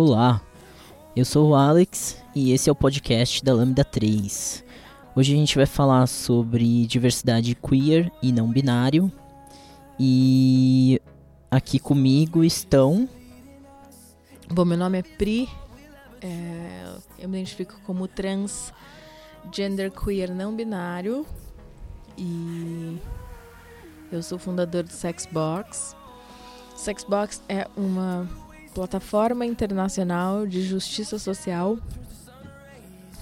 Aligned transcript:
Olá, 0.00 0.40
eu 1.16 1.24
sou 1.24 1.48
o 1.48 1.54
Alex 1.56 2.22
e 2.32 2.52
esse 2.52 2.68
é 2.70 2.72
o 2.72 2.74
podcast 2.76 3.44
da 3.44 3.52
Lambda 3.52 3.84
3. 3.84 4.64
Hoje 5.16 5.34
a 5.34 5.36
gente 5.36 5.56
vai 5.56 5.66
falar 5.66 6.06
sobre 6.06 6.86
diversidade 6.86 7.52
queer 7.56 8.08
e 8.22 8.30
não 8.30 8.48
binário. 8.48 9.10
E 9.98 11.02
aqui 11.50 11.80
comigo 11.80 12.44
estão. 12.44 13.08
Bom, 14.48 14.64
meu 14.64 14.78
nome 14.78 15.00
é 15.00 15.02
Pri, 15.02 15.48
é, 16.22 16.94
eu 17.18 17.28
me 17.28 17.38
identifico 17.38 17.74
como 17.84 18.06
trans, 18.06 18.72
gender 19.52 19.90
queer 19.90 20.32
não 20.32 20.54
binário 20.54 21.26
e 22.16 22.98
eu 24.12 24.22
sou 24.22 24.38
fundador 24.38 24.84
do 24.84 24.92
Sexbox. 24.92 25.96
Sexbox 26.76 27.42
é 27.48 27.66
uma 27.76 28.28
plataforma 28.74 29.44
internacional 29.44 30.46
de 30.46 30.62
justiça 30.62 31.18
social 31.18 31.78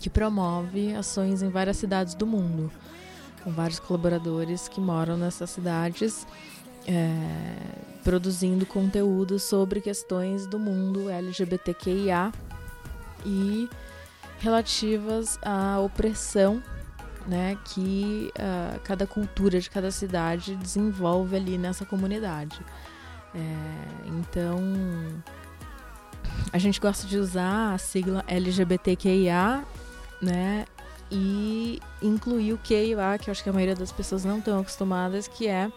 que 0.00 0.10
promove 0.10 0.94
ações 0.94 1.42
em 1.42 1.48
várias 1.48 1.76
cidades 1.78 2.14
do 2.14 2.26
mundo, 2.26 2.70
com 3.42 3.50
vários 3.50 3.80
colaboradores 3.80 4.68
que 4.68 4.80
moram 4.80 5.16
nessas 5.16 5.50
cidades, 5.50 6.26
é, 6.86 7.56
produzindo 8.04 8.64
conteúdo 8.64 9.38
sobre 9.38 9.80
questões 9.80 10.46
do 10.46 10.58
mundo 10.58 11.10
LGBTQIA 11.10 12.32
e 13.24 13.68
relativas 14.38 15.38
à 15.42 15.80
opressão 15.80 16.62
né, 17.26 17.58
que 17.64 18.30
uh, 18.38 18.80
cada 18.84 19.06
cultura 19.06 19.60
de 19.60 19.68
cada 19.68 19.90
cidade 19.90 20.54
desenvolve 20.54 21.36
ali 21.36 21.58
nessa 21.58 21.84
comunidade. 21.84 22.60
É, 23.34 24.08
então, 24.08 24.60
a 26.52 26.58
gente 26.58 26.80
gosta 26.80 27.06
de 27.06 27.18
usar 27.18 27.74
a 27.74 27.78
sigla 27.78 28.24
LGBTQIA, 28.26 29.64
né? 30.22 30.64
E 31.10 31.80
incluir 32.02 32.52
o 32.52 32.58
QIA, 32.58 33.18
que 33.20 33.28
eu 33.28 33.32
acho 33.32 33.42
que 33.42 33.48
a 33.48 33.52
maioria 33.52 33.74
das 33.74 33.92
pessoas 33.92 34.24
não 34.24 34.38
estão 34.38 34.60
acostumadas, 34.60 35.28
que 35.28 35.46
é 35.46 35.70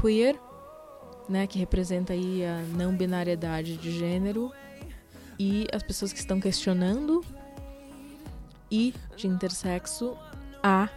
queer, 0.00 0.38
né? 1.28 1.46
Que 1.46 1.58
representa 1.58 2.12
aí 2.12 2.44
a 2.44 2.62
não 2.76 2.94
binariedade 2.94 3.76
de 3.76 3.90
gênero 3.90 4.52
e 5.38 5.66
as 5.72 5.82
pessoas 5.82 6.12
que 6.12 6.18
estão 6.18 6.40
questionando 6.40 7.24
e 8.70 8.94
de 9.16 9.26
intersexo, 9.26 10.16
A 10.62 10.88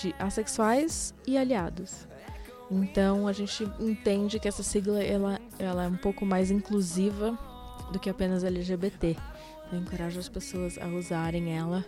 de 0.00 0.14
assexuais 0.18 1.12
e 1.26 1.36
aliados. 1.36 2.06
Então 2.70 3.26
a 3.26 3.32
gente 3.32 3.68
entende 3.80 4.38
que 4.38 4.46
essa 4.46 4.62
sigla 4.62 5.02
ela, 5.02 5.40
ela 5.58 5.84
é 5.84 5.88
um 5.88 5.96
pouco 5.96 6.24
mais 6.24 6.50
inclusiva 6.50 7.36
do 7.92 7.98
que 7.98 8.08
apenas 8.08 8.44
LGBT. 8.44 9.16
Eu 9.72 9.78
encorajo 9.78 10.18
as 10.18 10.28
pessoas 10.28 10.78
a 10.78 10.86
usarem 10.86 11.56
ela 11.56 11.84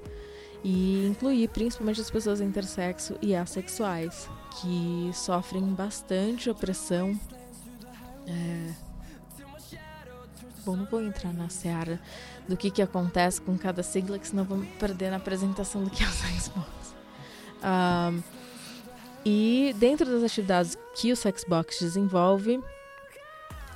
e 0.64 1.06
incluir 1.06 1.48
principalmente 1.48 2.00
as 2.00 2.10
pessoas 2.10 2.40
intersexo 2.40 3.16
e 3.20 3.34
assexuais, 3.34 4.28
que 4.60 5.10
sofrem 5.14 5.62
bastante 5.62 6.50
opressão. 6.50 7.18
É... 8.26 8.72
Bom, 10.64 10.76
não 10.76 10.84
vou 10.86 11.02
entrar 11.02 11.32
na 11.32 11.48
seara 11.48 12.00
do 12.48 12.56
que, 12.56 12.70
que 12.70 12.80
acontece 12.82 13.40
com 13.40 13.58
cada 13.58 13.82
sigla, 13.82 14.18
que 14.18 14.28
senão 14.28 14.44
vamos 14.44 14.68
perder 14.78 15.10
na 15.10 15.16
apresentação 15.16 15.82
do 15.82 15.90
que 15.90 16.04
é 16.04 16.06
o 16.06 16.10
Sexbox. 16.10 16.94
Um, 17.64 18.41
e 19.24 19.74
dentro 19.78 20.06
das 20.06 20.22
atividades 20.22 20.76
que 20.94 21.12
o 21.12 21.16
Sexbox 21.16 21.78
desenvolve, 21.78 22.62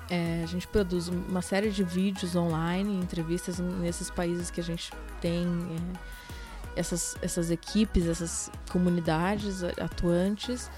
é, 0.08 0.42
a 0.42 0.46
gente 0.46 0.66
produz 0.68 1.08
uma 1.08 1.42
série 1.42 1.70
de 1.70 1.82
vídeos 1.82 2.36
online, 2.36 2.96
entrevistas 2.96 3.58
nesses 3.58 4.10
países 4.10 4.50
que 4.50 4.60
a 4.60 4.64
gente 4.64 4.92
tem 5.20 5.46
é, 5.46 6.80
essas, 6.80 7.16
essas 7.22 7.50
equipes, 7.50 8.06
essas 8.06 8.50
comunidades 8.70 9.64
atuantes. 9.64 10.70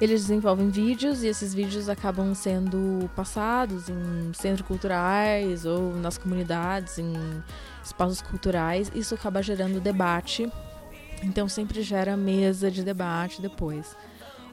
Eles 0.00 0.22
desenvolvem 0.22 0.70
vídeos 0.70 1.22
e 1.22 1.26
esses 1.26 1.52
vídeos 1.52 1.88
acabam 1.88 2.34
sendo 2.34 3.08
passados 3.14 3.88
em 3.90 4.32
centros 4.32 4.66
culturais 4.66 5.66
ou 5.66 5.94
nas 5.96 6.16
comunidades, 6.16 6.98
em 6.98 7.12
espaços 7.84 8.22
culturais. 8.22 8.90
Isso 8.94 9.14
acaba 9.14 9.42
gerando 9.42 9.78
debate, 9.78 10.50
então 11.22 11.48
sempre 11.48 11.82
gera 11.82 12.16
mesa 12.16 12.70
de 12.70 12.82
debate 12.82 13.40
depois 13.40 13.96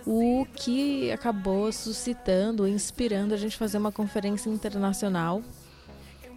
o 0.07 0.47
que 0.55 1.11
acabou 1.11 1.69
suscitando, 1.69 2.65
inspirando 2.65 3.33
a 3.33 3.37
gente 3.37 3.57
fazer 3.57 3.77
uma 3.77 3.91
conferência 3.91 4.49
internacional 4.49 5.43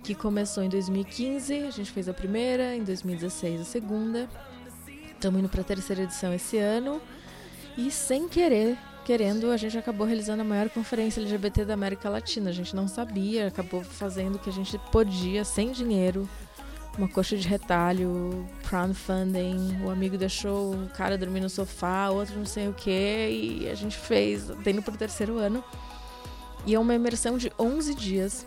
que 0.02 0.12
começou 0.12 0.64
em 0.64 0.68
2015, 0.68 1.54
a 1.54 1.70
gente 1.70 1.92
fez 1.92 2.08
a 2.08 2.12
primeira, 2.12 2.74
em 2.74 2.82
2016 2.82 3.60
a 3.60 3.64
segunda. 3.64 4.28
Estamos 5.12 5.38
indo 5.38 5.48
para 5.48 5.60
a 5.60 5.64
terceira 5.64 6.02
edição 6.02 6.34
esse 6.34 6.58
ano 6.58 7.00
e 7.78 7.92
sem 7.92 8.28
querer, 8.28 8.76
querendo, 9.04 9.52
a 9.52 9.56
gente 9.56 9.78
acabou 9.78 10.04
realizando 10.04 10.40
a 10.40 10.44
maior 10.44 10.68
conferência 10.68 11.20
LGBT 11.20 11.64
da 11.64 11.74
América 11.74 12.08
Latina. 12.08 12.50
A 12.50 12.52
gente 12.52 12.74
não 12.74 12.88
sabia, 12.88 13.46
acabou 13.46 13.84
fazendo 13.84 14.34
o 14.34 14.38
que 14.40 14.50
a 14.50 14.52
gente 14.52 14.76
podia 14.90 15.44
sem 15.44 15.70
dinheiro, 15.70 16.28
uma 16.98 17.08
coxa 17.08 17.36
de 17.36 17.46
retalho, 17.46 18.46
crowdfunding, 18.68 19.82
o 19.82 19.90
amigo 19.90 20.18
deixou 20.18 20.74
o 20.74 20.88
cara 20.90 21.16
dormir 21.16 21.40
no 21.40 21.48
sofá, 21.48 22.10
outro 22.10 22.36
não 22.36 22.46
sei 22.46 22.68
o 22.68 22.74
que, 22.74 22.90
e 22.90 23.68
a 23.70 23.74
gente 23.74 23.96
fez, 23.96 24.46
tá 24.62 24.70
indo 24.70 24.82
pro 24.82 24.96
terceiro 24.96 25.38
ano. 25.38 25.64
E 26.66 26.74
é 26.74 26.78
uma 26.78 26.94
imersão 26.94 27.38
de 27.38 27.50
11 27.58 27.94
dias, 27.94 28.46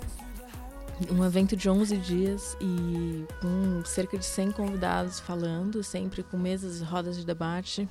um 1.09 1.25
evento 1.25 1.55
de 1.55 1.69
11 1.69 1.97
dias 1.97 2.55
e 2.61 3.25
com 3.41 3.83
cerca 3.85 4.17
de 4.17 4.25
100 4.25 4.51
convidados 4.51 5.19
falando, 5.19 5.83
sempre 5.83 6.21
com 6.21 6.37
mesas 6.37 6.79
e 6.79 6.83
rodas 6.83 7.17
de 7.17 7.25
debate. 7.25 7.87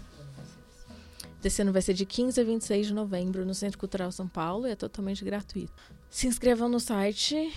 Esse 1.42 1.60
ano 1.60 1.72
vai 1.72 1.82
ser 1.82 1.94
de 1.94 2.06
15 2.06 2.40
a 2.40 2.44
26 2.44 2.86
de 2.86 2.94
novembro 2.94 3.44
no 3.44 3.52
Centro 3.52 3.76
Cultural 3.76 4.12
São 4.12 4.28
Paulo 4.28 4.68
e 4.68 4.70
é 4.70 4.76
totalmente 4.76 5.24
gratuito. 5.24 5.72
Se 6.08 6.28
inscrevam 6.28 6.68
no 6.68 6.78
site 6.78 7.52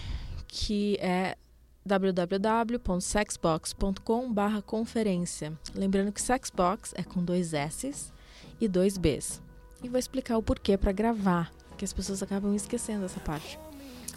que 0.47 0.97
é 1.00 1.38
www.sexbox.com 1.85 4.34
conferência. 4.66 5.53
Lembrando 5.75 6.12
que 6.12 6.22
Sexbox 6.22 6.94
é 6.96 7.03
com 7.03 7.23
dois 7.23 7.53
S's 7.53 8.12
e 8.59 8.68
dois 8.68 8.97
B's. 8.97 9.40
E 9.84 9.90
vou 9.90 10.00
explicar 10.00 10.38
o 10.38 10.44
porquê 10.44 10.78
para 10.78 10.91
gravar, 10.91 11.51
que 11.78 11.85
as 11.85 11.94
pessoas 11.94 12.24
acabam 12.24 12.56
esquecendo 12.56 13.06
essa 13.06 13.19
parte. 13.19 13.59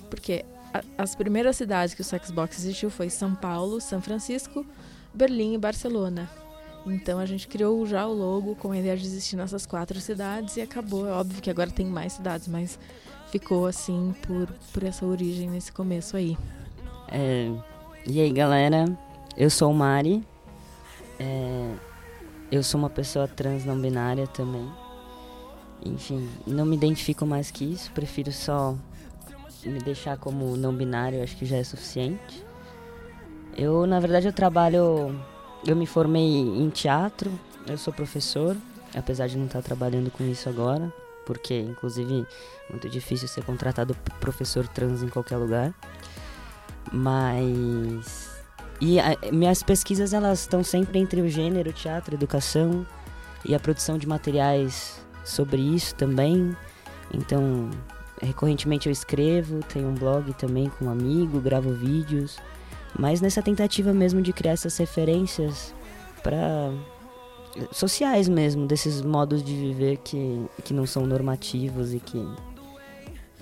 Porque 0.09 0.47
a, 0.73 1.03
as 1.03 1.15
primeiras 1.15 1.57
cidades 1.57 1.95
que 1.95 2.01
o 2.01 2.05
Sexbox 2.05 2.59
existiu 2.59 2.89
foi 2.89 3.11
São 3.11 3.35
Paulo, 3.35 3.81
São 3.81 4.01
Francisco, 4.01 4.65
Berlim 5.13 5.55
e 5.55 5.59
Barcelona. 5.59 6.31
Então 6.87 7.19
a 7.19 7.27
gente 7.27 7.47
criou 7.47 7.85
já 7.87 8.07
o 8.07 8.15
logo 8.15 8.55
com 8.55 8.73
a 8.73 8.79
ideia 8.79 8.97
de 8.97 9.05
existir 9.05 9.37
nessas 9.37 9.67
quatro 9.67 10.01
cidades 10.01 10.57
e 10.57 10.63
acabou. 10.63 11.07
É 11.07 11.13
óbvio 11.13 11.43
que 11.43 11.51
agora 11.51 11.71
tem 11.71 11.85
mais 11.87 12.15
cidades, 12.15 12.49
mas 12.49 12.79
ficou 13.31 13.67
assim 13.67 14.15
por, 14.27 14.49
por 14.73 14.85
essa 14.85 15.05
origem 15.05 15.51
nesse 15.51 15.71
começo 15.71 16.17
aí. 16.17 16.39
É, 17.11 17.51
e 18.07 18.21
aí, 18.21 18.33
galera? 18.33 18.85
Eu 19.37 19.51
sou 19.51 19.71
o 19.71 19.75
Mari. 19.75 20.25
É, 21.19 21.75
eu 22.51 22.63
sou 22.63 22.79
uma 22.79 22.91
pessoa 22.91 23.27
trans 23.27 23.65
não 23.65 23.79
binária 23.81 24.27
também. 24.27 24.69
Enfim, 25.85 26.29
não 26.47 26.65
me 26.65 26.77
identifico 26.77 27.27
mais 27.27 27.51
que 27.51 27.65
isso. 27.65 27.91
Prefiro 27.93 28.33
só 28.33 28.77
me 29.65 29.79
deixar 29.81 30.17
como 30.17 30.57
não 30.57 30.75
binário, 30.75 31.23
acho 31.23 31.37
que 31.37 31.47
já 31.47 31.57
é 31.57 31.65
suficiente. 31.65 32.45
Eu, 33.57 33.87
na 33.87 34.01
verdade, 34.01 34.27
eu 34.27 34.33
trabalho. 34.33 35.19
Eu 35.67 35.75
me 35.75 35.87
formei 35.87 36.23
em 36.23 36.71
teatro, 36.71 37.33
eu 37.67 37.77
sou 37.77 37.93
professor, 37.93 38.57
apesar 38.95 39.27
de 39.27 39.37
não 39.37 39.47
estar 39.47 39.61
trabalhando 39.61 40.11
com 40.11 40.25
isso 40.25 40.49
agora, 40.49 40.93
porque, 41.27 41.59
inclusive, 41.59 42.25
é 42.69 42.73
muito 42.73 42.89
difícil 42.89 43.27
ser 43.27 43.45
contratado 43.45 43.97
professor 44.21 44.69
trans 44.69 45.03
em 45.03 45.09
qualquer 45.09 45.37
lugar. 45.37 45.75
Mas. 46.93 48.29
E 48.81 49.01
a, 49.01 49.17
minhas 49.33 49.63
pesquisas 49.63 50.13
elas 50.13 50.41
estão 50.41 50.63
sempre 50.63 50.99
entre 50.99 51.21
o 51.21 51.29
gênero, 51.29 51.73
teatro, 51.73 52.15
educação 52.15 52.87
e 53.45 53.55
a 53.55 53.61
produção 53.61 53.99
de 53.99 54.07
materiais 54.07 55.01
sobre 55.25 55.61
isso 55.61 55.95
também. 55.95 56.57
Então, 57.13 57.71
recorrentemente 58.23 58.87
eu 58.87 58.93
escrevo, 58.93 59.61
tenho 59.65 59.89
um 59.89 59.95
blog 59.95 60.33
também 60.35 60.71
com 60.71 60.87
um 60.87 60.91
amigo, 60.91 61.41
gravo 61.41 61.73
vídeos, 61.73 62.39
mas 62.99 63.21
nessa 63.21 63.43
tentativa 63.43 63.93
mesmo 63.93 64.21
de 64.21 64.33
criar 64.33 64.53
essas 64.53 64.77
referências 64.77 65.75
para 66.23 66.73
sociais 67.73 68.29
mesmo, 68.29 68.67
desses 68.67 69.03
modos 69.03 69.43
de 69.43 69.55
viver 69.55 69.99
que, 69.99 70.47
que 70.65 70.75
não 70.75 70.87
são 70.87 71.07
normativos 71.07 71.93
e 71.95 72.01
que, 72.01 72.25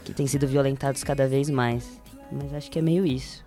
que 0.04 0.14
têm 0.14 0.26
sido 0.26 0.46
violentados 0.46 1.02
cada 1.02 1.26
vez 1.26 1.50
mais. 1.50 2.00
Mas 2.30 2.54
acho 2.54 2.70
que 2.70 2.78
é 2.78 2.82
meio 2.82 3.06
isso. 3.06 3.44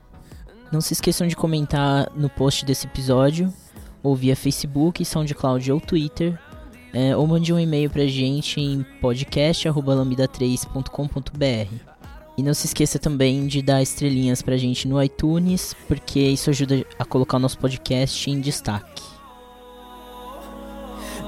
Não 0.71 0.81
se 0.81 0.93
esqueçam 0.93 1.27
de 1.27 1.35
comentar 1.35 2.11
no 2.15 2.29
post 2.29 2.63
desse 2.63 2.85
episódio, 2.85 3.51
ou 4.03 4.15
via 4.15 4.35
Facebook, 4.35 5.03
SoundCloud 5.03 5.71
ou 5.71 5.81
Twitter, 5.81 6.39
é, 6.93 7.15
ou 7.15 7.25
mande 7.27 7.51
um 7.53 7.59
e-mail 7.59 7.89
pra 7.89 8.05
gente 8.05 8.59
em 8.59 8.85
podcast.lambda3.com.br. 9.01 11.73
E 12.37 12.43
não 12.43 12.53
se 12.53 12.67
esqueça 12.67 12.97
também 12.97 13.47
de 13.47 13.61
dar 13.61 13.81
estrelinhas 13.81 14.41
pra 14.41 14.57
gente 14.57 14.87
no 14.87 15.03
iTunes, 15.03 15.75
porque 15.87 16.19
isso 16.19 16.49
ajuda 16.49 16.85
a 16.97 17.03
colocar 17.03 17.35
o 17.37 17.39
nosso 17.39 17.57
podcast 17.57 18.29
em 18.29 18.39
destaque. 18.39 19.03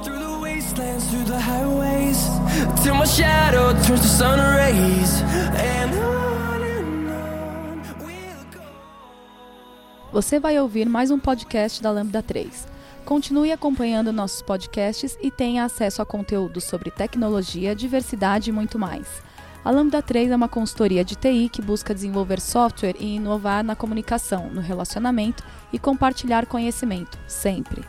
Through 0.03 0.45
Você 10.11 10.39
vai 10.41 10.59
ouvir 10.59 10.89
mais 10.89 11.09
um 11.09 11.17
podcast 11.17 11.81
da 11.81 11.89
Lambda 11.89 12.21
3. 12.21 12.67
Continue 13.05 13.53
acompanhando 13.53 14.11
nossos 14.11 14.41
podcasts 14.41 15.17
e 15.21 15.31
tenha 15.31 15.63
acesso 15.63 16.01
a 16.01 16.05
conteúdo 16.05 16.59
sobre 16.59 16.91
tecnologia, 16.91 17.73
diversidade 17.73 18.49
e 18.49 18.53
muito 18.53 18.77
mais. 18.77 19.07
A 19.63 19.71
Lambda 19.71 20.01
3 20.01 20.31
é 20.31 20.35
uma 20.35 20.49
consultoria 20.49 21.05
de 21.05 21.15
TI 21.15 21.47
que 21.47 21.61
busca 21.61 21.93
desenvolver 21.93 22.41
software 22.41 22.97
e 22.99 23.15
inovar 23.15 23.63
na 23.63 23.73
comunicação, 23.73 24.49
no 24.49 24.59
relacionamento 24.59 25.45
e 25.71 25.79
compartilhar 25.79 26.45
conhecimento, 26.45 27.17
sempre. 27.25 27.81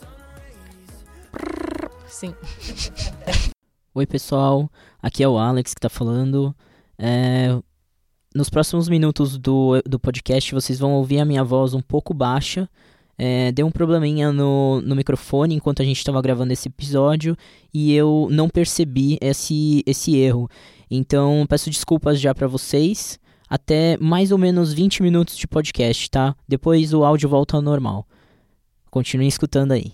Sim. 2.09 2.35
Oi, 3.95 4.07
pessoal. 4.07 4.71
Aqui 5.03 5.23
é 5.23 5.29
o 5.29 5.37
Alex 5.39 5.75
que 5.75 5.81
tá 5.81 5.91
falando. 5.91 6.57
É, 6.99 7.59
Nos 8.35 8.49
próximos 8.49 8.89
minutos 8.89 9.37
do, 9.37 9.83
do 9.87 10.01
podcast, 10.01 10.55
vocês 10.55 10.79
vão 10.79 10.93
ouvir 10.95 11.19
a 11.21 11.27
minha 11.27 11.45
voz 11.45 11.75
um 11.75 11.83
pouco 11.83 12.15
baixa. 12.15 12.67
É, 13.19 13.53
deu 13.53 13.67
um 13.67 13.71
probleminha 13.71 14.33
no, 14.33 14.81
no 14.81 14.97
microfone 14.97 15.55
enquanto 15.55 15.83
a 15.83 15.85
gente 15.85 15.99
estava 15.99 16.23
gravando 16.23 16.55
esse 16.55 16.69
episódio 16.69 17.37
e 17.73 17.93
eu 17.93 18.29
não 18.31 18.49
percebi 18.49 19.19
esse, 19.21 19.83
esse 19.87 20.17
erro. 20.17 20.49
Então, 20.91 21.45
peço 21.47 21.69
desculpas 21.69 22.19
já 22.19 22.35
pra 22.35 22.47
vocês. 22.47 23.21
Até 23.47 23.99
mais 23.99 24.33
ou 24.33 24.39
menos 24.39 24.73
20 24.73 25.03
minutos 25.03 25.37
de 25.37 25.47
podcast, 25.47 26.11
tá? 26.11 26.35
Depois 26.49 26.95
o 26.95 27.05
áudio 27.05 27.29
volta 27.29 27.57
ao 27.57 27.63
normal. 27.63 28.07
Continuem 28.91 29.29
escutando 29.29 29.73
aí. 29.73 29.93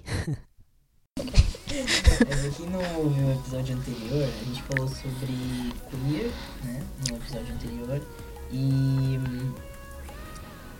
no 2.82 3.32
episódio 3.32 3.76
anterior, 3.76 4.24
a 4.28 4.44
gente 4.44 4.62
falou 4.62 4.88
sobre 4.88 5.72
queer, 5.90 6.30
né? 6.64 6.82
No 7.08 7.16
episódio 7.16 7.54
anterior. 7.54 8.02
E 8.50 9.18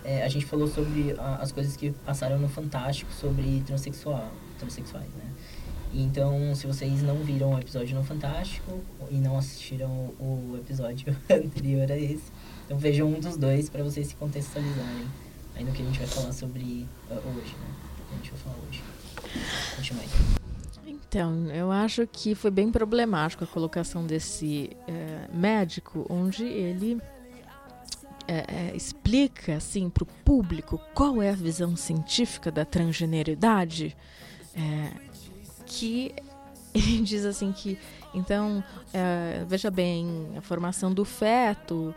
é, 0.05 0.23
a 0.23 0.29
gente 0.29 0.47
falou 0.47 0.69
sobre 0.69 1.15
a- 1.19 1.37
as 1.37 1.53
coisas 1.53 1.77
que 1.77 1.91
passaram 2.05 2.39
no 2.39 2.49
Fantástico 2.49 3.11
sobre 3.13 3.63
transexual, 3.67 4.31
transexuais, 4.59 5.09
né? 5.15 5.31
Então, 5.93 6.55
se 6.55 6.67
vocês 6.67 7.03
não 7.03 7.17
viram 7.17 7.55
o 7.55 7.59
episódio 7.59 7.97
no 7.97 8.05
Fantástico 8.05 8.79
e 9.11 9.15
não 9.17 9.39
assistiram 9.39 9.89
o 10.19 10.57
episódio 10.59 11.17
anterior 11.31 11.91
a 11.91 11.97
esse, 11.97 12.31
então 12.67 12.79
vejam 12.79 13.09
um 13.09 13.19
dos 13.19 13.37
dois 13.37 13.69
para 13.71 13.83
vocês 13.83 14.09
se 14.09 14.15
contextualizarem 14.17 15.07
aí 15.55 15.65
no 15.65 15.73
que 15.73 15.83
a 15.83 15.85
gente 15.87 15.99
vai 15.99 16.09
falar 16.09 16.33
sobre 16.33 16.87
ah, 17.11 17.15
hoje, 17.15 17.55
né? 17.57 17.75
A 18.13 18.15
gente 18.17 18.31
vai 18.31 18.41
falar 18.41 18.57
hoje. 18.69 18.83
Continue. 19.77 20.38
Então, 21.09 21.47
eu 21.47 21.73
acho 21.73 22.07
que 22.07 22.35
foi 22.35 22.51
bem 22.51 22.71
problemático 22.71 23.43
a 23.43 23.47
colocação 23.47 24.05
desse 24.07 24.77
eh, 24.87 25.27
médico, 25.33 26.05
onde 26.11 26.45
ele 26.45 27.01
eh, 28.27 28.45
eh, 28.47 28.77
explica 28.77 29.57
assim 29.57 29.89
para 29.89 30.03
o 30.03 30.07
público 30.07 30.79
qual 30.93 31.23
é 31.23 31.31
a 31.31 31.35
visão 31.35 31.75
científica 31.75 32.51
da 32.51 32.63
transgeneridade, 32.63 33.97
que 35.65 36.15
ele 36.75 37.01
diz 37.01 37.25
assim 37.25 37.53
que, 37.53 37.79
então, 38.13 38.63
veja 39.47 39.71
bem, 39.71 40.29
a 40.37 40.43
formação 40.43 40.93
do 40.93 41.07
feto, 41.07 41.95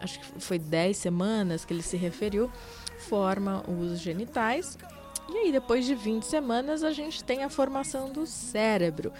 acho 0.00 0.20
que 0.20 0.40
foi 0.40 0.58
10 0.58 0.96
semanas 0.96 1.66
que 1.66 1.74
ele 1.74 1.82
se 1.82 1.98
referiu, 1.98 2.50
forma 2.98 3.62
os 3.68 3.98
genitais 3.98 4.78
e 5.28 5.36
aí, 5.36 5.52
depois 5.52 5.84
de 5.84 5.94
20 5.94 6.22
semanas, 6.24 6.82
a 6.82 6.92
gente 6.92 7.22
tem 7.22 7.44
a 7.44 7.48
formação 7.50 8.10
do 8.10 8.26
cérebro. 8.26 9.12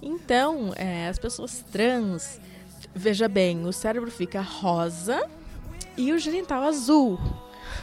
Então, 0.00 0.72
é, 0.76 1.08
as 1.08 1.18
pessoas 1.18 1.64
trans, 1.70 2.40
veja 2.94 3.28
bem, 3.28 3.64
o 3.66 3.72
cérebro 3.72 4.10
fica 4.10 4.40
rosa 4.40 5.24
e 5.96 6.12
o 6.12 6.18
genital 6.18 6.62
azul. 6.64 7.18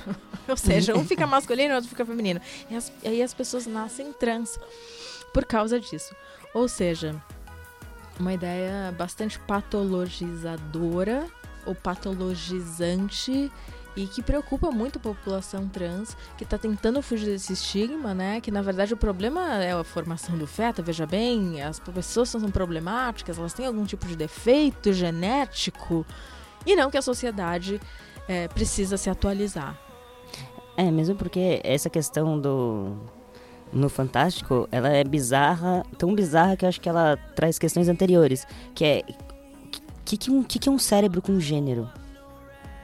Ou 0.47 0.57
seja, 0.57 0.95
um 0.97 1.05
fica 1.05 1.25
masculino 1.25 1.69
e 1.69 1.73
o 1.73 1.75
outro 1.75 1.89
fica 1.89 2.05
feminino. 2.05 2.41
E 2.69 2.75
as- 2.75 2.91
aí 3.05 3.21
as 3.21 3.33
pessoas 3.33 3.65
nascem 3.65 4.11
trans 4.13 4.59
por 5.33 5.45
causa 5.45 5.79
disso. 5.79 6.13
Ou 6.53 6.67
seja, 6.67 7.15
uma 8.19 8.33
ideia 8.33 8.93
bastante 8.97 9.39
patologizadora 9.39 11.25
ou 11.65 11.75
patologizante 11.75 13.51
e 13.99 14.07
que 14.07 14.23
preocupa 14.23 14.71
muito 14.71 14.97
a 14.97 15.01
população 15.01 15.67
trans, 15.67 16.15
que 16.37 16.45
está 16.45 16.57
tentando 16.57 17.01
fugir 17.01 17.25
desse 17.25 17.51
estigma, 17.51 18.13
né? 18.13 18.39
Que 18.39 18.49
na 18.49 18.61
verdade 18.61 18.93
o 18.93 18.97
problema 18.97 19.61
é 19.61 19.73
a 19.73 19.83
formação 19.83 20.37
do 20.37 20.47
feto, 20.47 20.81
veja 20.81 21.05
bem, 21.05 21.61
as 21.61 21.79
pessoas 21.79 22.29
são 22.29 22.49
problemáticas, 22.49 23.37
elas 23.37 23.53
têm 23.53 23.65
algum 23.65 23.83
tipo 23.83 24.07
de 24.07 24.15
defeito 24.15 24.93
genético, 24.93 26.05
e 26.65 26.77
não 26.77 26.89
que 26.89 26.97
a 26.97 27.01
sociedade 27.01 27.81
eh, 28.25 28.47
precisa 28.47 28.95
se 28.95 29.09
atualizar. 29.09 29.77
É, 30.77 30.89
mesmo 30.89 31.15
porque 31.15 31.59
essa 31.61 31.89
questão 31.89 32.39
do. 32.39 32.95
No 33.71 33.89
Fantástico, 33.89 34.67
ela 34.71 34.87
é 34.87 35.03
bizarra, 35.03 35.85
tão 35.97 36.15
bizarra 36.15 36.55
que 36.55 36.63
eu 36.63 36.69
acho 36.69 36.79
que 36.79 36.87
ela 36.87 37.17
traz 37.35 37.59
questões 37.59 37.89
anteriores. 37.89 38.47
Que 38.73 38.85
é. 38.85 39.03
Que, 40.05 40.17
que, 40.17 40.31
um, 40.31 40.41
que, 40.41 40.57
que 40.57 40.69
é 40.69 40.71
um 40.71 40.79
cérebro 40.79 41.21
com 41.21 41.37
gênero? 41.39 41.87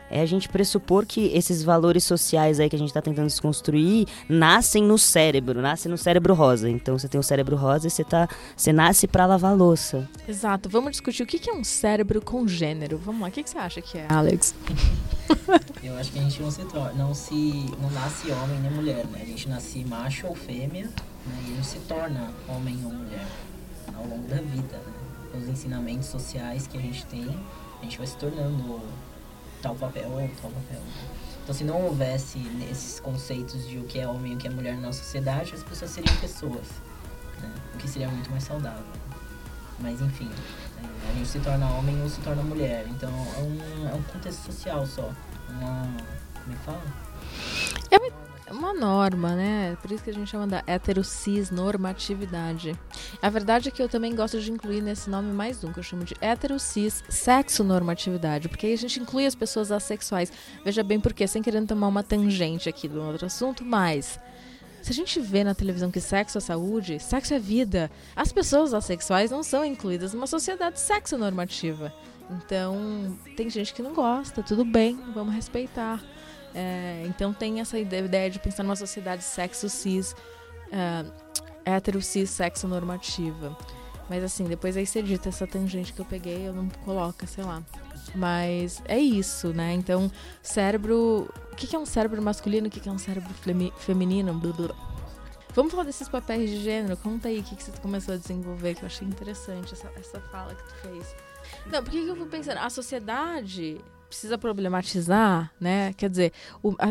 É 0.10 0.22
a 0.22 0.26
gente 0.26 0.48
pressupor 0.48 1.06
que 1.06 1.28
esses 1.34 1.64
valores 1.64 2.04
sociais 2.04 2.60
aí 2.60 2.70
que 2.70 2.76
a 2.76 2.80
gente 2.80 2.94
tá 2.94 3.02
tentando 3.02 3.28
desconstruir 3.28 4.08
nascem 4.30 4.84
no 4.84 4.98
cérebro, 4.98 5.62
nascem 5.62 5.92
no 5.92 5.98
cérebro 5.98 6.34
rosa. 6.34 6.70
Então 6.70 6.98
você 6.98 7.08
tem 7.08 7.20
o 7.20 7.24
cérebro 7.24 7.56
rosa 7.56 7.88
e 7.88 7.90
você 7.90 8.04
tá. 8.04 8.28
Você 8.56 8.72
nasce 8.72 9.08
pra 9.08 9.26
lavar 9.26 9.56
louça. 9.56 10.08
Exato, 10.28 10.70
vamos 10.70 10.92
discutir 10.92 11.24
o 11.24 11.26
que 11.26 11.50
é 11.50 11.54
um 11.54 11.64
cérebro 11.64 12.22
com 12.22 12.48
gênero. 12.48 12.98
Vamos 12.98 13.22
lá, 13.22 13.28
o 13.28 13.32
que 13.32 13.44
você 13.48 13.58
acha 13.58 13.82
que 13.82 13.98
é, 13.98 14.08
Alex? 14.10 14.54
Eu 15.84 15.96
acho 15.98 16.12
que 16.12 16.20
a 16.20 16.22
gente 16.22 16.42
não 16.42 16.52
se 16.52 16.66
torna, 16.66 16.94
não 16.94 17.14
se, 17.14 17.66
não 17.82 17.90
nasce 17.92 18.32
homem 18.32 18.60
nem 18.60 18.72
mulher, 18.72 19.06
né? 19.08 19.20
A 19.22 19.26
gente 19.26 19.50
nasce 19.50 19.84
macho 19.86 20.28
ou 20.28 20.36
fêmea, 20.36 20.86
né? 20.86 21.44
E 21.48 21.52
a 21.52 21.56
gente 21.56 21.68
se 21.68 21.80
torna 21.80 22.32
homem 22.48 22.80
ou 22.84 22.92
mulher 22.92 23.26
ao 23.96 24.06
longo 24.06 24.28
da 24.28 24.38
vida, 24.38 24.78
né? 24.78 25.40
Os 25.40 25.48
ensinamentos 25.48 26.08
sociais 26.08 26.66
que 26.68 26.78
a 26.78 26.82
gente 26.82 27.06
tem, 27.08 27.28
a 27.80 27.84
gente 27.84 27.98
vai 27.98 28.08
se 28.08 28.16
tornando 28.18 28.82
tal 29.66 29.76
papel 29.76 30.08
ou 30.12 30.30
tal 30.42 30.52
papel. 30.52 30.82
Então, 31.44 31.56
se 31.56 31.64
não 31.64 31.82
houvesse 31.82 32.40
esses 32.70 33.00
conceitos 33.00 33.68
de 33.68 33.80
o 33.80 33.84
que 33.84 34.00
é 34.00 34.08
homem 34.08 34.34
e 34.34 34.36
o 34.36 34.38
que 34.38 34.48
é 34.48 34.52
mulher 34.52 34.76
na 34.76 34.82
nossa 34.82 35.00
sociedade, 35.00 35.54
as 35.56 35.64
pessoas 35.64 35.92
seriam 35.92 36.16
pessoas, 36.18 36.68
né? 37.42 37.52
O 37.74 37.78
que 37.78 37.88
seria 37.88 38.08
muito 38.08 38.30
mais 38.30 38.44
saudável. 38.44 38.84
Mas, 39.80 40.02
enfim, 40.02 40.26
né? 40.26 40.90
a 41.10 41.14
gente 41.14 41.28
se 41.28 41.40
torna 41.40 41.68
homem 41.72 42.02
ou 42.02 42.10
se 42.10 42.22
torna 42.22 42.42
mulher. 42.44 42.86
Então, 42.90 43.10
é 43.10 43.42
um, 43.42 43.90
é 43.90 43.94
um 43.94 44.04
contexto 44.04 44.46
social 44.46 44.86
só. 44.86 45.12
Uma... 45.50 45.88
Como 46.44 46.54
é 46.54 46.58
que 46.58 46.64
fala? 46.64 46.84
É 47.92 48.25
uma 48.54 48.74
norma, 48.74 49.36
né? 49.36 49.78
Por 49.82 49.92
isso 49.92 50.04
que 50.04 50.10
a 50.10 50.14
gente 50.14 50.30
chama 50.30 50.46
da 50.46 50.64
heterocis 50.68 51.50
normatividade. 51.50 52.78
A 53.22 53.30
verdade 53.30 53.70
é 53.70 53.72
que 53.72 53.82
eu 53.82 53.90
também 53.90 54.16
gosto 54.16 54.40
de 54.40 54.52
incluir 54.52 54.82
nesse 54.82 55.10
nome 55.10 55.34
mais 55.34 55.64
um, 55.64 55.72
que 55.72 55.80
eu 55.80 55.84
chamo 55.84 56.04
de 56.04 56.16
heterocis 56.22 57.04
sexo 57.10 57.64
normatividade, 57.64 58.48
porque 58.48 58.68
aí 58.68 58.74
a 58.74 58.78
gente 58.78 59.00
inclui 59.00 59.26
as 59.26 59.36
pessoas 59.36 59.72
assexuais. 59.72 60.32
Veja 60.64 60.84
bem 60.84 61.00
porque, 61.00 61.28
sem 61.28 61.42
querer 61.42 61.66
tomar 61.66 61.88
uma 61.88 62.04
tangente 62.04 62.70
aqui 62.70 62.88
do 62.88 63.02
outro 63.02 63.26
assunto, 63.26 63.64
mas 63.66 64.20
se 64.82 64.92
a 64.92 64.94
gente 64.94 65.20
vê 65.20 65.44
na 65.44 65.56
televisão 65.56 65.90
que 65.90 66.00
sexo 66.00 66.38
é 66.38 66.42
saúde, 66.42 67.00
sexo 67.00 67.34
é 67.34 67.40
vida, 67.40 67.90
as 68.16 68.32
pessoas 68.32 68.74
assexuais 68.74 69.32
não 69.32 69.42
são 69.42 69.66
incluídas 69.66 70.14
numa 70.14 70.28
sociedade 70.28 70.80
sexo 70.80 71.18
normativa. 71.18 71.92
Então, 72.30 73.18
tem 73.36 73.50
gente 73.50 73.74
que 73.74 73.82
não 73.82 73.94
gosta, 73.94 74.44
tudo 74.44 74.64
bem, 74.64 75.00
vamos 75.14 75.34
respeitar. 75.34 76.04
É, 76.58 77.04
então 77.06 77.34
tem 77.34 77.60
essa 77.60 77.78
ideia 77.78 78.30
de 78.30 78.40
pensar 78.40 78.64
numa 78.64 78.78
sociedade 78.78 79.22
sexo 79.24 79.68
cis, 79.68 80.16
é, 80.72 81.06
hétero 81.66 82.02
cis, 82.02 82.30
sexo 82.30 82.66
normativa. 82.66 83.58
Mas 84.10 84.24
assim, 84.24 84.46
depois 84.46 84.78
aí 84.78 84.86
você 84.86 85.00
edita 85.00 85.28
essa 85.30 85.46
tangente 85.46 85.92
que 85.92 86.00
eu 86.00 86.06
peguei, 86.06 86.48
eu 86.48 86.54
não 86.54 86.70
coloca, 86.86 87.28
sei 87.28 87.44
lá. 87.44 87.62
Mas 88.14 88.82
é 88.86 88.98
isso, 88.98 89.50
né? 89.50 89.74
Então, 89.74 90.10
cérebro. 90.42 91.28
O 91.52 91.56
que 91.56 91.76
é 91.76 91.80
um 91.80 91.86
cérebro 91.86 92.22
masculino? 92.22 92.68
O 92.68 92.70
que 92.70 92.88
é 92.88 92.92
um 92.92 92.98
cérebro 92.98 93.34
flemi- 93.34 93.74
feminino? 93.78 94.34
Blá, 94.36 94.54
blá. 94.54 94.76
Vamos 95.54 95.72
falar 95.72 95.84
desses 95.86 96.08
papéis 96.08 96.50
de 96.50 96.62
gênero? 96.62 96.96
Conta 96.98 97.30
aí 97.30 97.40
o 97.40 97.44
que, 97.44 97.56
que 97.56 97.64
você 97.64 97.72
começou 97.82 98.14
a 98.14 98.18
desenvolver, 98.18 98.76
que 98.76 98.84
eu 98.84 98.88
achei 98.88 99.08
interessante 99.08 99.74
essa, 99.74 99.92
essa 99.98 100.20
fala 100.20 100.54
que 100.54 100.64
tu 100.64 100.76
fez. 100.82 101.16
Não, 101.66 101.84
por 101.84 101.92
que 101.92 102.08
eu 102.08 102.16
vou 102.16 102.28
pensando? 102.28 102.58
A 102.60 102.70
sociedade 102.70 103.82
precisa 104.08 104.38
problematizar, 104.38 105.52
né? 105.60 105.94
Quer 105.94 106.10
dizer, 106.10 106.32
o- 106.64 106.76
a, 106.80 106.90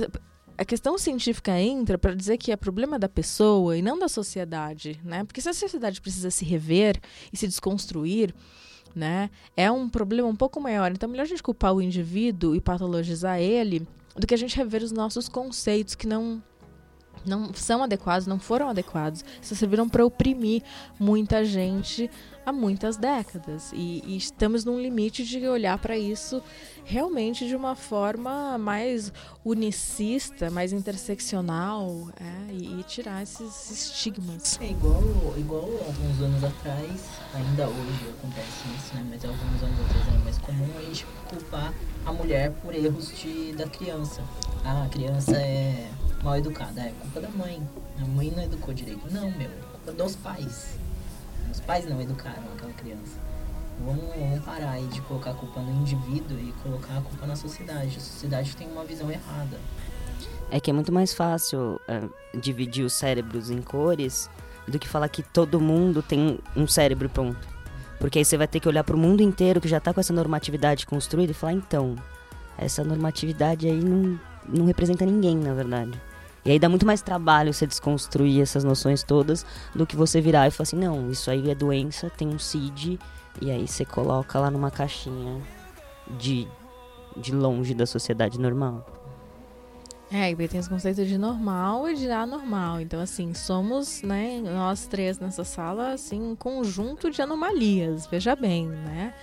a 0.59 0.65
questão 0.65 0.97
científica 0.99 1.59
entra 1.61 1.99
para 1.99 2.15
dizer 2.15 2.37
que 2.39 2.53
é 2.53 2.57
problema 2.57 2.99
da 2.99 3.09
pessoa 3.09 3.77
e 3.77 3.83
não 3.83 3.99
da 3.99 4.09
sociedade, 4.09 5.01
né? 5.05 5.25
Porque 5.25 5.41
se 5.41 5.49
a 5.49 5.55
sociedade 5.55 6.01
precisa 6.01 6.31
se 6.31 6.45
rever 6.45 7.01
e 7.33 7.37
se 7.37 7.47
desconstruir, 7.47 8.35
né? 8.95 9.31
É 9.57 9.71
um 9.71 9.89
problema 9.89 10.29
um 10.29 10.37
pouco 10.37 10.61
maior. 10.61 10.91
Então, 10.93 11.09
é 11.09 11.11
melhor 11.11 11.25
a 11.25 11.29
gente 11.29 11.43
culpar 11.43 11.75
o 11.75 11.83
indivíduo 11.83 12.55
e 12.55 12.61
patologizar 12.61 13.41
ele 13.41 13.87
do 14.17 14.27
que 14.27 14.35
a 14.35 14.39
gente 14.39 14.57
rever 14.57 14.83
os 14.83 14.93
nossos 14.93 15.29
conceitos 15.29 15.97
que 15.97 16.07
não 16.07 16.41
não 17.27 17.53
são 17.55 17.83
adequados, 17.83 18.27
não 18.27 18.39
foram 18.39 18.69
adequados, 18.69 19.25
só 19.41 19.55
serviram 19.55 19.89
para 19.89 20.05
oprimir 20.05 20.63
muita 20.99 21.45
gente 21.45 22.11
há 22.45 22.53
muitas 22.53 22.97
décadas. 22.97 23.73
E, 23.73 24.03
e 24.07 24.17
estamos 24.17 24.65
num 24.65 24.81
limite 24.81 25.25
de 25.25 25.47
olhar 25.49 25.79
para 25.79 25.97
isso 25.97 26.43
realmente 26.85 27.47
de 27.47 27.57
uma 27.57 27.75
forma 27.75 28.59
mais 28.59 29.13
unicista, 29.45 30.51
mais 30.51 30.73
interseccional, 30.73 32.09
é, 32.21 32.53
e, 32.53 32.81
e 32.81 32.83
tirar 32.83 33.23
esses 33.23 33.71
estigmas. 33.71 34.59
É 34.61 34.71
igual, 34.71 35.03
igual 35.39 35.63
alguns 35.63 36.21
anos 36.23 36.45
atrás, 36.45 37.05
ainda 37.35 37.69
hoje 37.69 38.09
acontece 38.19 38.69
isso, 38.77 38.95
né? 38.95 39.07
Mas 39.09 39.25
alguns 39.25 39.63
anos 39.63 39.81
atrás 39.81 40.09
era 40.09 40.19
mais 40.19 40.39
comum 40.39 40.69
a 40.79 40.83
gente 40.83 41.07
culpar 41.29 41.75
a 42.05 42.13
mulher 42.13 42.53
por 42.63 42.75
erros 42.75 43.17
de, 43.17 43.53
da 43.53 43.67
criança. 43.67 44.23
Ah, 44.65 44.85
a 44.85 44.89
criança 44.89 45.37
é 45.37 45.89
mal 46.25 46.39
educada, 46.39 46.81
é 46.81 46.93
culpa 47.03 47.21
da 47.21 47.29
mãe. 47.29 47.63
A 48.03 48.07
mãe 48.07 48.33
não 48.35 48.43
educou 48.43 48.73
direito. 48.73 49.13
Não, 49.13 49.31
meu, 49.33 49.51
é 49.51 49.63
culpa 49.73 49.93
dos 49.93 50.17
pais. 50.17 50.79
Os 51.53 51.61
pais 51.61 51.89
não 51.89 52.01
educaram 52.01 52.43
aquela 52.55 52.73
criança. 52.73 53.19
Vamos, 53.85 54.05
vamos 54.15 54.45
parar 54.45 54.71
aí 54.71 54.87
de 54.87 55.03
colocar 55.03 55.33
a 55.33 55.35
culpa 55.35 55.61
no 55.61 55.83
indivíduo 55.83 56.39
e 56.39 56.53
colocar 56.63 56.97
a 56.97 57.01
culpa 57.03 57.27
na 57.27 57.37
sociedade. 57.37 57.99
A 57.99 58.01
sociedade 58.01 58.57
tem 58.57 58.67
uma 58.69 58.85
visão 58.85 59.11
errada. 59.11 59.59
É 60.51 60.59
que 60.59 60.71
é 60.71 60.73
muito 60.73 60.93
mais 60.93 61.13
fácil 61.13 61.79
é, 61.87 62.03
dividir 62.39 62.85
os 62.85 62.95
cérebros 62.95 63.51
em 63.51 63.61
cores 63.61 64.31
do 64.67 64.79
que 64.79 64.89
falar 64.89 65.09
que 65.09 65.23
todo 65.23 65.61
mundo 65.61 66.03
tem 66.03 66.39
um 66.57 66.67
cérebro 66.67 67.09
pronto. 67.11 67.47
Porque 67.99 68.19
aí 68.19 68.25
você 68.25 68.37
vai 68.37 68.49
ter 68.49 68.61
que 68.61 68.69
olhar 68.69 68.83
para 68.83 68.97
o 68.97 68.99
mundo 68.99 69.23
inteiro 69.23 69.61
que 69.61 69.69
já 69.69 69.79
tá 69.79 69.93
com 69.93 70.01
essa 70.01 70.13
normatividade 70.13 70.87
construída 70.87 71.33
e 71.33 71.35
falar, 71.35 71.53
então, 71.53 71.97
essa 72.57 72.83
normatividade 72.83 73.67
aí 73.67 73.81
não, 73.83 74.19
não 74.49 74.65
representa 74.65 75.05
ninguém, 75.05 75.37
na 75.37 75.53
verdade. 75.53 75.93
E 76.45 76.51
aí 76.51 76.59
dá 76.59 76.69
muito 76.69 76.85
mais 76.85 77.01
trabalho 77.01 77.55
você 77.55 77.67
desconstruir 77.67 78.43
essas 78.43 78.65
noções 78.65 79.03
todas 79.03 79.47
do 79.75 79.87
que 79.87 79.97
você 79.97 80.21
virar 80.21 80.47
e 80.47 80.51
falar 80.51 80.65
assim, 80.65 80.77
não, 80.77 81.11
isso 81.11 81.31
aí 81.31 81.51
é 81.51 81.55
doença, 81.55 82.11
tem 82.11 82.29
um 82.29 82.39
CID, 82.39 82.99
e 83.41 83.51
aí 83.51 83.67
você 83.67 83.85
coloca 83.85 84.39
lá 84.39 84.51
numa 84.51 84.71
caixinha 84.71 85.41
de, 86.19 86.47
de 87.17 87.35
longe 87.35 87.73
da 87.73 87.87
sociedade 87.87 88.39
normal. 88.39 88.85
É, 90.13 90.31
e 90.31 90.49
tem 90.49 90.61
os 90.61 90.69
conceitos 90.69 91.09
de 91.09 91.19
normal 91.19 91.89
e 91.89 91.95
de 91.97 92.11
anormal. 92.11 92.81
Então, 92.81 93.01
assim, 93.01 93.35
somos, 93.35 94.03
né, 94.03 94.41
nós 94.41 94.87
três 94.87 95.19
nessa 95.19 95.45
sala, 95.45 95.93
assim, 95.93 96.21
um 96.21 96.37
conjunto 96.37 97.11
de 97.11 97.21
anomalias, 97.23 98.07
veja 98.07 98.37
bem, 98.37 98.69
né? 98.69 99.15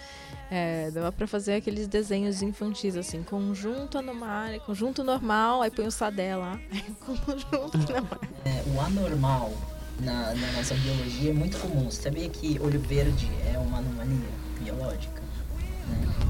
É, 0.50 0.91
dava 0.91 1.11
pra 1.13 1.25
fazer 1.25 1.53
aqueles 1.53 1.88
desenhos 1.88 2.41
infantis, 2.41 2.97
assim, 2.97 3.23
conjunto 3.23 3.97
anomália, 3.97 4.59
conjunto 4.59 5.01
normal, 5.01 5.61
aí 5.61 5.71
põe 5.71 5.88
o 5.88 5.91
sadé 5.91 6.35
lá, 6.35 6.59
conjunto 7.00 7.77
normal. 7.89 8.19
É, 8.43 8.61
o 8.75 8.81
anormal 8.81 9.53
na, 10.01 10.33
na 10.33 10.51
nossa 10.53 10.75
biologia 10.75 11.29
é 11.29 11.33
muito 11.33 11.57
comum. 11.57 11.89
Você 11.89 12.01
sabia 12.01 12.27
que 12.27 12.59
olho 12.59 12.79
verde 12.79 13.29
é 13.53 13.57
uma 13.57 13.77
anomalia 13.77 14.29
biológica? 14.59 15.20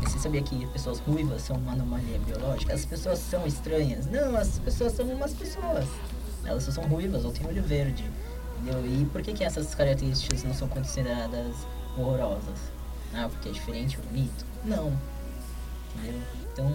Você 0.03 0.19
sabia 0.19 0.41
que 0.41 0.65
pessoas 0.67 0.99
ruivas 0.99 1.41
são 1.41 1.55
uma 1.57 1.73
anomalia 1.73 2.19
biológica? 2.19 2.73
As 2.73 2.85
pessoas 2.85 3.19
são 3.19 3.45
estranhas? 3.45 4.05
Não, 4.07 4.35
as 4.35 4.59
pessoas 4.59 4.93
são 4.93 5.05
umas 5.05 5.33
pessoas. 5.33 5.85
Elas 6.43 6.63
só 6.63 6.71
são 6.71 6.83
ruivas 6.85 7.23
ou 7.23 7.31
têm 7.31 7.47
olho 7.47 7.63
verde. 7.63 8.03
Entendeu? 8.59 8.85
E 8.85 9.05
por 9.05 9.21
que, 9.21 9.33
que 9.33 9.43
essas 9.43 9.73
características 9.73 10.43
não 10.43 10.53
são 10.53 10.67
consideradas 10.67 11.55
horrorosas? 11.97 12.59
Ah, 13.13 13.27
porque 13.29 13.49
é 13.49 13.51
diferente 13.51 13.97
o 13.97 14.01
bonito? 14.03 14.45
Não. 14.65 14.91
Entendeu? 15.95 16.21
Então, 16.53 16.69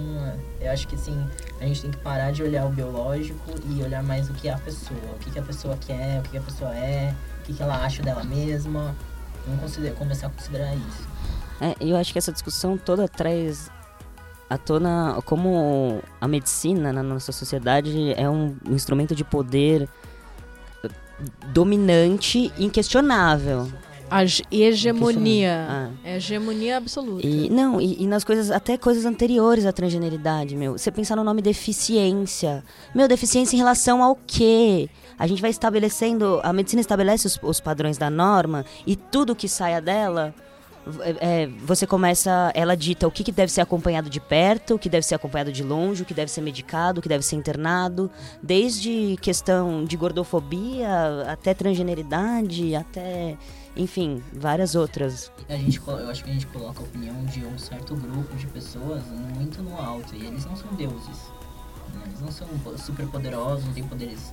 eu 0.60 0.70
acho 0.70 0.88
que 0.88 0.94
assim, 0.94 1.26
a 1.60 1.66
gente 1.66 1.82
tem 1.82 1.90
que 1.90 1.98
parar 1.98 2.32
de 2.32 2.42
olhar 2.42 2.66
o 2.66 2.70
biológico 2.70 3.50
e 3.66 3.82
olhar 3.82 4.02
mais 4.02 4.30
o 4.30 4.34
que 4.34 4.48
é 4.48 4.54
a 4.54 4.58
pessoa, 4.58 4.98
o 5.14 5.18
que, 5.18 5.30
que 5.30 5.38
a 5.38 5.42
pessoa 5.42 5.76
quer, 5.76 6.20
o 6.20 6.22
que, 6.22 6.30
que 6.30 6.38
a 6.38 6.40
pessoa 6.40 6.74
é, 6.74 7.14
o 7.40 7.42
que, 7.44 7.54
que 7.54 7.62
ela 7.62 7.84
acha 7.84 8.02
dela 8.02 8.24
mesma. 8.24 8.94
Vamos 9.46 9.76
começar 9.96 10.26
a 10.26 10.30
considerar 10.30 10.74
isso. 10.74 11.08
É, 11.60 11.74
eu 11.80 11.96
acho 11.96 12.12
que 12.12 12.18
essa 12.18 12.32
discussão 12.32 12.76
toda 12.76 13.08
traz 13.08 13.70
à 14.48 14.56
tona 14.58 15.20
como 15.24 16.00
a 16.20 16.28
medicina 16.28 16.92
na 16.92 17.02
nossa 17.02 17.32
sociedade 17.32 18.12
é 18.16 18.28
um 18.28 18.56
instrumento 18.68 19.14
de 19.14 19.24
poder 19.24 19.88
dominante 21.52 22.52
e 22.58 22.64
inquestionável. 22.64 23.68
A 24.08 24.24
ge- 24.24 24.44
hegemonia. 24.52 25.66
Ah. 25.68 25.90
Hegemonia 26.04 26.76
absoluta. 26.76 27.26
E 27.26 27.50
não, 27.50 27.80
e, 27.80 28.04
e 28.04 28.06
nas 28.06 28.22
coisas, 28.22 28.52
até 28.52 28.76
coisas 28.78 29.04
anteriores 29.04 29.66
à 29.66 29.72
transgeneridade, 29.72 30.54
meu. 30.54 30.78
Você 30.78 30.92
pensar 30.92 31.16
no 31.16 31.24
nome 31.24 31.42
deficiência. 31.42 32.62
Meu, 32.94 33.08
deficiência 33.08 33.56
em 33.56 33.58
relação 33.58 34.04
ao 34.04 34.16
quê? 34.26 34.88
A 35.18 35.26
gente 35.26 35.42
vai 35.42 35.50
estabelecendo, 35.50 36.38
a 36.44 36.52
medicina 36.52 36.80
estabelece 36.80 37.26
os, 37.26 37.40
os 37.42 37.58
padrões 37.58 37.98
da 37.98 38.08
norma 38.08 38.64
e 38.86 38.94
tudo 38.94 39.34
que 39.34 39.48
saia 39.48 39.80
dela, 39.80 40.32
é, 41.00 41.42
é, 41.42 41.46
você 41.46 41.86
começa, 41.86 42.52
ela 42.54 42.76
dita 42.76 43.08
o 43.08 43.10
que, 43.10 43.24
que 43.24 43.32
deve 43.32 43.50
ser 43.50 43.60
acompanhado 43.60 44.08
de 44.08 44.20
perto, 44.20 44.74
o 44.74 44.78
que 44.78 44.88
deve 44.88 45.04
ser 45.04 45.16
acompanhado 45.16 45.50
de 45.50 45.62
longe, 45.62 46.02
o 46.02 46.06
que 46.06 46.14
deve 46.14 46.30
ser 46.30 46.40
medicado, 46.40 47.00
o 47.00 47.02
que 47.02 47.08
deve 47.08 47.24
ser 47.24 47.36
internado, 47.36 48.10
desde 48.42 49.16
questão 49.20 49.84
de 49.84 49.96
gordofobia 49.96 50.88
até 51.28 51.52
transgeneridade, 51.54 52.76
até, 52.76 53.36
enfim, 53.76 54.22
várias 54.32 54.74
outras. 54.76 55.32
A 55.48 55.56
gente, 55.56 55.80
eu 55.84 56.08
acho 56.08 56.22
que 56.22 56.30
a 56.30 56.32
gente 56.32 56.46
coloca 56.46 56.80
a 56.80 56.84
opinião 56.84 57.24
de 57.24 57.44
um 57.44 57.58
certo 57.58 57.96
grupo 57.96 58.36
de 58.36 58.46
pessoas 58.46 59.02
muito 59.34 59.62
no 59.62 59.76
alto 59.76 60.14
e 60.14 60.24
eles 60.24 60.44
não 60.44 60.56
são 60.56 60.72
deuses. 60.74 61.32
né? 61.94 62.02
Eles 62.06 62.20
não 62.20 62.30
são 62.30 62.46
super 62.78 63.06
poderosos, 63.08 63.64
não 63.64 63.72
têm 63.72 63.84
poderes. 63.84 64.32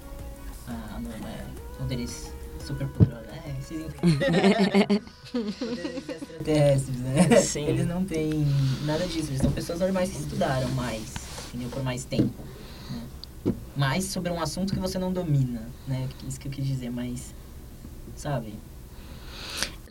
Ah, 0.67 0.99
não, 0.99 1.11
é, 1.11 1.45
poderes 1.77 2.31
super 2.63 2.87
poderosos. 2.87 3.27
É, 3.27 3.55
esses 3.59 3.93
poderes 3.93 5.01
extraterrestres, 6.09 6.99
né? 6.99 7.41
Sim. 7.41 7.65
Eles 7.67 7.87
não 7.87 8.05
têm 8.05 8.45
nada 8.85 9.05
disso, 9.07 9.29
eles 9.29 9.41
são 9.41 9.51
pessoas 9.51 9.79
normais 9.79 10.11
que 10.11 10.19
estudaram 10.19 10.69
mais, 10.69 11.13
entendeu? 11.47 11.69
Por 11.69 11.83
mais 11.83 12.05
tempo. 12.05 12.33
Né? 12.89 13.53
Mais 13.75 14.05
sobre 14.05 14.31
um 14.31 14.41
assunto 14.41 14.73
que 14.73 14.79
você 14.79 14.97
não 14.97 15.11
domina, 15.11 15.67
né? 15.87 16.07
Isso 16.27 16.39
que 16.39 16.47
eu 16.47 16.51
quis 16.51 16.65
dizer, 16.65 16.89
mas. 16.89 17.33
Sabe? 18.15 18.53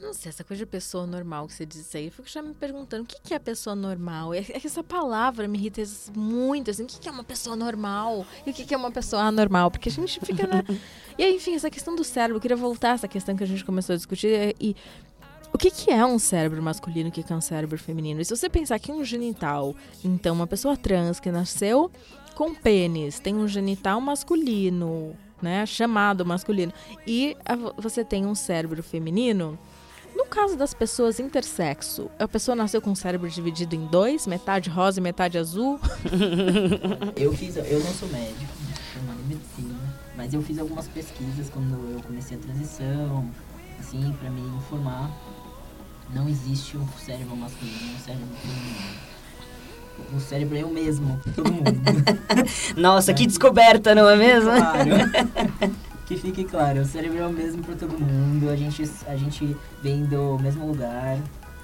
Não 0.02 0.12
sei, 0.12 0.30
essa 0.30 0.42
coisa 0.42 0.64
de 0.64 0.66
pessoa 0.66 1.06
normal 1.06 1.46
que 1.46 1.54
você 1.54 1.64
disse 1.64 1.96
aí, 1.96 2.06
eu 2.06 2.10
fico 2.10 2.28
já 2.28 2.42
me 2.42 2.52
perguntando 2.54 3.04
o 3.04 3.06
que, 3.06 3.20
que 3.22 3.32
é 3.32 3.38
pessoa 3.38 3.76
normal? 3.76 4.34
É, 4.34 4.38
é 4.38 4.42
que 4.58 4.66
essa 4.66 4.82
palavra 4.82 5.46
me 5.46 5.56
irrita 5.56 5.80
muito, 6.16 6.72
assim, 6.72 6.82
o 6.82 6.86
que, 6.86 6.98
que 6.98 7.08
é 7.08 7.12
uma 7.12 7.22
pessoa 7.22 7.54
normal? 7.54 8.26
E 8.44 8.50
o 8.50 8.52
que, 8.52 8.64
que 8.64 8.74
é 8.74 8.76
uma 8.76 8.90
pessoa 8.90 9.22
anormal? 9.22 9.70
Porque 9.70 9.88
a 9.88 9.92
gente 9.92 10.18
fica 10.18 10.44
na... 10.44 10.64
E 11.16 11.22
aí, 11.22 11.36
enfim, 11.36 11.54
essa 11.54 11.70
questão 11.70 11.94
do 11.94 12.02
cérebro, 12.02 12.38
eu 12.38 12.40
queria 12.40 12.56
voltar 12.56 12.90
a 12.90 12.94
essa 12.94 13.06
questão 13.06 13.36
que 13.36 13.44
a 13.44 13.46
gente 13.46 13.64
começou 13.64 13.92
a 13.92 13.96
discutir 13.96 14.28
é- 14.34 14.54
e... 14.60 14.74
O 15.54 15.58
que, 15.58 15.70
que 15.70 15.90
é 15.90 16.04
um 16.04 16.18
cérebro 16.18 16.60
masculino 16.62 17.10
o 17.10 17.12
que, 17.12 17.22
é 17.30 17.36
um 17.36 17.40
cérebro 17.40 17.78
feminino? 17.78 18.20
E 18.20 18.24
se 18.24 18.34
você 18.34 18.48
pensar 18.48 18.78
que 18.80 18.90
um 18.90 19.04
genital, 19.04 19.76
então 20.02 20.34
uma 20.34 20.46
pessoa 20.46 20.76
trans 20.76 21.20
que 21.20 21.30
nasceu 21.30 21.92
com 22.34 22.54
pênis, 22.54 23.20
tem 23.20 23.36
um 23.36 23.46
genital 23.46 24.00
masculino, 24.00 25.14
né, 25.42 25.66
chamado 25.66 26.24
masculino, 26.24 26.72
e 27.06 27.36
a 27.44 27.54
vo- 27.54 27.74
você 27.76 28.02
tem 28.02 28.24
um 28.24 28.34
cérebro 28.34 28.82
feminino, 28.82 29.50
no 29.52 29.58
caso 30.32 30.56
das 30.56 30.72
pessoas 30.72 31.20
intersexo, 31.20 32.10
a 32.18 32.26
pessoa 32.26 32.56
nasceu 32.56 32.80
com 32.80 32.90
o 32.92 32.96
cérebro 32.96 33.28
dividido 33.28 33.74
em 33.76 33.84
dois, 33.86 34.26
metade 34.26 34.70
rosa 34.70 34.98
e 34.98 35.02
metade 35.02 35.36
azul. 35.36 35.78
Eu 37.14 37.34
fiz, 37.36 37.56
eu 37.56 37.80
não 37.80 37.92
sou 37.92 38.08
médico, 38.08 38.40
né, 38.40 38.74
formado 38.94 39.20
em 39.20 39.28
medicina, 39.28 39.78
mas 40.16 40.32
eu 40.32 40.42
fiz 40.42 40.58
algumas 40.58 40.88
pesquisas 40.88 41.50
quando 41.50 41.74
eu 41.92 42.00
comecei 42.02 42.36
a 42.36 42.40
transição, 42.40 43.28
assim, 43.78 44.16
pra 44.18 44.30
me 44.30 44.40
informar. 44.56 45.10
Não 46.14 46.28
existe 46.28 46.76
um 46.76 46.88
cérebro 47.04 47.36
masculino 47.36 47.92
e 47.92 47.94
um 47.94 47.98
cérebro 47.98 48.28
feminino. 48.36 50.16
o 50.16 50.20
cérebro 50.20 50.58
é 50.58 50.64
o 50.64 50.70
mesmo 50.70 51.20
todo 51.34 51.52
mundo. 51.52 51.70
Nossa, 52.76 53.12
que 53.14 53.26
descoberta, 53.26 53.94
não 53.94 54.08
é 54.08 54.16
mesmo? 54.16 54.50
Claro. 54.50 55.82
que 56.12 56.20
fique 56.20 56.44
claro, 56.44 56.80
o 56.80 56.84
cérebro 56.84 57.18
é 57.18 57.26
o 57.26 57.32
mesmo 57.32 57.62
para 57.62 57.74
todo 57.74 57.98
mundo, 57.98 58.50
a 58.50 58.56
gente, 58.56 58.82
a 59.06 59.16
gente 59.16 59.56
vem 59.82 60.04
do 60.04 60.38
mesmo 60.38 60.66
lugar, 60.66 61.16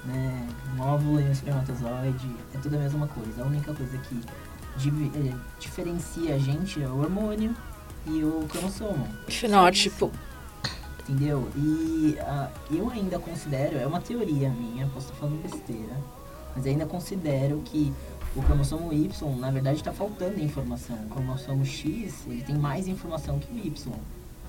né? 0.05 0.47
Um 0.75 0.81
óvulo 0.81 1.19
e 1.19 1.23
um 1.23 1.31
espermatozoide, 1.31 2.35
é 2.55 2.57
tudo 2.57 2.75
a 2.75 2.79
mesma 2.79 3.07
coisa. 3.07 3.43
A 3.43 3.45
única 3.45 3.73
coisa 3.73 3.97
que 3.97 4.15
eh, 4.15 5.35
diferencia 5.59 6.35
a 6.35 6.39
gente 6.39 6.81
é 6.81 6.87
o 6.87 6.99
hormônio 6.99 7.55
e 8.07 8.23
o 8.23 8.45
cromossomo, 8.49 9.07
Fenótipo. 9.27 10.11
entendeu? 11.01 11.47
E 11.55 12.17
ah, 12.21 12.49
eu 12.71 12.89
ainda 12.89 13.19
considero, 13.19 13.77
é 13.77 13.85
uma 13.85 14.01
teoria 14.01 14.49
minha, 14.49 14.87
posso 14.87 15.07
estar 15.07 15.19
falando 15.19 15.43
besteira, 15.43 15.95
mas 16.55 16.65
ainda 16.65 16.87
considero 16.87 17.61
que 17.65 17.93
o 18.35 18.41
cromossomo 18.41 18.91
Y, 18.91 19.35
na 19.37 19.51
verdade, 19.51 19.77
está 19.77 19.91
faltando 19.91 20.39
informação. 20.39 20.95
O 21.05 21.09
cromossomo 21.09 21.65
X, 21.65 22.25
ele 22.27 22.41
tem 22.41 22.55
mais 22.57 22.87
informação 22.87 23.37
que 23.37 23.51
o 23.53 23.57
Y. 23.57 23.93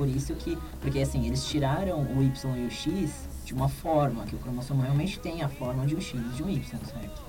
Por 0.01 0.09
isso 0.09 0.35
que, 0.35 0.57
porque 0.81 1.01
assim, 1.01 1.27
eles 1.27 1.45
tiraram 1.45 2.01
o 2.01 2.23
Y 2.23 2.57
e 2.57 2.67
o 2.67 2.71
X 2.71 3.29
de 3.45 3.53
uma 3.53 3.69
forma, 3.69 4.25
que 4.25 4.35
o 4.35 4.39
cromossomo 4.39 4.81
realmente 4.81 5.21
tem 5.21 5.43
a 5.43 5.49
forma 5.51 5.87
de 5.87 5.95
um 5.95 6.01
X 6.01 6.19
e 6.19 6.37
de 6.37 6.43
um 6.43 6.49
Y, 6.49 6.63
certo? 6.87 7.23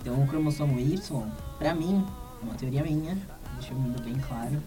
Então 0.00 0.22
o 0.22 0.26
cromossomo 0.26 0.80
Y, 0.80 1.30
pra 1.58 1.74
mim, 1.74 2.02
uma 2.42 2.54
teoria 2.54 2.82
minha, 2.82 3.14
deixa 3.58 3.74
eu 3.74 4.02
bem 4.02 4.14
claro, 4.26 4.62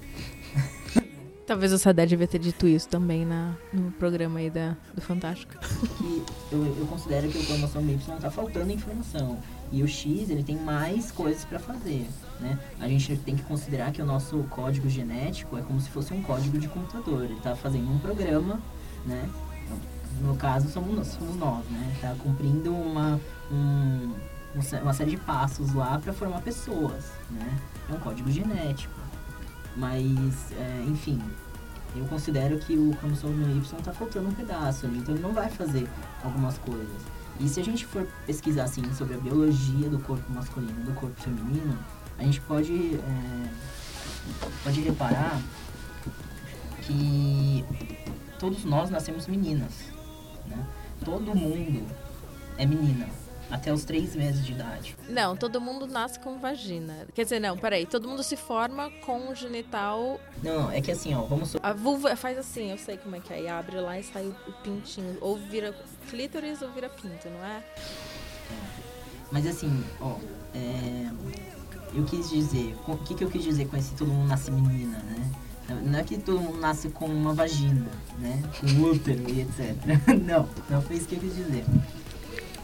Talvez 1.45 1.73
o 1.73 1.77
Sadé 1.77 2.05
devia 2.05 2.25
ter 2.27 2.39
dito 2.39 2.65
isso 2.67 2.87
também 2.87 3.25
na, 3.25 3.53
no 3.73 3.91
programa 3.91 4.39
aí 4.39 4.49
da, 4.49 4.77
do 4.95 5.01
Fantástico. 5.01 5.53
que 5.97 6.23
eu, 6.51 6.63
eu 6.79 6.85
considero 6.87 7.27
que 7.27 7.37
o 7.37 7.45
cromossomo 7.45 7.91
Y 7.91 8.15
tá 8.19 8.31
faltando 8.31 8.71
informação. 8.71 9.37
E 9.69 9.83
o 9.83 9.87
X, 9.87 10.29
ele 10.29 10.41
tem 10.43 10.55
mais 10.57 11.11
coisas 11.11 11.43
para 11.43 11.59
fazer, 11.59 12.07
né? 12.39 12.57
A 12.79 12.87
gente 12.87 13.17
tem 13.17 13.35
que 13.35 13.43
considerar 13.43 13.91
que 13.91 14.01
o 14.01 14.05
nosso 14.05 14.37
código 14.49 14.87
genético 14.87 15.57
é 15.57 15.61
como 15.61 15.81
se 15.81 15.89
fosse 15.89 16.13
um 16.13 16.21
código 16.21 16.57
de 16.57 16.67
computador. 16.69 17.25
Ele 17.25 17.35
tá 17.41 17.55
fazendo 17.55 17.91
um 17.91 17.99
programa, 17.99 18.61
né? 19.05 19.29
No 20.21 20.37
caso, 20.37 20.69
somos, 20.69 20.95
nós- 20.95 21.07
somos 21.07 21.35
nós, 21.35 21.65
né? 21.69 21.97
Tá 21.99 22.15
cumprindo 22.23 22.73
uma, 22.73 23.19
um, 23.51 24.13
um 24.55 24.81
uma 24.81 24.93
série 24.93 25.11
de 25.11 25.17
passos 25.17 25.73
lá 25.73 25.99
para 25.99 26.13
formar 26.13 26.41
pessoas, 26.41 27.11
né? 27.31 27.59
É 27.89 27.93
um 27.93 27.99
código 27.99 28.31
genético. 28.31 28.93
Mas, 29.75 30.51
é, 30.51 30.85
enfim, 30.87 31.21
eu 31.95 32.05
considero 32.05 32.57
que 32.59 32.75
o 32.75 32.95
cromossomo 32.95 33.43
Y 33.49 33.81
tá 33.83 33.93
faltando 33.93 34.29
um 34.29 34.33
pedaço 34.33 34.85
ali, 34.85 34.99
então 34.99 35.13
ele 35.13 35.23
não 35.23 35.33
vai 35.33 35.49
fazer 35.49 35.87
algumas 36.23 36.57
coisas. 36.59 37.01
E 37.39 37.49
se 37.49 37.59
a 37.59 37.63
gente 37.63 37.85
for 37.85 38.07
pesquisar 38.25 38.65
assim 38.65 38.83
sobre 38.93 39.15
a 39.15 39.17
biologia 39.17 39.89
do 39.89 39.99
corpo 39.99 40.31
masculino 40.31 40.79
e 40.81 40.83
do 40.83 40.93
corpo 40.93 41.19
feminino, 41.19 41.77
a 42.17 42.23
gente 42.23 42.39
pode, 42.41 42.95
é, 42.95 43.49
pode 44.63 44.81
reparar 44.81 45.41
que 46.81 47.65
todos 48.39 48.63
nós 48.65 48.89
nascemos 48.89 49.27
meninas. 49.27 49.71
Né? 50.47 50.67
Todo 51.03 51.35
mundo 51.35 51.87
é 52.57 52.65
menina, 52.65 53.07
até 53.49 53.71
os 53.71 53.83
três 53.83 54.15
meses 54.15 54.45
de 54.45 54.53
idade. 54.53 54.95
Não, 55.07 55.35
todo 55.35 55.61
mundo 55.61 55.85
nasce 55.85 56.19
com 56.19 56.39
vagina. 56.39 57.07
Quer 57.13 57.23
dizer, 57.23 57.39
não, 57.39 57.57
peraí. 57.57 57.85
Todo 57.85 58.07
mundo 58.07 58.23
se 58.23 58.35
forma 58.35 58.89
com 59.05 59.29
o 59.29 59.35
genital. 59.35 60.19
Não, 60.41 60.63
não, 60.63 60.71
é 60.71 60.81
que 60.81 60.91
assim, 60.91 61.13
ó, 61.13 61.21
vamos 61.21 61.55
A 61.61 61.73
vulva 61.73 62.15
faz 62.15 62.37
assim, 62.37 62.71
eu 62.71 62.77
sei 62.77 62.97
como 62.97 63.15
é 63.15 63.19
que 63.19 63.33
é. 63.33 63.43
E 63.43 63.47
abre 63.47 63.79
lá 63.79 63.99
e 63.99 64.03
sai 64.03 64.25
o, 64.25 64.51
pintinho. 64.63 65.17
Ou 65.21 65.37
vira 65.37 65.75
clítoris 66.09 66.61
ou 66.61 66.71
vira 66.71 66.89
pinto, 66.89 67.29
não 67.29 67.45
é? 67.45 67.63
Mas 69.31 69.47
assim, 69.47 69.83
ó, 69.99 70.15
é, 70.53 71.09
eu 71.93 72.03
quis 72.05 72.29
dizer, 72.29 72.75
o 72.87 72.97
que, 72.97 73.15
que 73.15 73.23
eu 73.23 73.29
quis 73.29 73.43
dizer 73.43 73.67
com 73.67 73.77
esse 73.77 73.93
todo 73.95 74.07
mundo 74.11 74.27
nasce 74.27 74.51
menina, 74.51 74.97
né? 74.99 75.31
Não 75.83 75.97
é 75.97 76.03
que 76.03 76.17
todo 76.17 76.39
mundo 76.39 76.59
nasce 76.59 76.89
com 76.89 77.05
uma 77.05 77.33
vagina, 77.33 77.89
né? 78.19 78.43
Com 78.59 78.67
útero 78.83 79.23
e 79.29 79.41
etc. 79.41 79.75
Não, 80.23 80.47
não 80.69 80.81
foi 80.81 80.97
isso 80.97 81.07
que 81.07 81.15
eu 81.15 81.19
quis 81.19 81.35
dizer. 81.35 81.63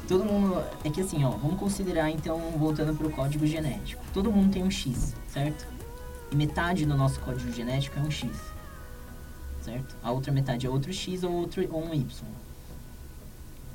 Todo 0.09 0.25
mundo. 0.25 0.63
É 0.83 0.89
que 0.89 1.01
assim, 1.01 1.23
ó, 1.23 1.29
vamos 1.29 1.59
considerar 1.59 2.09
então, 2.09 2.39
voltando 2.57 2.97
pro 2.97 3.11
código 3.11 3.45
genético. 3.45 4.03
Todo 4.11 4.31
mundo 4.31 4.51
tem 4.51 4.63
um 4.63 4.71
X, 4.71 5.13
certo? 5.31 5.67
E 6.31 6.35
metade 6.35 6.83
do 6.83 6.97
nosso 6.97 7.19
código 7.19 7.51
genético 7.51 7.99
é 7.99 8.01
um 8.01 8.09
X. 8.09 8.31
Certo? 9.61 9.95
A 10.01 10.11
outra 10.11 10.31
metade 10.31 10.65
é 10.65 10.69
outro 10.69 10.91
X 10.91 11.23
ou 11.23 11.31
outro 11.31 11.63
ou 11.71 11.85
um 11.85 11.93
Y. 11.93 12.07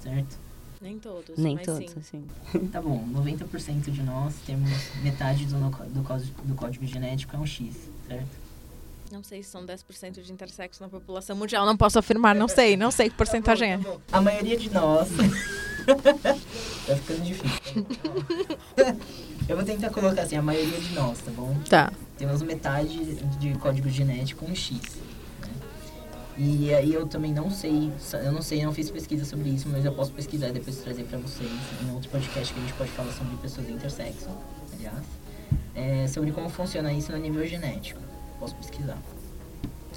Certo? 0.01 0.37
Nem 0.83 0.99
todos. 0.99 1.38
Nem 1.38 1.55
mas 1.55 1.66
todos, 1.66 1.90
sim. 1.92 2.25
assim. 2.51 2.66
Tá 2.73 2.83
bom, 2.83 3.07
90% 3.14 3.90
de 3.92 4.03
nós 4.03 4.35
temos 4.44 4.70
metade 5.05 5.47
do, 5.47 5.57
no- 5.57 5.70
do, 5.70 6.03
código, 6.03 6.42
do 6.42 6.55
código 6.57 6.85
genético 6.85 7.37
é 7.37 7.38
um 7.38 7.47
X, 7.47 7.88
certo? 8.09 8.44
Não 9.12 9.23
sei 9.23 9.40
se 9.44 9.51
são 9.51 9.64
10% 9.64 10.20
de 10.20 10.33
intersexo 10.33 10.83
na 10.83 10.88
população 10.88 11.37
mundial. 11.37 11.64
Não 11.64 11.77
posso 11.77 11.97
afirmar, 11.97 12.35
não 12.35 12.49
sei. 12.49 12.77
Não 12.77 12.90
sei 12.90 13.09
que 13.09 13.16
porcentagem 13.16 13.75
é. 13.75 13.81
A 14.11 14.20
maioria 14.20 14.57
de 14.57 14.68
nós. 14.70 15.09
tá 15.85 16.97
ficando 16.97 17.23
difícil. 17.23 17.87
Eu 19.49 19.57
vou 19.57 19.64
tentar 19.64 19.90
colocar 19.90 20.23
assim, 20.23 20.37
a 20.37 20.42
maioria 20.42 20.79
de 20.81 20.94
nós, 20.94 21.18
tá 21.18 21.31
bom? 21.31 21.55
Tá. 21.68 21.92
Temos 22.16 22.40
metade 22.42 23.14
de 23.38 23.55
código 23.59 23.88
genético 23.88 24.44
um 24.44 24.55
X. 24.55 24.81
né? 25.40 25.49
E 26.38 26.75
aí 26.75 26.94
eu 26.94 27.07
também 27.07 27.33
não 27.33 27.51
sei, 27.51 27.92
eu 28.25 28.33
não 28.33 28.40
sei, 28.42 28.64
não 28.64 28.73
fiz 28.73 28.90
pesquisa 28.90 29.25
sobre 29.25 29.51
isso, 29.51 29.68
mas 29.68 29.85
eu 29.85 29.92
posso 29.92 30.12
pesquisar 30.12 30.49
e 30.49 30.53
depois 30.53 30.77
trazer 30.79 31.05
pra 31.05 31.18
vocês 31.18 31.51
em 31.83 31.92
outro 31.92 32.09
podcast 32.11 32.53
que 32.55 32.59
a 32.59 32.62
gente 32.62 32.75
pode 32.75 32.90
falar 32.90 33.12
sobre 33.12 33.37
pessoas 33.37 33.68
intersexo, 33.68 34.29
aliás. 34.73 35.05
É, 35.75 36.07
sobre 36.09 36.31
como 36.33 36.49
funciona 36.49 36.92
isso 36.92 37.12
no 37.12 37.18
nível 37.18 37.47
genético. 37.47 38.01
Posso 38.38 38.55
pesquisar. 38.57 38.99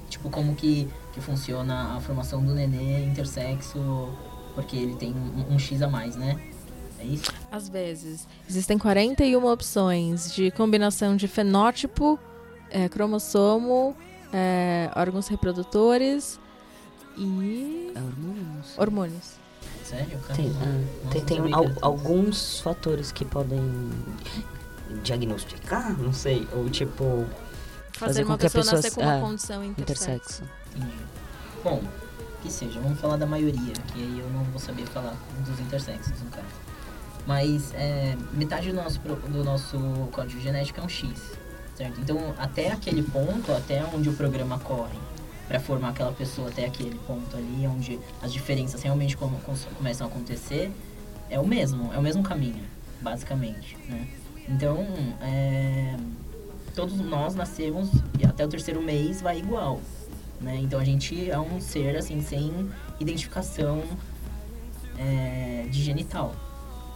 Tipo, 0.10 0.30
como 0.30 0.56
que, 0.56 0.88
que 1.14 1.22
funciona 1.22 1.96
a 1.96 2.02
formação 2.02 2.44
do 2.44 2.54
nenê 2.54 3.06
intersexo, 3.06 4.10
porque 4.58 4.76
ele 4.76 4.96
tem 4.96 5.14
um, 5.14 5.54
um 5.54 5.60
X 5.60 5.84
a 5.84 5.88
mais, 5.88 6.16
né? 6.16 6.36
É 7.00 7.04
isso? 7.06 7.32
Às 7.52 7.70
vezes, 7.70 8.28
existem 8.50 8.76
41 8.76 9.46
opções 9.46 10.34
de 10.34 10.50
combinação 10.50 11.16
de 11.16 11.28
fenótipo, 11.28 12.18
é, 12.72 12.90
cromossomo, 12.90 13.96
é, 14.34 14.90
órgãos 14.96 15.28
reprodutores 15.28 16.40
e 17.16 17.92
É 17.96 18.00
hormônios. 18.00 18.78
hormônios. 18.80 19.32
Sério? 19.84 20.18
Cara, 20.22 20.34
Tem, 20.34 20.50
não- 20.50 20.62
ah, 20.62 20.86
não 21.04 21.10
tem, 21.12 21.24
tem 21.24 21.38
sabia 21.38 21.56
al- 21.56 21.72
alguns 21.82 22.60
fatores 22.62 23.12
que 23.12 23.24
podem 23.24 23.62
diagnosticar, 25.04 25.96
não 26.02 26.12
sei, 26.14 26.48
ou 26.54 26.68
tipo 26.70 27.26
Fazer, 27.94 28.08
Fazer 28.14 28.24
uma 28.26 28.34
com 28.36 28.40
que 28.42 28.48
a 28.48 28.50
pessoa, 28.50 28.64
pessoa 28.64 28.76
nascer 28.82 28.92
com 28.96 29.02
uma 29.02 29.18
ah, 29.18 29.22
condição 29.22 29.64
intersexo. 29.64 30.44
intersexo. 30.44 30.44
Bom, 31.64 31.82
que 32.42 32.52
seja, 32.52 32.80
vamos 32.80 33.00
falar 33.00 33.18
da 33.18 33.26
maioria, 33.26 33.74
que 33.94 34.02
aí 34.02 34.20
eu 34.20 34.30
não 34.30 34.44
vou 34.46 34.60
saber 34.60 34.86
falar 34.88 35.16
dos 35.46 35.60
intersexos, 35.60 36.22
no 36.22 36.30
caso. 36.30 36.48
Mas 37.26 37.74
é, 37.74 38.16
metade 38.34 38.70
do 38.70 38.76
nosso, 38.76 39.00
do 39.00 39.44
nosso 39.44 39.78
código 40.12 40.40
genético 40.40 40.80
é 40.80 40.84
um 40.84 40.90
X, 40.90 41.38
certo? 41.76 42.00
Então, 42.00 42.34
até 42.38 42.72
aquele 42.72 43.04
ponto, 43.04 43.52
até 43.52 43.84
onde 43.94 44.10
o 44.10 44.14
programa 44.14 44.58
corre 44.60 44.98
para 45.48 45.60
formar 45.60 45.90
aquela 45.90 46.12
pessoa, 46.12 46.50
até 46.50 46.66
aquele 46.66 46.98
ponto 47.00 47.36
ali, 47.36 47.68
onde 47.68 48.00
as 48.22 48.32
diferenças 48.32 48.82
realmente 48.82 49.18
começam 49.78 50.08
a 50.08 50.10
acontecer, 50.10 50.72
é 51.30 51.40
o 51.40 51.46
mesmo, 51.46 51.94
é 51.94 51.98
o 51.98 52.02
mesmo 52.02 52.24
caminho, 52.24 52.64
basicamente, 53.02 53.78
né? 53.90 54.08
Então, 54.48 54.86
é, 55.22 55.98
todos 56.74 56.98
nós 57.00 57.36
nascemos 57.36 57.90
e 58.18 58.26
até 58.26 58.46
o 58.46 58.48
terceiro 58.48 58.82
mês 58.82 59.22
vai 59.22 59.38
igual, 59.40 59.82
né? 60.40 60.60
Então 60.62 60.80
a 60.80 60.84
gente 60.84 61.30
é 61.30 61.40
um 61.40 61.60
ser 61.60 61.98
assim 61.98 62.22
sem 62.22 62.70
identificação 63.00 63.84
é, 64.98 65.68
de 65.70 65.82
genital, 65.82 66.36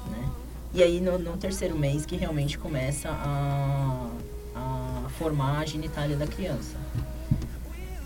né? 0.09 0.29
E 0.73 0.81
aí 0.81 1.01
no, 1.01 1.19
no 1.19 1.37
terceiro 1.37 1.77
mês 1.77 2.05
que 2.05 2.15
realmente 2.15 2.57
começa 2.57 3.09
a, 3.09 4.09
a 4.55 5.09
formar 5.17 5.59
a 5.59 5.65
genitália 5.65 6.15
da 6.15 6.27
criança. 6.27 6.77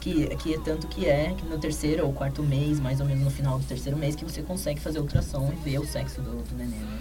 Que, 0.01 0.35
que 0.35 0.53
é 0.53 0.59
tanto 0.59 0.87
que 0.87 1.07
é 1.07 1.33
que 1.35 1.45
no 1.45 1.57
terceiro 1.57 2.05
ou 2.05 2.13
quarto 2.13 2.43
mês, 2.43 2.79
mais 2.79 2.99
ou 2.99 3.07
menos 3.07 3.23
no 3.23 3.31
final 3.31 3.57
do 3.57 3.65
terceiro 3.65 3.97
mês, 3.97 4.15
que 4.15 4.23
você 4.23 4.43
consegue 4.43 4.79
fazer 4.79 4.99
ultrassom 4.99 5.51
e 5.51 5.55
ver 5.67 5.79
o 5.79 5.85
sexo 5.85 6.21
do, 6.21 6.43
do 6.43 6.55
neném, 6.55 6.79
né? 6.79 6.99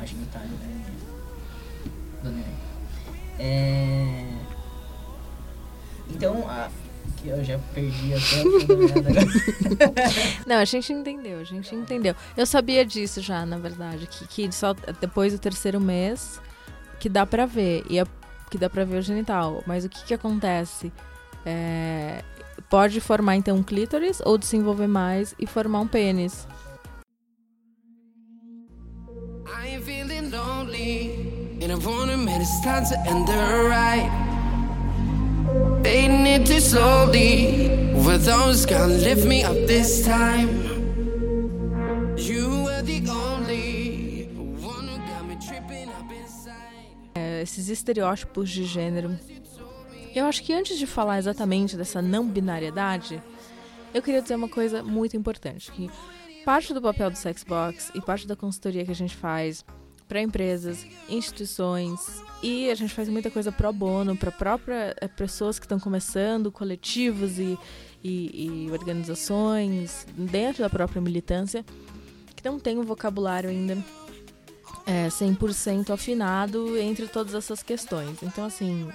A 0.00 0.06
genitália. 0.06 0.48
Do 2.22 2.30
neném. 2.30 2.54
É... 3.38 4.24
Então, 6.10 6.48
a... 6.48 6.70
que 7.16 7.28
eu 7.28 7.42
já 7.44 7.58
perdi 7.74 8.14
até 8.14 8.40
agora. 8.40 9.20
Não, 10.46 10.56
a 10.56 10.64
gente 10.64 10.92
entendeu, 10.92 11.38
a 11.40 11.44
gente 11.44 11.74
entendeu. 11.74 12.14
Eu 12.36 12.46
sabia 12.46 12.84
disso 12.84 13.20
já, 13.20 13.44
na 13.44 13.58
verdade, 13.58 14.06
que, 14.06 14.26
que 14.26 14.52
só 14.54 14.74
depois 15.00 15.32
do 15.32 15.38
terceiro 15.38 15.80
mês 15.80 16.40
que 17.00 17.08
dá 17.08 17.24
pra 17.26 17.46
ver, 17.46 17.84
e 17.88 17.98
é- 17.98 18.06
que 18.50 18.58
dá 18.58 18.68
pra 18.68 18.84
ver 18.84 18.98
o 18.98 19.02
genital. 19.02 19.62
Mas 19.66 19.84
o 19.84 19.88
que 19.88 20.04
que 20.04 20.14
acontece? 20.14 20.92
É, 21.44 22.22
pode 22.68 23.00
formar 23.00 23.36
então 23.36 23.56
um 23.56 23.62
clítoris 23.62 24.20
ou 24.24 24.36
desenvolver 24.36 24.88
mais 24.88 25.34
e 25.38 25.46
formar 25.46 25.80
um 25.80 25.86
pênis. 25.86 26.46
I 29.46 29.68
ain't 29.74 29.84
feeling 29.84 30.30
lonely 30.30 31.38
And 31.60 31.72
I 31.72 31.74
wanna 31.74 32.12
admit 32.12 32.40
it's 32.40 32.60
time 32.60 32.84
to 32.84 32.96
end 33.10 33.26
the 33.26 33.68
ride. 33.68 34.27
Fading 35.82 36.60
slowly. 36.60 37.68
Those 38.18 38.66
gonna 38.66 38.94
lift 38.94 39.26
me 39.26 39.44
up 39.44 39.54
this 39.66 40.02
time? 40.02 40.68
É, 47.14 47.42
esses 47.42 47.68
estereótipos 47.68 48.50
de 48.50 48.64
gênero. 48.64 49.16
Eu 50.14 50.26
acho 50.26 50.42
que 50.42 50.52
antes 50.52 50.78
de 50.78 50.86
falar 50.86 51.18
exatamente 51.18 51.76
dessa 51.76 52.02
não 52.02 52.26
binariedade, 52.26 53.22
eu 53.94 54.02
queria 54.02 54.20
dizer 54.20 54.34
uma 54.34 54.48
coisa 54.48 54.82
muito 54.82 55.16
importante, 55.16 55.70
que 55.70 55.88
parte 56.44 56.74
do 56.74 56.82
papel 56.82 57.10
do 57.10 57.16
Sexbox 57.16 57.92
e 57.94 58.00
parte 58.00 58.26
da 58.26 58.34
consultoria 58.34 58.84
que 58.84 58.90
a 58.90 58.94
gente 58.94 59.14
faz 59.14 59.64
para 60.08 60.22
empresas, 60.22 60.86
instituições 61.08 62.00
e 62.42 62.70
a 62.70 62.74
gente 62.74 62.94
faz 62.94 63.08
muita 63.08 63.30
coisa 63.30 63.52
pro 63.52 63.72
bono 63.72 64.16
para 64.16 64.32
próprias 64.32 64.94
pessoas 65.16 65.58
que 65.58 65.66
estão 65.66 65.78
começando, 65.78 66.50
coletivos 66.50 67.38
e, 67.38 67.58
e, 68.02 68.66
e 68.66 68.70
organizações 68.70 70.06
dentro 70.16 70.62
da 70.62 70.70
própria 70.70 71.02
militância 71.02 71.64
que 72.34 72.48
não 72.48 72.58
tem 72.58 72.78
um 72.78 72.84
vocabulário 72.84 73.50
ainda 73.50 73.76
é, 74.86 75.08
100% 75.08 75.90
afinado 75.90 76.78
entre 76.78 77.06
todas 77.06 77.34
essas 77.34 77.62
questões. 77.62 78.22
Então, 78.22 78.44
assim, 78.44 78.88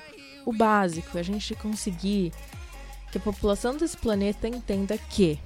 o 0.45 0.51
básico 0.51 1.17
é 1.17 1.21
a 1.21 1.23
gente 1.23 1.53
conseguir 1.55 2.33
que 3.11 3.17
a 3.17 3.21
população 3.21 3.77
desse 3.77 3.95
planeta 3.97 4.47
entenda 4.47 4.97
que 4.97 5.39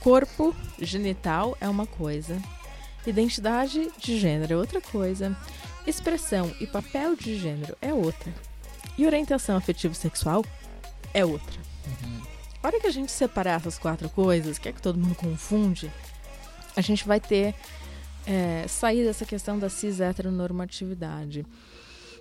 corpo 0.00 0.54
genital 0.80 1.56
é 1.60 1.68
uma 1.68 1.86
coisa, 1.86 2.40
identidade 3.10 3.90
de 3.98 4.18
gênero 4.18 4.54
é 4.54 4.56
outra 4.56 4.80
coisa, 4.80 5.36
expressão 5.86 6.54
e 6.60 6.66
papel 6.66 7.14
de 7.16 7.38
gênero 7.38 7.76
é 7.80 7.92
outra, 7.92 8.32
e 8.96 9.06
orientação 9.06 9.56
afetivo-sexual 9.56 10.44
é 11.12 11.24
outra. 11.24 11.60
A 12.62 12.66
hora 12.66 12.80
que 12.80 12.86
a 12.86 12.90
gente 12.90 13.12
separar 13.12 13.60
essas 13.60 13.78
quatro 13.78 14.08
coisas, 14.08 14.58
que 14.58 14.68
é 14.68 14.72
que 14.72 14.80
todo 14.80 14.98
mundo 14.98 15.14
confunde, 15.14 15.92
a 16.74 16.80
gente 16.80 17.06
vai 17.06 17.20
ter 17.20 17.54
é, 18.26 18.66
sair 18.66 19.04
dessa 19.04 19.26
questão 19.26 19.58
da 19.58 19.68
cis 19.68 20.00
heteronormatividade. 20.00 21.44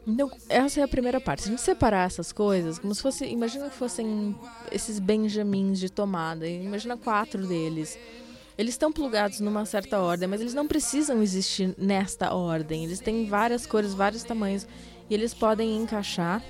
Então, 0.06 0.30
essa 0.50 0.82
é 0.82 0.84
a 0.84 0.88
primeira 0.88 1.22
parte. 1.22 1.44
Se 1.44 1.48
a 1.48 1.52
gente 1.52 1.62
separar 1.62 2.06
essas 2.06 2.34
coisas, 2.34 2.78
como 2.78 2.94
se 2.94 3.02
fosse. 3.02 3.26
Imagina 3.26 3.70
que 3.70 3.76
fossem 3.76 4.36
esses 4.72 5.00
benjamins 5.00 5.80
de 5.80 5.90
tomada. 5.90 6.46
Imagina 6.46 6.98
quatro 6.98 7.48
deles. 7.48 7.98
Eles 8.58 8.74
estão 8.76 8.92
plugados 8.92 9.40
numa 9.40 9.66
certa 9.66 10.00
ordem, 10.00 10.28
mas 10.28 10.40
eles 10.40 10.54
não 10.54 10.68
precisam 10.68 11.22
existir 11.22 11.74
nesta 11.78 12.34
ordem. 12.34 12.86
Eles 12.86 13.00
têm 13.00 13.26
várias 13.26 13.66
cores, 13.66 13.94
vários 13.94 14.24
tamanhos. 14.24 14.68
E 15.10 15.14
eles 15.14 15.34
podem 15.34 15.78
encaixar, 15.78 16.42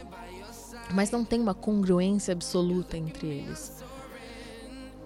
mas 0.93 1.11
não 1.11 1.23
tem 1.23 1.39
uma 1.39 1.53
congruência 1.53 2.33
absoluta 2.33 2.97
entre 2.97 3.27
eles. 3.27 3.83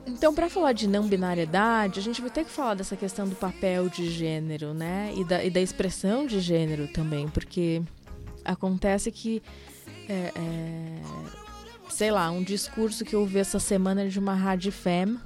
Então, 0.07 0.33
para 0.33 0.49
falar 0.49 0.71
de 0.71 0.87
não 0.87 1.05
binariedade, 1.07 1.99
a 1.99 2.03
gente 2.03 2.21
vai 2.21 2.29
ter 2.29 2.45
que 2.45 2.51
falar 2.51 2.75
dessa 2.75 2.95
questão 2.95 3.27
do 3.27 3.35
papel 3.35 3.89
de 3.89 4.09
gênero, 4.09 4.73
né? 4.73 5.13
E 5.15 5.23
da, 5.23 5.43
e 5.43 5.49
da 5.49 5.59
expressão 5.59 6.25
de 6.25 6.39
gênero 6.39 6.87
também, 6.87 7.27
porque 7.27 7.81
acontece 8.43 9.11
que, 9.11 9.43
é, 10.07 10.31
é, 10.33 11.01
sei 11.89 12.09
lá, 12.09 12.31
um 12.31 12.41
discurso 12.41 13.03
que 13.03 13.13
eu 13.13 13.19
ouvi 13.19 13.37
essa 13.37 13.59
semana 13.59 14.07
de 14.07 14.17
uma 14.17 14.33
rádio 14.33 14.71
fem, 14.71 15.19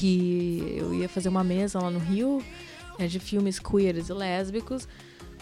que 0.00 0.74
eu 0.78 0.94
ia 0.94 1.08
fazer 1.10 1.28
uma 1.28 1.44
mesa 1.44 1.78
lá 1.78 1.90
no 1.90 1.98
Rio, 1.98 2.42
é, 2.98 3.06
de 3.06 3.18
filmes 3.20 3.58
queers 3.58 4.08
e 4.08 4.12
lésbicos, 4.14 4.88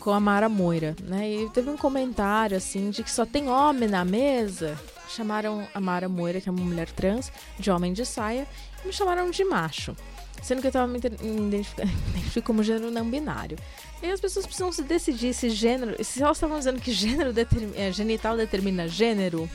com 0.01 0.11
a 0.11 0.19
Mara 0.19 0.49
Moira, 0.49 0.97
né? 1.05 1.31
E 1.31 1.51
teve 1.51 1.71
um 1.71 1.77
comentário, 1.77 2.57
assim, 2.57 2.91
de 2.91 3.05
que 3.05 3.11
só 3.11 3.25
tem 3.25 3.49
homem 3.49 3.89
na 3.89 4.05
mesa. 4.05 4.77
Chamaram 5.09 5.67
a 5.73 5.81
Mara 5.81 6.09
Moira, 6.09 6.41
que 6.41 6.49
é 6.49 6.53
uma 6.53 6.65
mulher 6.65 6.91
trans, 6.91 7.31
de 7.59 7.71
homem 7.71 7.93
de 7.93 8.05
saia, 8.05 8.47
e 8.83 8.89
me 8.89 8.93
chamaram 8.93 9.31
de 9.31 9.45
macho. 9.45 9.95
Sendo 10.43 10.61
que 10.61 10.67
eu 10.69 10.73
tava 10.73 10.87
me 10.87 10.99
ident- 10.99 11.21
me 11.21 11.49
identificando 11.49 11.93
como 12.45 12.63
gênero 12.63 12.91
não 12.91 13.09
binário. 13.09 13.57
E 14.03 14.07
as 14.11 14.21
pessoas 14.21 14.45
precisam 14.47 14.71
se 14.73 14.83
decidir 14.83 15.35
se 15.35 15.51
gênero. 15.51 16.03
Se 16.05 16.23
elas 16.23 16.37
estavam 16.37 16.59
dizendo 16.59 16.81
que 16.81 16.93
gênero 16.93 17.33
é, 17.77 17.91
genital 17.93 18.37
determina 18.37 18.87
gênero. 18.89 19.49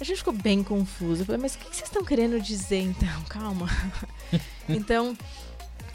A 0.00 0.04
gente 0.04 0.18
ficou 0.18 0.32
bem 0.32 0.62
confuso. 0.62 1.22
Eu 1.22 1.26
falei, 1.26 1.40
mas 1.40 1.54
o 1.54 1.58
que 1.58 1.64
vocês 1.64 1.82
estão 1.88 2.04
querendo 2.04 2.40
dizer 2.40 2.80
então? 2.80 3.22
Calma. 3.28 3.68
então, 4.68 5.16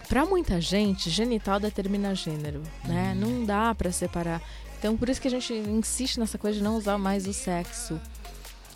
pra 0.07 0.25
muita 0.25 0.61
gente, 0.61 1.09
genital 1.09 1.59
determina 1.59 2.13
gênero, 2.13 2.61
né? 2.83 3.15
Não 3.17 3.43
dá 3.43 3.73
pra 3.73 3.91
separar. 3.91 4.41
Então, 4.77 4.95
por 4.95 5.09
isso 5.09 5.19
que 5.19 5.27
a 5.27 5.31
gente 5.31 5.53
insiste 5.53 6.19
nessa 6.19 6.37
coisa 6.37 6.57
de 6.59 6.63
não 6.63 6.75
usar 6.77 6.97
mais 6.97 7.25
o 7.27 7.33
sexo. 7.33 7.99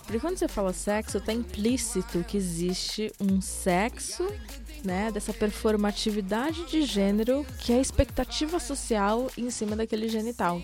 Porque 0.03 0.19
quando 0.19 0.37
você 0.39 0.47
fala 0.47 0.73
sexo, 0.73 1.21
tá 1.21 1.31
implícito 1.31 2.23
que 2.23 2.35
existe 2.35 3.11
um 3.21 3.39
sexo, 3.39 4.27
né, 4.83 5.11
dessa 5.11 5.31
performatividade 5.31 6.65
de 6.65 6.81
gênero, 6.81 7.45
que 7.59 7.71
é 7.71 7.75
a 7.75 7.81
expectativa 7.81 8.59
social 8.59 9.29
em 9.37 9.51
cima 9.51 9.75
daquele 9.75 10.09
genital. 10.09 10.63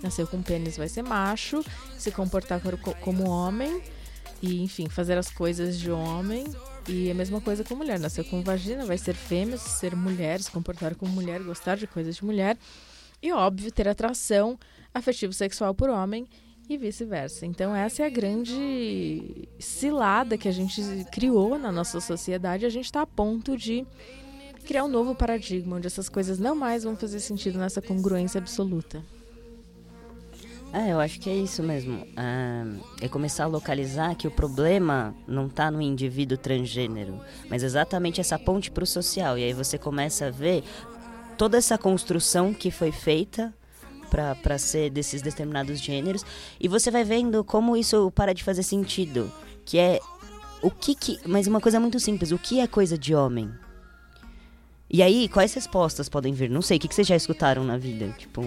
Nasceu 0.00 0.24
com 0.28 0.40
pênis 0.40 0.76
vai 0.76 0.88
ser 0.88 1.02
macho, 1.02 1.64
se 1.98 2.12
comportar 2.12 2.60
co- 2.60 2.94
como 3.00 3.28
homem 3.28 3.82
e, 4.42 4.62
enfim, 4.62 4.88
fazer 4.88 5.16
as 5.18 5.30
coisas 5.30 5.78
de 5.78 5.90
homem. 5.90 6.44
E 6.88 7.10
a 7.10 7.14
mesma 7.14 7.40
coisa 7.40 7.64
com 7.64 7.74
mulher. 7.74 7.98
Nasceu 7.98 8.24
com 8.24 8.42
vagina, 8.42 8.84
vai 8.84 8.98
ser 8.98 9.14
fêmea, 9.14 9.58
ser 9.58 9.96
mulher, 9.96 10.40
se 10.40 10.50
comportar 10.50 10.94
como 10.94 11.12
mulher, 11.12 11.42
gostar 11.42 11.76
de 11.76 11.86
coisas 11.86 12.16
de 12.16 12.24
mulher. 12.24 12.56
E, 13.22 13.32
óbvio, 13.32 13.72
ter 13.72 13.88
atração 13.88 14.58
afetivo-sexual 14.94 15.74
por 15.74 15.90
homem 15.90 16.26
e 16.68 16.76
vice-versa. 16.76 17.46
Então, 17.46 17.74
essa 17.74 18.02
é 18.02 18.06
a 18.06 18.10
grande 18.10 19.48
cilada 19.58 20.36
que 20.36 20.48
a 20.48 20.52
gente 20.52 20.80
criou 21.10 21.58
na 21.58 21.72
nossa 21.72 22.00
sociedade. 22.00 22.66
A 22.66 22.70
gente 22.70 22.86
está 22.86 23.02
a 23.02 23.06
ponto 23.06 23.56
de 23.56 23.86
criar 24.64 24.84
um 24.84 24.88
novo 24.88 25.14
paradigma, 25.14 25.76
onde 25.76 25.86
essas 25.86 26.08
coisas 26.08 26.38
não 26.38 26.54
mais 26.54 26.84
vão 26.84 26.96
fazer 26.96 27.20
sentido 27.20 27.58
nessa 27.58 27.80
congruência 27.80 28.38
absoluta. 28.38 29.02
É, 30.72 30.92
eu 30.92 31.00
acho 31.00 31.18
que 31.20 31.30
é 31.30 31.34
isso 31.34 31.62
mesmo. 31.62 32.06
Ah, 32.16 32.64
é 33.00 33.08
começar 33.08 33.44
a 33.44 33.46
localizar 33.46 34.14
que 34.14 34.28
o 34.28 34.30
problema 34.30 35.14
não 35.26 35.48
tá 35.48 35.70
no 35.70 35.80
indivíduo 35.80 36.36
transgênero, 36.36 37.20
mas 37.48 37.62
exatamente 37.62 38.20
essa 38.20 38.38
ponte 38.38 38.70
pro 38.70 38.86
social. 38.86 39.38
E 39.38 39.44
aí 39.44 39.52
você 39.52 39.78
começa 39.78 40.26
a 40.26 40.30
ver 40.30 40.64
toda 41.38 41.56
essa 41.56 41.78
construção 41.78 42.52
que 42.52 42.70
foi 42.70 42.92
feita 42.92 43.54
para 44.40 44.56
ser 44.58 44.90
desses 44.90 45.20
determinados 45.20 45.80
gêneros 45.80 46.24
e 46.60 46.68
você 46.68 46.90
vai 46.90 47.04
vendo 47.04 47.44
como 47.44 47.76
isso 47.76 48.10
para 48.12 48.32
de 48.32 48.42
fazer 48.42 48.62
sentido, 48.62 49.30
que 49.64 49.78
é 49.78 50.00
o 50.62 50.70
que 50.70 50.94
que, 50.94 51.18
mas 51.26 51.46
uma 51.46 51.60
coisa 51.60 51.78
muito 51.78 52.00
simples, 52.00 52.32
o 52.32 52.38
que 52.38 52.60
é 52.60 52.66
coisa 52.66 52.96
de 52.96 53.14
homem? 53.14 53.50
E 54.88 55.02
aí, 55.02 55.28
quais 55.28 55.52
respostas 55.52 56.08
podem 56.08 56.32
vir? 56.32 56.48
Não 56.48 56.62
sei, 56.62 56.76
o 56.76 56.80
que, 56.80 56.88
que 56.88 56.94
vocês 56.94 57.06
já 57.06 57.16
escutaram 57.16 57.64
na 57.64 57.76
vida? 57.76 58.08
Tipo, 58.16 58.42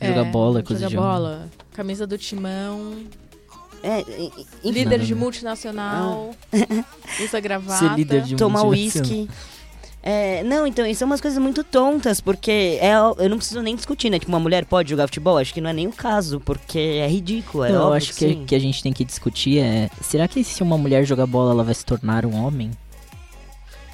Jogar 0.00 0.24
bola 0.24 0.60
é 0.60 0.62
coisa 0.62 0.88
jogar 0.88 0.90
de 0.90 0.96
homem. 0.98 1.10
bola, 1.10 1.48
camisa 1.72 2.06
do 2.06 2.16
timão, 2.18 2.94
é, 3.82 4.00
e- 4.02 4.32
e- 4.36 4.46
enfim, 4.64 4.70
líder 4.72 4.98
Não, 4.98 5.04
de 5.04 5.14
não. 5.14 5.20
multinacional, 5.20 6.34
usa 7.22 7.40
gravata. 7.40 7.78
Ser 7.88 7.94
líder 7.96 8.22
de 8.22 8.36
tomar 8.36 8.62
uísque. 8.64 9.28
É, 10.08 10.44
não, 10.44 10.64
então, 10.68 10.86
isso 10.86 11.00
são 11.00 11.06
umas 11.06 11.20
coisas 11.20 11.36
muito 11.36 11.64
tontas, 11.64 12.20
porque 12.20 12.78
é, 12.80 12.92
eu 12.94 13.28
não 13.28 13.38
preciso 13.38 13.60
nem 13.60 13.74
discutir, 13.74 14.08
né? 14.08 14.20
Tipo, 14.20 14.30
uma 14.30 14.38
mulher 14.38 14.64
pode 14.64 14.88
jogar 14.90 15.08
futebol? 15.08 15.36
Acho 15.36 15.52
que 15.52 15.60
não 15.60 15.68
é 15.68 15.72
nem 15.72 15.88
o 15.88 15.92
caso, 15.92 16.38
porque 16.38 16.78
é 16.78 17.08
ridículo, 17.08 17.64
é 17.64 17.70
Não, 17.70 17.74
eu 17.76 17.82
óbvio 17.86 17.96
acho 17.96 18.12
que, 18.14 18.28
sim. 18.28 18.44
que 18.46 18.54
a 18.54 18.58
gente 18.60 18.80
tem 18.84 18.92
que 18.92 19.04
discutir 19.04 19.58
é. 19.58 19.90
Será 20.00 20.28
que 20.28 20.44
se 20.44 20.62
uma 20.62 20.78
mulher 20.78 21.04
jogar 21.04 21.26
bola, 21.26 21.50
ela 21.50 21.64
vai 21.64 21.74
se 21.74 21.84
tornar 21.84 22.24
um 22.24 22.36
homem? 22.36 22.70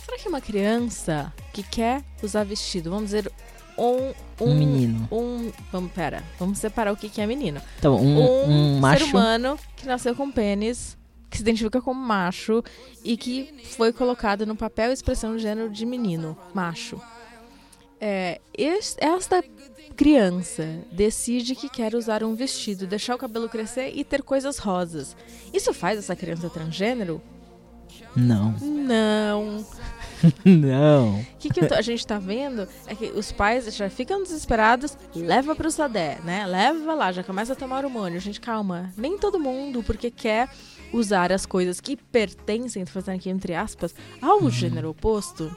Será 0.05 0.19
que 0.19 0.29
uma 0.29 0.41
criança 0.43 1.33
que 1.51 1.63
quer 1.63 2.03
usar 2.23 2.45
vestido, 2.45 2.91
vamos 2.91 3.07
dizer, 3.07 3.33
um... 3.79 4.13
Um, 4.41 4.55
menino. 4.55 5.09
Um, 5.13 5.53
vamos, 5.71 5.93
pera, 5.93 6.23
vamos 6.39 6.59
separar 6.59 6.93
o 6.93 6.97
que, 6.97 7.09
que 7.09 7.21
é 7.21 7.27
menino. 7.27 7.61
Então, 7.79 7.97
um, 7.97 8.19
um 8.21 8.75
ser 8.75 8.81
macho. 8.81 9.05
humano 9.07 9.59
que 9.77 9.87
nasceu 9.87 10.15
com 10.17 10.31
pênis, 10.33 10.99
que 11.31 11.37
se 11.37 11.43
identifica 11.43 11.81
como 11.81 12.01
macho 12.01 12.63
e 13.05 13.17
que 13.17 13.55
foi 13.77 13.93
colocado 13.93 14.45
no 14.45 14.57
papel 14.57 14.91
e 14.91 14.93
expressão 14.95 15.37
de 15.37 15.43
gênero 15.43 15.71
de 15.71 15.87
menino, 15.87 16.37
macho. 16.53 17.01
É, 18.01 18.41
es- 18.59 18.97
esta 18.99 19.45
criança 19.95 20.67
decide 20.91 21.55
que 21.55 21.69
quer 21.69 21.95
usar 21.95 22.25
um 22.25 22.35
vestido, 22.35 22.87
deixar 22.87 23.15
o 23.15 23.19
cabelo 23.19 23.49
crescer 23.49 23.93
e 23.95 24.03
ter 24.03 24.23
coisas 24.23 24.59
rosas. 24.59 25.17
Isso 25.55 25.73
faz 25.73 25.99
essa 25.99 26.17
criança 26.17 26.51
transgênero? 26.51 27.23
Não. 28.17 28.53
Não. 28.61 29.65
não. 30.45 31.21
O 31.21 31.25
que, 31.39 31.49
que 31.51 31.67
tô- 31.67 31.75
a 31.75 31.83
gente 31.83 32.07
tá 32.07 32.19
vendo 32.19 32.67
é 32.87 32.95
que 32.95 33.07
os 33.07 33.33
pais 33.33 33.75
já 33.75 33.89
ficam 33.91 34.23
desesperados, 34.23 34.97
leva 35.15 35.55
pro 35.55 35.71
SADé, 35.71 36.19
né? 36.25 36.47
Leva 36.47 36.95
lá, 36.95 37.13
já 37.13 37.23
começa 37.23 37.53
a 37.53 37.57
tomar 37.57 37.85
hormônio. 37.85 38.21
Gente, 38.21 38.41
calma. 38.41 38.93
Nem 38.97 39.19
todo 39.19 39.39
mundo, 39.41 39.83
porque 39.83 40.11
quer 40.11 40.49
usar 40.93 41.33
as 41.33 41.47
coisas 41.47 41.81
que 41.81 41.97
pertencem, 41.97 42.85
tô 42.85 42.93
fazendo 42.93 43.17
aqui 43.17 43.31
entre 43.31 43.55
aspas, 43.55 43.95
ao 44.21 44.49
gênero 44.51 44.91
oposto, 44.91 45.55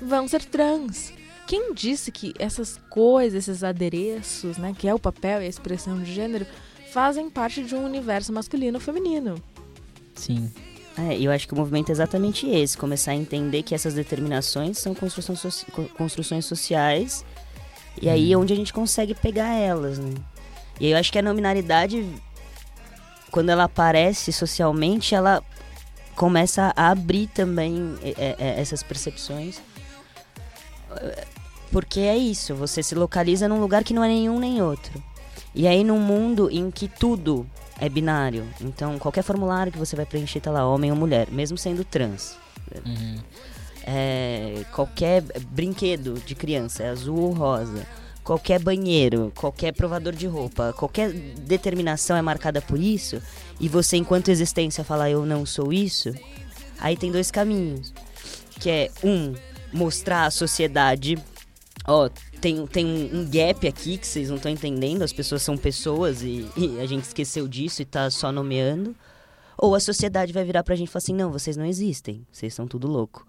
vão 0.00 0.26
ser 0.28 0.44
trans. 0.44 1.12
quem 1.46 1.74
disse 1.74 2.12
que 2.12 2.32
essas 2.38 2.78
coisas, 2.88 3.48
esses 3.48 3.64
adereços, 3.64 4.56
né, 4.56 4.74
que 4.78 4.86
é 4.86 4.94
o 4.94 4.98
papel 4.98 5.42
e 5.42 5.46
a 5.46 5.48
expressão 5.48 5.98
de 6.00 6.12
gênero, 6.14 6.46
fazem 6.92 7.28
parte 7.28 7.62
de 7.64 7.74
um 7.74 7.84
universo 7.84 8.32
masculino 8.32 8.76
ou 8.78 8.80
feminino? 8.80 9.42
Sim. 10.14 10.50
É, 10.98 11.16
eu 11.18 11.30
acho 11.30 11.46
que 11.46 11.54
o 11.54 11.56
movimento 11.56 11.88
é 11.88 11.92
exatamente 11.92 12.48
esse, 12.48 12.76
começar 12.76 13.12
a 13.12 13.14
entender 13.14 13.62
que 13.62 13.74
essas 13.74 13.94
determinações 13.94 14.76
são 14.78 14.94
construções, 14.94 15.64
co- 15.72 15.88
construções 15.96 16.44
sociais 16.44 17.24
e 18.02 18.08
aí 18.08 18.32
é 18.32 18.36
onde 18.36 18.52
a 18.52 18.56
gente 18.56 18.72
consegue 18.72 19.14
pegar 19.14 19.54
elas, 19.54 19.98
né? 19.98 20.12
E 20.80 20.86
aí 20.86 20.92
eu 20.92 20.98
acho 20.98 21.12
que 21.12 21.18
a 21.18 21.22
nominalidade, 21.22 22.06
quando 23.30 23.50
ela 23.50 23.64
aparece 23.64 24.32
socialmente, 24.32 25.14
ela 25.14 25.42
começa 26.16 26.72
a 26.76 26.90
abrir 26.90 27.28
também 27.28 27.94
é, 28.02 28.36
é, 28.38 28.60
essas 28.60 28.82
percepções. 28.82 29.60
É, 30.96 31.24
Porque 31.70 32.00
é 32.00 32.16
isso, 32.16 32.54
você 32.54 32.82
se 32.82 32.94
localiza 32.94 33.48
num 33.48 33.60
lugar 33.60 33.84
que 33.84 33.94
não 33.94 34.02
é 34.04 34.08
nenhum 34.08 34.38
nem 34.38 34.60
outro. 34.60 35.02
E 35.54 35.66
aí 35.66 35.84
num 35.84 36.00
mundo 36.00 36.48
em 36.50 36.70
que 36.70 36.88
tudo 36.88 37.46
é 37.80 37.88
binário. 37.88 38.46
Então, 38.60 38.98
qualquer 38.98 39.22
formulário 39.22 39.72
que 39.72 39.78
você 39.78 39.96
vai 39.96 40.04
preencher 40.04 40.40
tá 40.40 40.50
lá 40.50 40.68
homem 40.68 40.90
ou 40.90 40.96
mulher, 40.96 41.28
mesmo 41.30 41.56
sendo 41.56 41.82
trans. 41.82 42.36
Uhum. 42.84 43.18
É, 43.84 44.64
qualquer 44.72 45.22
brinquedo 45.48 46.14
de 46.24 46.34
criança 46.34 46.82
é 46.82 46.90
azul 46.90 47.18
ou 47.18 47.32
rosa. 47.32 47.86
Qualquer 48.22 48.60
banheiro, 48.60 49.32
qualquer 49.34 49.72
provador 49.72 50.12
de 50.12 50.26
roupa, 50.26 50.74
qualquer 50.74 51.10
determinação 51.10 52.16
é 52.16 52.22
marcada 52.22 52.60
por 52.60 52.78
isso, 52.78 53.20
e 53.58 53.66
você, 53.66 53.96
enquanto 53.96 54.28
existência, 54.28 54.84
falar 54.84 55.10
eu 55.10 55.24
não 55.24 55.46
sou 55.46 55.72
isso, 55.72 56.12
aí 56.78 56.96
tem 56.96 57.10
dois 57.10 57.30
caminhos. 57.30 57.94
Que 58.60 58.70
é, 58.70 58.90
um, 59.02 59.34
mostrar 59.72 60.26
à 60.26 60.30
sociedade, 60.30 61.18
ó, 61.88 62.10
tem, 62.40 62.66
tem 62.66 62.86
um 62.86 63.28
gap 63.28 63.66
aqui 63.68 63.98
que 63.98 64.06
vocês 64.06 64.28
não 64.28 64.36
estão 64.36 64.50
entendendo, 64.50 65.02
as 65.02 65.12
pessoas 65.12 65.42
são 65.42 65.56
pessoas 65.56 66.22
e, 66.22 66.46
e 66.56 66.80
a 66.80 66.86
gente 66.86 67.04
esqueceu 67.04 67.46
disso 67.46 67.82
e 67.82 67.84
tá 67.84 68.10
só 68.10 68.32
nomeando. 68.32 68.94
Ou 69.58 69.74
a 69.74 69.80
sociedade 69.80 70.32
vai 70.32 70.42
virar 70.42 70.62
pra 70.62 70.74
gente 70.74 70.88
e 70.88 70.90
falar 70.90 71.02
assim, 71.02 71.14
não, 71.14 71.30
vocês 71.30 71.56
não 71.56 71.66
existem, 71.66 72.26
vocês 72.32 72.54
são 72.54 72.66
tudo 72.66 72.88
louco. 72.88 73.26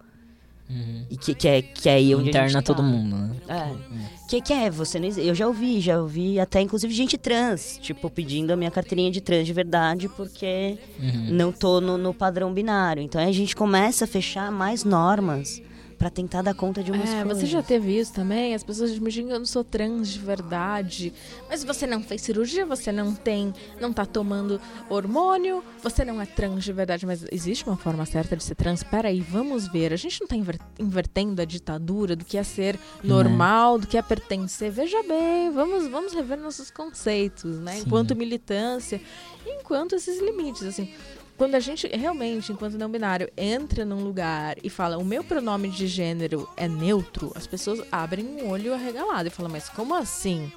Uhum. 0.70 1.04
E 1.10 1.16
que, 1.18 1.34
que, 1.34 1.46
é, 1.46 1.60
que 1.60 1.88
é 1.88 1.94
aí 1.94 2.14
onde 2.14 2.28
a 2.28 2.30
Interna 2.30 2.48
gente 2.48 2.64
tá. 2.64 2.74
todo 2.74 2.82
mundo, 2.82 3.14
né? 3.14 3.36
É. 3.48 4.26
Que 4.26 4.40
que 4.40 4.52
é? 4.52 4.70
Você 4.70 4.98
não 4.98 5.08
Eu 5.08 5.34
já 5.34 5.46
ouvi, 5.46 5.80
já 5.80 6.00
ouvi 6.00 6.40
até 6.40 6.62
inclusive 6.62 6.94
gente 6.94 7.18
trans, 7.18 7.78
tipo, 7.82 8.08
pedindo 8.08 8.52
a 8.52 8.56
minha 8.56 8.70
carteirinha 8.70 9.10
de 9.10 9.20
trans 9.20 9.44
de 9.44 9.52
verdade 9.52 10.08
porque 10.08 10.78
Uhum. 10.98 11.26
não 11.30 11.52
tô 11.52 11.80
no, 11.80 11.98
no 11.98 12.14
padrão 12.14 12.52
binário. 12.54 13.02
Então 13.02 13.20
aí 13.20 13.28
a 13.28 13.32
gente 13.32 13.54
começa 13.54 14.04
a 14.06 14.08
fechar 14.08 14.50
mais 14.50 14.84
normas 14.84 15.60
pra 16.02 16.10
tentar 16.10 16.42
dar 16.42 16.52
conta 16.52 16.82
de 16.82 16.90
umas 16.90 17.08
É, 17.08 17.22
coisas. 17.22 17.38
você 17.42 17.46
já 17.46 17.62
teve 17.62 17.96
isso 17.96 18.12
também? 18.12 18.56
As 18.56 18.64
pessoas 18.64 18.98
me 18.98 19.08
dizem 19.08 19.28
que 19.28 19.32
eu 19.32 19.38
não 19.38 19.46
sou 19.46 19.62
trans 19.62 20.08
de 20.08 20.18
verdade. 20.18 21.12
Mas 21.48 21.62
você 21.62 21.86
não 21.86 22.02
fez 22.02 22.22
cirurgia, 22.22 22.66
você 22.66 22.90
não 22.90 23.14
tem, 23.14 23.54
não 23.80 23.92
tá 23.92 24.04
tomando 24.04 24.60
hormônio, 24.90 25.62
você 25.80 26.04
não 26.04 26.20
é 26.20 26.26
trans 26.26 26.64
de 26.64 26.72
verdade. 26.72 27.06
Mas 27.06 27.24
existe 27.30 27.64
uma 27.68 27.76
forma 27.76 28.04
certa 28.04 28.36
de 28.36 28.42
ser 28.42 28.56
trans? 28.56 28.82
Peraí, 28.82 29.20
vamos 29.20 29.68
ver. 29.68 29.92
A 29.92 29.96
gente 29.96 30.20
não 30.20 30.26
tá 30.26 30.34
inver- 30.34 30.58
invertendo 30.76 31.40
a 31.40 31.44
ditadura 31.44 32.16
do 32.16 32.24
que 32.24 32.36
é 32.36 32.42
ser 32.42 32.76
normal, 33.04 33.78
do 33.78 33.86
que 33.86 33.96
é 33.96 34.02
pertencer. 34.02 34.72
Veja 34.72 35.04
bem, 35.04 35.52
vamos, 35.52 35.86
vamos 35.86 36.12
rever 36.12 36.36
nossos 36.36 36.68
conceitos, 36.68 37.60
né? 37.60 37.74
Sim. 37.76 37.82
Enquanto 37.86 38.16
militância, 38.16 39.00
enquanto 39.46 39.94
esses 39.94 40.20
limites, 40.20 40.64
assim. 40.64 40.92
Quando 41.36 41.54
a 41.54 41.60
gente 41.60 41.86
realmente, 41.88 42.52
enquanto 42.52 42.74
não 42.78 42.88
binário, 42.90 43.28
entra 43.36 43.84
num 43.84 44.02
lugar 44.04 44.56
e 44.62 44.70
fala 44.70 44.98
o 44.98 45.04
meu 45.04 45.24
pronome 45.24 45.68
de 45.68 45.86
gênero 45.86 46.48
é 46.56 46.68
neutro, 46.68 47.32
as 47.34 47.46
pessoas 47.46 47.82
abrem 47.90 48.24
um 48.24 48.48
olho 48.48 48.72
arregalado 48.72 49.26
e 49.28 49.30
falam, 49.30 49.50
mas 49.50 49.68
como 49.68 49.94
assim? 49.94 50.52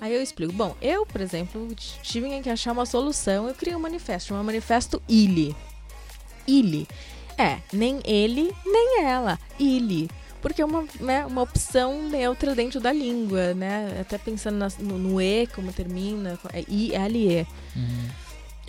Aí 0.00 0.12
eu 0.14 0.22
explico. 0.22 0.52
Bom, 0.52 0.74
eu, 0.82 1.04
por 1.06 1.20
exemplo, 1.20 1.68
tive 2.02 2.40
que 2.40 2.50
achar 2.50 2.72
uma 2.72 2.84
solução. 2.86 3.46
Eu 3.46 3.54
criei 3.54 3.76
um 3.76 3.80
manifesto, 3.80 4.28
chama 4.30 4.42
Manifesto 4.42 5.00
ILE. 5.08 5.54
ILE. 6.46 6.88
É, 7.38 7.58
nem 7.72 8.00
ele, 8.04 8.52
nem 8.66 9.04
ela. 9.04 9.38
ILE. 9.60 10.08
Porque 10.40 10.60
é 10.60 10.64
uma, 10.64 10.84
né, 10.98 11.24
uma 11.24 11.42
opção 11.42 12.02
neutra 12.08 12.52
dentro 12.52 12.80
da 12.80 12.92
língua, 12.92 13.54
né? 13.54 13.96
Até 14.00 14.18
pensando 14.18 14.56
nas- 14.56 14.76
no, 14.76 14.98
no 14.98 15.20
E, 15.20 15.46
como 15.46 15.72
termina, 15.72 16.36
é 16.52 16.64
I-L-E. 16.66 17.46
Uhum. 17.76 18.08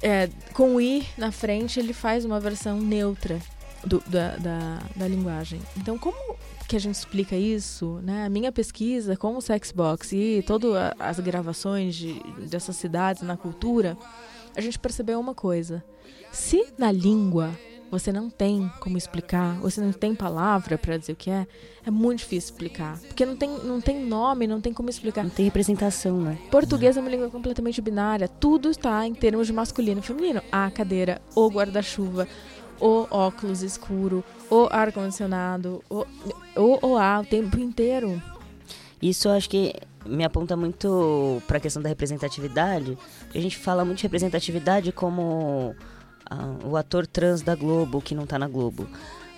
É, 0.06 0.30
com 0.54 0.76
o 0.76 0.82
i 0.82 1.08
na 1.18 1.32
frente, 1.32 1.80
ele 1.80 1.94
faz 1.94 2.26
uma 2.26 2.38
versão 2.40 2.80
neutra 2.80 3.40
do- 3.86 4.04
da, 4.06 4.36
da, 4.36 4.80
da 4.98 5.08
linguagem. 5.08 5.62
Então, 5.78 5.98
como 5.98 6.36
que 6.68 6.76
a 6.76 6.80
gente 6.80 6.96
explica 6.96 7.36
isso? 7.38 8.00
Né? 8.04 8.26
A 8.26 8.30
minha 8.30 8.52
pesquisa 8.52 9.16
com 9.16 9.38
o 9.38 9.42
Sexbox 9.42 10.12
e 10.12 10.44
todas 10.46 10.72
as 11.00 11.20
gravações 11.22 11.96
de, 11.96 12.22
dessas 12.50 12.76
cidades 12.76 13.22
na 13.24 13.38
cultura, 13.38 13.98
a 14.56 14.60
gente 14.62 14.78
percebeu 14.78 15.20
uma 15.20 15.34
coisa. 15.34 15.82
Se 16.34 16.66
na 16.78 16.92
língua 16.92 17.52
você 17.94 18.12
não 18.12 18.28
tem 18.28 18.72
como 18.80 18.98
explicar, 18.98 19.60
você 19.60 19.80
não 19.80 19.92
tem 19.92 20.16
palavra 20.16 20.80
para 20.80 20.98
dizer 20.98 21.12
o 21.12 21.16
que 21.16 21.30
é, 21.30 21.46
é 21.86 21.92
muito 21.92 22.20
difícil 22.20 22.52
explicar. 22.52 22.98
Porque 22.98 23.24
não 23.24 23.36
tem, 23.36 23.50
não 23.64 23.80
tem 23.80 24.04
nome, 24.04 24.48
não 24.48 24.60
tem 24.60 24.74
como 24.74 24.90
explicar. 24.90 25.22
Não 25.22 25.30
tem 25.30 25.46
representação, 25.46 26.20
né? 26.20 26.40
Português 26.50 26.98
é 26.98 27.00
uma 27.00 27.10
língua 27.10 27.30
completamente 27.30 27.80
binária. 27.82 28.28
Tudo 28.28 28.72
está 28.72 29.06
em 29.06 29.14
termos 29.14 29.46
de 29.46 29.54
masculino 29.54 30.00
e 30.00 30.04
feminino. 30.04 30.42
A 30.52 30.72
cadeira, 30.72 31.22
o 31.36 31.48
guarda-chuva, 31.48 32.28
o 32.82 33.06
óculos 33.12 33.62
escuro, 33.62 34.24
o 34.50 34.68
ar-condicionado, 34.72 35.84
o, 35.88 36.04
o, 36.56 36.88
o 36.88 36.98
A 36.98 37.20
o 37.20 37.26
tempo 37.26 37.60
inteiro. 37.60 38.20
Isso 39.00 39.28
eu 39.28 39.34
acho 39.34 39.48
que 39.48 39.72
me 40.04 40.24
aponta 40.24 40.58
muito 40.58 41.44
pra 41.46 41.60
questão 41.60 41.82
da 41.84 41.90
representatividade. 41.90 42.98
A 43.36 43.40
gente 43.40 43.56
fala 43.56 43.86
muito 43.86 44.00
de 44.00 44.04
representatividade 44.04 44.92
como 44.92 45.76
ah, 46.30 46.56
o 46.66 46.76
ator 46.78 47.06
trans 47.08 47.42
da 47.42 47.56
Globo 47.56 48.02
que 48.02 48.14
não 48.16 48.26
tá 48.26 48.38
na 48.40 48.48
Globo. 48.48 48.88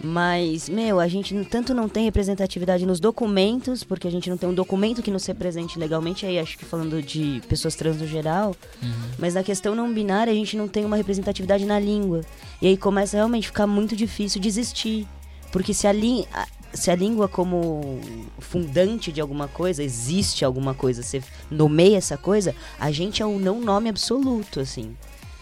Mas, 0.04 0.68
meu, 0.68 1.00
a 1.00 1.08
gente 1.08 1.34
tanto 1.46 1.74
não 1.74 1.88
tem 1.88 2.04
representatividade 2.04 2.86
nos 2.86 3.00
documentos, 3.00 3.82
porque 3.84 4.08
a 4.08 4.12
gente 4.12 4.30
não 4.30 4.36
tem 4.38 4.48
um 4.50 4.54
documento 4.54 5.02
que 5.02 5.10
nos 5.10 5.26
represente 5.26 5.80
legalmente, 5.80 6.26
aí 6.26 6.38
acho 6.38 6.58
que 6.58 6.66
falando 6.66 7.02
de 7.02 7.42
pessoas 7.48 7.76
trans 7.76 7.98
no 7.98 8.06
geral, 8.06 8.54
Uhum. 8.84 8.90
mas 9.18 9.34
na 9.36 9.42
questão 9.44 9.74
não 9.74 9.94
binária 9.94 10.32
a 10.34 10.36
gente 10.36 10.58
não 10.58 10.68
tem 10.68 10.84
uma 10.84 10.98
representatividade 10.98 11.66
na 11.66 11.80
língua. 11.80 12.22
E 12.62 12.68
aí 12.68 12.76
começa 12.78 13.16
realmente 13.16 13.46
a 13.46 13.48
ficar 13.48 13.68
muito 13.68 13.96
difícil 13.96 14.42
de 14.42 14.48
existir. 14.50 15.08
Porque 15.52 15.74
se 15.74 15.88
a, 15.88 15.94
lí- 15.94 16.28
a- 16.34 16.48
se 16.74 16.92
a 16.92 16.96
língua 16.96 17.30
como 17.30 18.02
fundante 18.40 19.14
de 19.14 19.22
alguma 19.22 19.48
coisa, 19.48 19.82
existe 19.82 20.44
alguma 20.44 20.74
coisa, 20.74 21.02
você 21.02 21.24
nomeia 21.50 21.98
essa 21.98 22.18
coisa, 22.18 22.54
a 22.78 22.92
gente 22.92 23.22
é 23.22 23.26
o 23.26 23.40
não 23.40 23.62
nome 23.62 23.88
absoluto, 23.88 24.60
assim. 24.60 24.96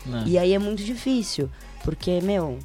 Né? 0.06 0.24
E 0.28 0.38
aí 0.38 0.54
é 0.54 0.60
muito 0.60 0.84
difícil, 0.84 1.50
porque, 1.84 2.20
meu, 2.22 2.60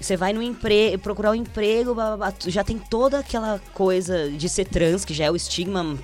você 0.00 0.16
vai 0.16 0.32
no 0.32 0.42
emprego, 0.42 0.98
procurar 0.98 1.32
um 1.32 1.34
emprego, 1.34 1.94
blá, 1.94 2.16
blá, 2.16 2.30
blá, 2.30 2.34
já 2.46 2.62
tem 2.62 2.78
toda 2.78 3.18
aquela 3.18 3.60
coisa 3.74 4.30
de 4.30 4.48
ser 4.48 4.66
trans, 4.66 5.04
que 5.04 5.12
já 5.12 5.24
é 5.24 5.30
o 5.30 5.36
estigma, 5.36 5.98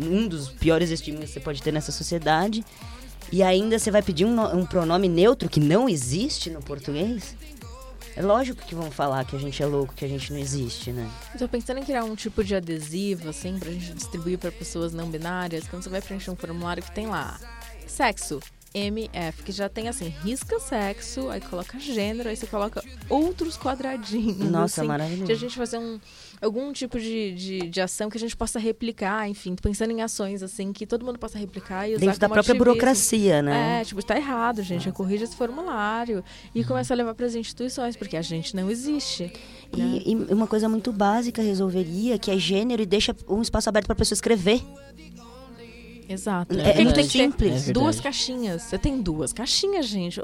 um 0.00 0.26
dos 0.26 0.48
piores 0.48 0.90
estigmas 0.90 1.26
que 1.26 1.34
você 1.34 1.40
pode 1.40 1.62
ter 1.62 1.72
nessa 1.72 1.92
sociedade. 1.92 2.64
E 3.32 3.42
ainda 3.42 3.78
você 3.78 3.90
vai 3.90 4.02
pedir 4.02 4.24
um, 4.24 4.58
um 4.58 4.66
pronome 4.66 5.08
neutro 5.08 5.48
que 5.48 5.60
não 5.60 5.88
existe 5.88 6.50
no 6.50 6.60
português? 6.60 7.36
É 8.16 8.22
lógico 8.22 8.64
que 8.64 8.74
vão 8.74 8.90
falar 8.90 9.24
que 9.24 9.34
a 9.34 9.38
gente 9.38 9.60
é 9.60 9.66
louco, 9.66 9.92
que 9.92 10.04
a 10.04 10.08
gente 10.08 10.32
não 10.32 10.38
existe, 10.38 10.92
né? 10.92 11.10
Eu 11.32 11.38
tô 11.38 11.48
pensando 11.48 11.78
em 11.78 11.82
criar 11.82 12.04
um 12.04 12.14
tipo 12.14 12.44
de 12.44 12.54
adesivo, 12.54 13.28
assim, 13.28 13.58
pra 13.58 13.72
gente 13.72 13.92
distribuir 13.92 14.38
pra 14.38 14.52
pessoas 14.52 14.92
não 14.92 15.08
binárias. 15.08 15.66
Quando 15.66 15.82
você 15.82 15.88
vai 15.88 16.00
preencher 16.00 16.30
um 16.30 16.36
formulário 16.36 16.82
que 16.82 16.92
tem 16.92 17.06
lá 17.06 17.40
sexo, 17.86 18.40
MF, 18.76 19.44
que 19.44 19.52
já 19.52 19.68
tem 19.68 19.86
assim, 19.88 20.08
risca 20.24 20.58
sexo, 20.58 21.28
aí 21.28 21.40
coloca 21.40 21.78
gênero, 21.78 22.28
aí 22.28 22.34
você 22.36 22.44
coloca 22.46 22.82
outros 23.08 23.56
quadradinhos. 23.56 24.50
Nossa, 24.50 24.80
assim, 24.80 24.88
maravilhoso. 24.88 25.26
de 25.26 25.32
a 25.32 25.36
gente 25.36 25.54
fazer 25.54 25.78
um, 25.78 26.00
algum 26.42 26.72
tipo 26.72 26.98
de, 26.98 27.32
de, 27.34 27.58
de 27.70 27.80
ação 27.80 28.10
que 28.10 28.16
a 28.16 28.20
gente 28.20 28.36
possa 28.36 28.58
replicar, 28.58 29.28
enfim, 29.28 29.54
pensando 29.54 29.92
em 29.92 30.02
ações 30.02 30.42
assim 30.42 30.72
que 30.72 30.88
todo 30.88 31.04
mundo 31.06 31.20
possa 31.20 31.38
replicar 31.38 31.88
e 31.88 31.92
usar 31.92 32.00
Dentro 32.00 32.18
da 32.18 32.28
própria 32.28 32.40
ativismo. 32.52 32.64
burocracia, 32.64 33.40
né? 33.42 33.80
É, 33.80 33.84
tipo, 33.84 34.04
tá 34.04 34.16
errado, 34.16 34.60
gente. 34.60 34.90
Corrija 34.90 35.22
esse 35.22 35.36
formulário. 35.36 36.24
E 36.52 36.64
começa 36.64 36.92
a 36.92 36.96
levar 36.96 37.14
para 37.14 37.26
as 37.26 37.36
instituições, 37.36 37.94
porque 37.96 38.16
a 38.16 38.22
gente 38.22 38.56
não 38.56 38.68
existe. 38.68 39.32
né? 39.72 40.02
E, 40.04 40.10
e 40.10 40.34
uma 40.34 40.48
coisa 40.48 40.68
muito 40.68 40.90
básica 40.92 41.40
resolveria, 41.40 42.18
que 42.18 42.28
é 42.28 42.36
gênero 42.36 42.82
e 42.82 42.86
deixa 42.86 43.14
um 43.28 43.40
espaço 43.40 43.68
aberto 43.68 43.86
pra 43.86 43.94
pessoa 43.94 44.16
escrever. 44.16 44.60
Exato. 46.08 46.58
É 46.58 46.72
que 46.72 46.84
muito 46.84 46.96
ter 46.96 47.04
simples. 47.04 47.68
É 47.68 47.72
duas 47.72 48.00
caixinhas. 48.00 48.62
Você 48.62 48.78
tem 48.78 49.00
duas 49.00 49.32
caixinhas, 49.32 49.86
gente. 49.86 50.20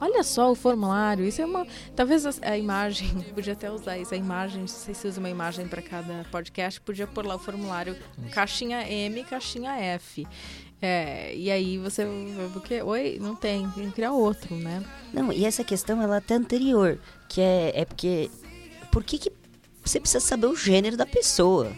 Olha 0.00 0.22
só 0.22 0.50
o 0.50 0.54
formulário. 0.54 1.24
Isso 1.24 1.40
é 1.40 1.46
uma. 1.46 1.66
Talvez 1.94 2.26
a, 2.26 2.30
a 2.42 2.58
imagem. 2.58 3.08
Podia 3.34 3.52
até 3.52 3.70
usar 3.70 3.98
isso. 3.98 4.14
A 4.14 4.16
imagem. 4.16 4.60
Não 4.60 4.68
sei 4.68 4.94
se 4.94 5.06
usa 5.06 5.20
uma 5.20 5.30
imagem 5.30 5.68
para 5.68 5.82
cada 5.82 6.24
podcast. 6.30 6.80
Podia 6.80 7.06
pôr 7.06 7.24
lá 7.24 7.36
o 7.36 7.38
formulário 7.38 7.96
caixinha 8.32 8.88
M, 8.90 9.22
caixinha 9.24 9.72
F. 9.72 10.26
É, 10.82 11.34
e 11.34 11.50
aí 11.50 11.78
você. 11.78 12.06
Porque, 12.52 12.82
oi, 12.82 13.18
não 13.20 13.34
tem. 13.34 13.68
Tem 13.70 13.86
que 13.86 13.92
criar 13.92 14.12
outro, 14.12 14.54
né? 14.56 14.82
Não, 15.12 15.32
e 15.32 15.44
essa 15.44 15.62
questão 15.62 16.00
ela 16.02 16.16
é 16.16 16.18
até 16.18 16.34
anterior, 16.34 16.98
que 17.28 17.40
é, 17.40 17.72
é 17.74 17.84
porque 17.84 18.30
por 18.90 19.04
que, 19.04 19.18
que 19.18 19.32
você 19.84 20.00
precisa 20.00 20.20
saber 20.20 20.46
o 20.46 20.56
gênero 20.56 20.96
da 20.96 21.06
pessoa. 21.06 21.72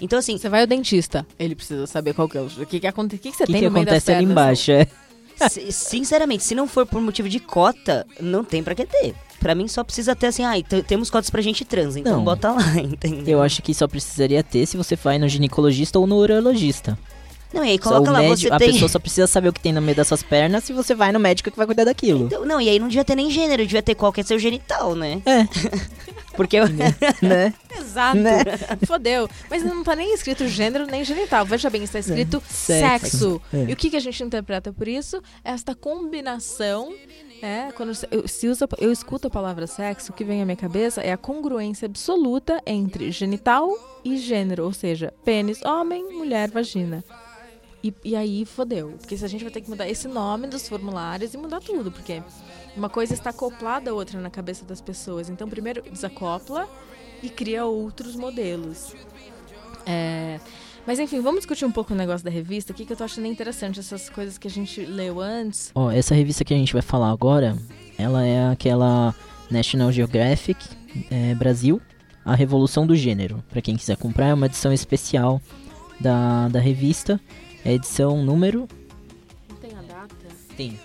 Então, 0.00 0.18
assim, 0.18 0.36
Você 0.36 0.48
vai 0.48 0.60
ao 0.60 0.66
dentista, 0.66 1.26
ele 1.38 1.54
precisa 1.54 1.86
saber 1.86 2.12
qual 2.14 2.28
que 2.28 2.36
é 2.36 2.40
o, 2.40 2.46
o 2.46 2.66
que 2.66 2.80
que 2.80 2.86
acontece, 2.86 3.18
o 3.20 3.22
que 3.22 3.30
que 3.30 3.36
você 3.36 3.44
O 3.44 3.46
que, 3.46 3.52
tem 3.52 3.62
que 3.62 3.68
no 3.68 3.72
meio 3.72 3.86
das 3.86 3.94
acontece 3.96 4.12
ali 4.12 4.24
embaixo? 4.24 4.70
É. 4.72 4.86
si- 5.48 5.72
sinceramente, 5.72 6.42
se 6.44 6.54
não 6.54 6.66
for 6.68 6.86
por 6.86 7.00
motivo 7.00 7.28
de 7.28 7.40
cota, 7.40 8.06
não 8.20 8.44
tem 8.44 8.62
pra 8.62 8.74
que 8.74 8.84
ter. 8.86 9.14
Pra 9.38 9.54
mim 9.54 9.68
só 9.68 9.84
precisa 9.84 10.16
ter 10.16 10.28
assim, 10.28 10.44
ah, 10.44 10.52
temos 10.86 11.10
cotas 11.10 11.28
pra 11.30 11.42
gente 11.42 11.64
trans, 11.64 11.94
então 11.96 12.16
Não. 12.16 12.24
bota 12.24 12.52
lá, 12.52 12.62
entendeu? 12.80 13.38
Eu 13.38 13.42
acho 13.42 13.62
que 13.62 13.72
só 13.74 13.86
precisaria 13.86 14.42
ter 14.42 14.66
se 14.66 14.76
você 14.76 14.96
vai 14.96 15.18
no 15.18 15.28
ginecologista 15.28 15.98
ou 15.98 16.06
no 16.06 16.16
urologista. 16.16 16.98
Não, 17.56 17.64
e 17.64 17.70
aí 17.70 17.78
coloca 17.78 18.10
lá, 18.10 18.18
médico- 18.20 18.48
você 18.48 18.54
a 18.54 18.58
tem... 18.58 18.72
pessoa 18.72 18.88
só 18.88 18.98
precisa 18.98 19.26
saber 19.26 19.48
o 19.48 19.52
que 19.52 19.60
tem 19.60 19.72
no 19.72 19.80
meio 19.82 19.96
das 19.96 20.06
suas 20.08 20.22
pernas 20.22 20.64
se 20.64 20.72
você 20.72 20.94
vai 20.94 21.10
no 21.12 21.18
médico 21.18 21.50
que 21.50 21.56
vai 21.56 21.66
cuidar 21.66 21.84
daquilo. 21.84 22.26
Então, 22.26 22.44
não, 22.44 22.60
e 22.60 22.68
aí 22.68 22.78
não 22.78 22.88
devia 22.88 23.04
ter 23.04 23.14
nem 23.16 23.30
gênero, 23.30 23.62
devia 23.64 23.82
ter 23.82 23.94
qual 23.94 24.12
que 24.12 24.20
é 24.20 24.24
seu 24.24 24.38
genital, 24.38 24.94
né? 24.94 25.20
É. 25.26 25.46
Porque 26.36 26.56
eu... 26.56 26.68
né? 26.68 27.54
Exato. 27.78 28.18
Né? 28.18 28.44
Fodeu. 28.86 29.26
Mas 29.48 29.62
não 29.62 29.82
tá 29.82 29.96
nem 29.96 30.12
escrito 30.12 30.46
gênero 30.46 30.86
nem 30.86 31.02
genital. 31.02 31.46
Veja 31.46 31.70
bem, 31.70 31.82
está 31.82 31.98
escrito 31.98 32.42
Sexo. 32.46 33.16
sexo. 33.18 33.42
É. 33.54 33.64
E 33.70 33.72
o 33.72 33.76
que, 33.76 33.88
que 33.88 33.96
a 33.96 34.00
gente 34.00 34.22
interpreta 34.22 34.70
por 34.70 34.86
isso? 34.86 35.22
Esta 35.42 35.74
combinação. 35.74 36.92
É, 37.42 37.70
quando 37.72 37.94
se- 37.94 38.08
eu, 38.10 38.26
se 38.26 38.48
usa, 38.48 38.66
eu 38.78 38.90
escuto 38.90 39.28
a 39.28 39.30
palavra 39.30 39.66
sexo, 39.66 40.10
o 40.10 40.14
que 40.14 40.24
vem 40.24 40.40
à 40.40 40.44
minha 40.44 40.56
cabeça 40.56 41.02
é 41.02 41.12
a 41.12 41.18
congruência 41.18 41.84
absoluta 41.86 42.60
entre 42.66 43.10
genital 43.10 43.70
e 44.02 44.16
gênero, 44.16 44.64
ou 44.64 44.72
seja, 44.72 45.12
pênis, 45.22 45.60
homem, 45.62 46.02
mulher, 46.14 46.50
vagina. 46.50 47.04
E, 47.86 47.94
e 48.04 48.16
aí 48.16 48.44
fodeu. 48.44 48.94
Porque 48.98 49.16
se 49.16 49.24
a 49.24 49.28
gente 49.28 49.44
vai 49.44 49.52
ter 49.52 49.60
que 49.60 49.70
mudar 49.70 49.88
esse 49.88 50.08
nome 50.08 50.48
dos 50.48 50.68
formulários 50.68 51.34
e 51.34 51.36
mudar 51.38 51.60
tudo, 51.60 51.92
porque 51.92 52.20
uma 52.76 52.88
coisa 52.88 53.14
está 53.14 53.30
acoplada 53.30 53.90
à 53.90 53.94
outra 53.94 54.20
na 54.20 54.28
cabeça 54.28 54.64
das 54.64 54.80
pessoas. 54.80 55.28
Então, 55.28 55.48
primeiro 55.48 55.82
desacopla 55.82 56.68
e 57.22 57.28
cria 57.28 57.64
outros 57.64 58.16
modelos. 58.16 58.92
É, 59.86 60.40
Mas 60.84 60.98
enfim, 60.98 61.20
vamos 61.20 61.40
discutir 61.40 61.64
um 61.64 61.70
pouco 61.70 61.92
o 61.92 61.96
negócio 61.96 62.24
da 62.24 62.30
revista 62.30 62.72
aqui, 62.72 62.84
que 62.84 62.92
eu 62.92 62.96
tô 62.96 63.04
achando 63.04 63.26
interessante 63.28 63.78
essas 63.78 64.10
coisas 64.10 64.36
que 64.36 64.48
a 64.48 64.50
gente 64.50 64.84
leu 64.84 65.20
antes. 65.20 65.70
Ó, 65.74 65.90
essa 65.90 66.14
revista 66.14 66.44
que 66.44 66.52
a 66.52 66.56
gente 66.56 66.72
vai 66.72 66.82
falar 66.82 67.10
agora, 67.10 67.56
ela 67.96 68.24
é 68.26 68.48
aquela 68.48 69.14
National 69.48 69.92
Geographic 69.92 70.58
é, 71.08 71.36
Brasil, 71.36 71.80
a 72.24 72.34
Revolução 72.34 72.84
do 72.84 72.96
Gênero. 72.96 73.44
Pra 73.48 73.62
quem 73.62 73.76
quiser 73.76 73.96
comprar, 73.96 74.26
é 74.26 74.34
uma 74.34 74.46
edição 74.46 74.72
especial 74.72 75.40
da, 76.00 76.48
da 76.48 76.58
revista. 76.58 77.20
É 77.66 77.72
edição 77.72 78.24
número. 78.24 78.68
Não 79.48 79.56
tem 79.56 79.72
a 79.72 79.82
data? 79.82 80.14
Tem. 80.56 80.78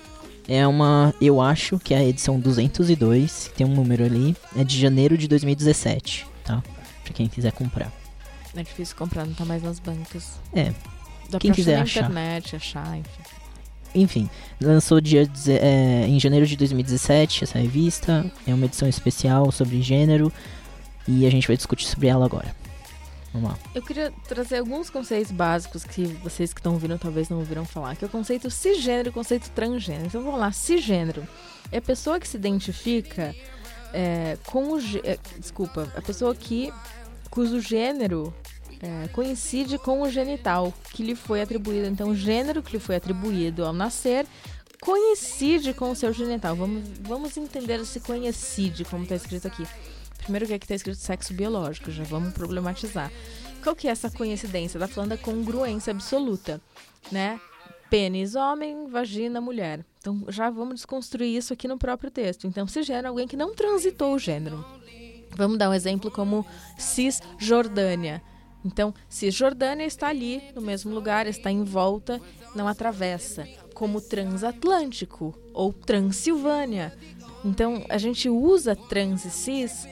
É 0.47 0.65
uma. 0.65 1.13
Eu 1.21 1.39
acho 1.39 1.77
que 1.77 1.93
é 1.93 1.97
a 1.97 2.03
edição 2.03 2.39
202, 2.39 3.51
tem 3.55 3.67
um 3.67 3.75
número 3.75 4.03
ali. 4.03 4.35
É 4.57 4.63
de 4.63 4.79
janeiro 4.79 5.15
de 5.15 5.27
2017, 5.27 6.25
tá? 6.43 6.63
Pra 7.03 7.13
quem 7.13 7.27
quiser 7.27 7.51
comprar. 7.51 7.91
É 8.55 8.63
difícil 8.63 8.95
comprar, 8.97 9.27
não 9.27 9.33
tá 9.35 9.45
mais 9.45 9.61
nas 9.61 9.79
bancas. 9.79 10.39
É. 10.53 10.73
Dá 11.29 11.37
Quem 11.39 11.51
pra 11.51 11.55
quiser 11.55 11.75
achar 11.75 12.01
achar. 12.01 12.09
na 12.09 12.21
internet, 12.21 12.55
achar, 12.55 12.97
enfim. 12.97 13.21
Enfim, 13.93 14.29
lançou 14.59 14.99
dia, 14.99 15.29
é, 15.47 16.05
em 16.07 16.19
janeiro 16.19 16.47
de 16.47 16.57
2017 16.57 17.43
essa 17.43 17.59
revista. 17.59 18.25
É 18.47 18.53
uma 18.55 18.65
edição 18.65 18.89
especial 18.89 19.51
sobre 19.51 19.81
gênero. 19.83 20.33
E 21.07 21.27
a 21.27 21.29
gente 21.29 21.47
vai 21.47 21.55
discutir 21.55 21.85
sobre 21.85 22.07
ela 22.07 22.25
agora. 22.25 22.55
Vamos 23.33 23.51
lá. 23.51 23.57
Eu 23.73 23.81
queria 23.81 24.11
trazer 24.27 24.57
alguns 24.57 24.89
conceitos 24.89 25.31
básicos 25.31 25.83
que 25.83 26.05
vocês 26.21 26.53
que 26.53 26.59
estão 26.59 26.73
ouvindo 26.73 26.97
talvez 26.99 27.29
não 27.29 27.39
ouviram 27.39 27.65
falar, 27.65 27.95
que 27.95 28.03
é 28.03 28.07
o 28.07 28.11
conceito 28.11 28.49
cisgênero 28.49 29.07
e 29.07 29.11
o 29.11 29.13
conceito 29.13 29.49
transgênero. 29.51 30.07
Então 30.07 30.21
vamos 30.21 30.39
lá, 30.39 30.51
cisgênero 30.51 31.25
é 31.71 31.77
a 31.77 31.81
pessoa 31.81 32.19
que 32.19 32.27
se 32.27 32.35
identifica 32.35 33.33
é, 33.93 34.37
com 34.45 34.73
o 34.73 34.79
é, 35.03 35.17
desculpa, 35.39 35.91
a 35.95 36.01
pessoa 36.01 36.35
que 36.35 36.71
cujo 37.29 37.61
gênero 37.61 38.33
é, 38.81 39.07
coincide 39.09 39.77
com 39.77 40.01
o 40.01 40.09
genital 40.09 40.73
que 40.91 41.03
lhe 41.03 41.15
foi 41.15 41.41
atribuído. 41.41 41.87
Então 41.87 42.09
o 42.09 42.15
gênero 42.15 42.61
que 42.61 42.73
lhe 42.73 42.79
foi 42.79 42.97
atribuído 42.97 43.65
ao 43.65 43.71
nascer 43.71 44.25
coincide 44.81 45.73
com 45.73 45.91
o 45.91 45.95
seu 45.95 46.11
genital. 46.11 46.55
Vamos, 46.55 46.83
vamos 47.01 47.37
entender 47.37 47.79
esse 47.79 47.99
coincide, 47.99 48.83
como 48.83 49.03
está 49.03 49.15
escrito 49.15 49.47
aqui. 49.47 49.65
Primeiro 50.23 50.45
que 50.47 50.53
aqui 50.53 50.65
está 50.65 50.75
escrito 50.75 50.97
sexo 50.97 51.33
biológico, 51.33 51.91
já 51.91 52.03
vamos 52.03 52.33
problematizar. 52.33 53.11
Qual 53.63 53.75
que 53.75 53.87
é 53.87 53.91
essa 53.91 54.09
coincidência? 54.09 54.79
Tá 54.79 54.87
falando 54.87 55.09
da 55.09 55.17
congruência 55.17 55.91
absoluta, 55.91 56.61
né? 57.11 57.39
Pênis 57.89 58.35
homem, 58.35 58.87
vagina 58.87 59.41
mulher. 59.41 59.85
Então 59.99 60.23
já 60.29 60.49
vamos 60.49 60.75
desconstruir 60.75 61.37
isso 61.37 61.53
aqui 61.53 61.67
no 61.67 61.77
próprio 61.77 62.09
texto. 62.09 62.47
Então 62.47 62.65
se 62.67 62.81
gera 62.83 63.09
alguém 63.09 63.27
que 63.27 63.37
não 63.37 63.53
transitou 63.53 64.13
o 64.13 64.19
gênero. 64.19 64.65
Vamos 65.35 65.57
dar 65.57 65.69
um 65.69 65.73
exemplo 65.73 66.11
como 66.11 66.45
Cisjordânia. 66.77 68.21
Então, 68.63 68.93
Cisjordânia 69.09 69.85
está 69.85 70.07
ali, 70.07 70.41
no 70.53 70.61
mesmo 70.61 70.93
lugar, 70.93 71.25
está 71.25 71.49
em 71.49 71.63
volta, 71.63 72.21
não 72.55 72.67
atravessa. 72.67 73.47
Como 73.73 73.99
transatlântico 73.99 75.35
ou 75.53 75.73
Transilvânia. 75.73 76.95
Então, 77.43 77.83
a 77.89 77.97
gente 77.97 78.29
usa 78.29 78.75
trans 78.75 79.25
e 79.25 79.31
cis 79.31 79.87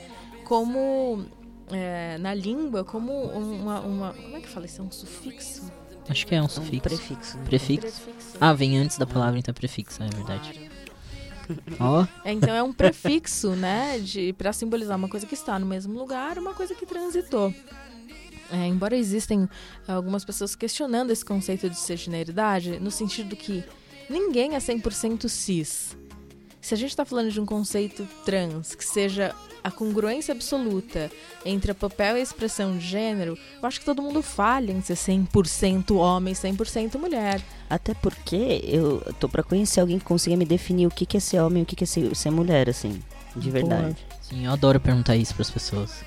como, 0.54 1.24
é, 1.70 2.18
na 2.18 2.34
língua, 2.34 2.82
como 2.82 3.12
uma, 3.22 3.78
uma- 3.82 4.12
Como 4.12 4.36
é 4.36 4.40
que 4.40 4.48
fala 4.48 4.66
isso? 4.66 4.80
É 4.82 4.84
um 4.84 4.90
sufixo? 4.90 5.70
Acho 6.08 6.26
que 6.26 6.34
é 6.34 6.42
um 6.42 6.46
Um 6.46 6.48
sufixo. 6.48 6.82
prefixo. 6.82 7.38
né? 7.38 7.44
Prefixo. 7.44 8.00
Prefixo. 8.02 8.36
Ah, 8.40 8.52
vem 8.52 8.76
antes 8.76 8.98
da 8.98 9.06
palavra, 9.06 9.38
então 9.38 9.52
é 9.52 9.54
prefixo, 9.54 10.02
é 10.02 10.08
verdade. 10.08 10.68
Ó, 11.78 12.04
É, 12.24 12.32
então 12.32 12.52
é 12.52 12.60
um 12.64 12.72
prefixo, 12.72 13.50
né, 13.50 14.00
de 14.00 14.32
para 14.32 14.52
simbolizar 14.52 14.96
uma 14.96 15.08
coisa 15.08 15.24
que 15.24 15.34
está 15.34 15.56
no 15.56 15.66
mesmo 15.66 15.96
lugar, 15.96 16.36
uma 16.36 16.52
coisa 16.52 16.74
que 16.74 16.84
transitou. 16.84 17.54
É, 18.50 18.66
embora 18.66 18.96
existem 18.96 19.48
algumas 19.86 20.24
pessoas 20.24 20.56
questionando 20.56 21.12
esse 21.12 21.24
conceito 21.24 21.70
de 21.70 21.78
cisgeneridade, 21.78 22.80
no 22.80 22.90
sentido 22.90 23.36
que 23.36 23.62
ninguém 24.08 24.56
é 24.56 24.58
100% 24.58 25.28
cis. 25.28 25.96
Se 26.60 26.74
a 26.74 26.76
gente 26.76 26.90
está 26.90 27.04
falando 27.04 27.30
de 27.30 27.40
um 27.40 27.46
conceito 27.46 28.06
trans, 28.24 28.74
que 28.74 28.84
seja 28.84 29.34
a 29.64 29.70
congruência 29.70 30.32
absoluta 30.32 31.10
entre 31.44 31.72
o 31.72 31.74
papel 31.74 32.16
e 32.16 32.20
a 32.20 32.22
expressão 32.22 32.76
de 32.76 32.86
gênero, 32.86 33.36
eu 33.62 33.66
acho 33.66 33.78
que 33.80 33.84
todo 33.86 34.02
mundo 34.02 34.22
falha 34.22 34.72
em 34.72 34.80
ser 34.82 34.94
100% 34.94 35.96
homem, 35.96 36.34
100% 36.34 36.98
mulher. 36.98 37.40
Até 37.68 37.94
porque 37.94 38.60
eu 38.64 39.00
tô 39.18 39.28
pra 39.28 39.42
conhecer 39.42 39.80
alguém 39.80 39.98
que 39.98 40.04
consiga 40.04 40.36
me 40.36 40.44
definir 40.44 40.86
o 40.86 40.90
que, 40.90 41.06
que 41.06 41.16
é 41.16 41.20
ser 41.20 41.40
homem 41.40 41.60
e 41.60 41.62
o 41.62 41.66
que, 41.66 41.76
que 41.76 41.84
é 41.84 41.86
ser, 41.86 42.14
ser 42.14 42.30
mulher, 42.30 42.68
assim. 42.68 43.00
De 43.36 43.50
verdade. 43.50 43.96
sim, 44.20 44.44
eu 44.44 44.52
adoro 44.52 44.78
perguntar 44.80 45.16
isso 45.16 45.34
pras 45.34 45.50
pessoas. 45.50 46.02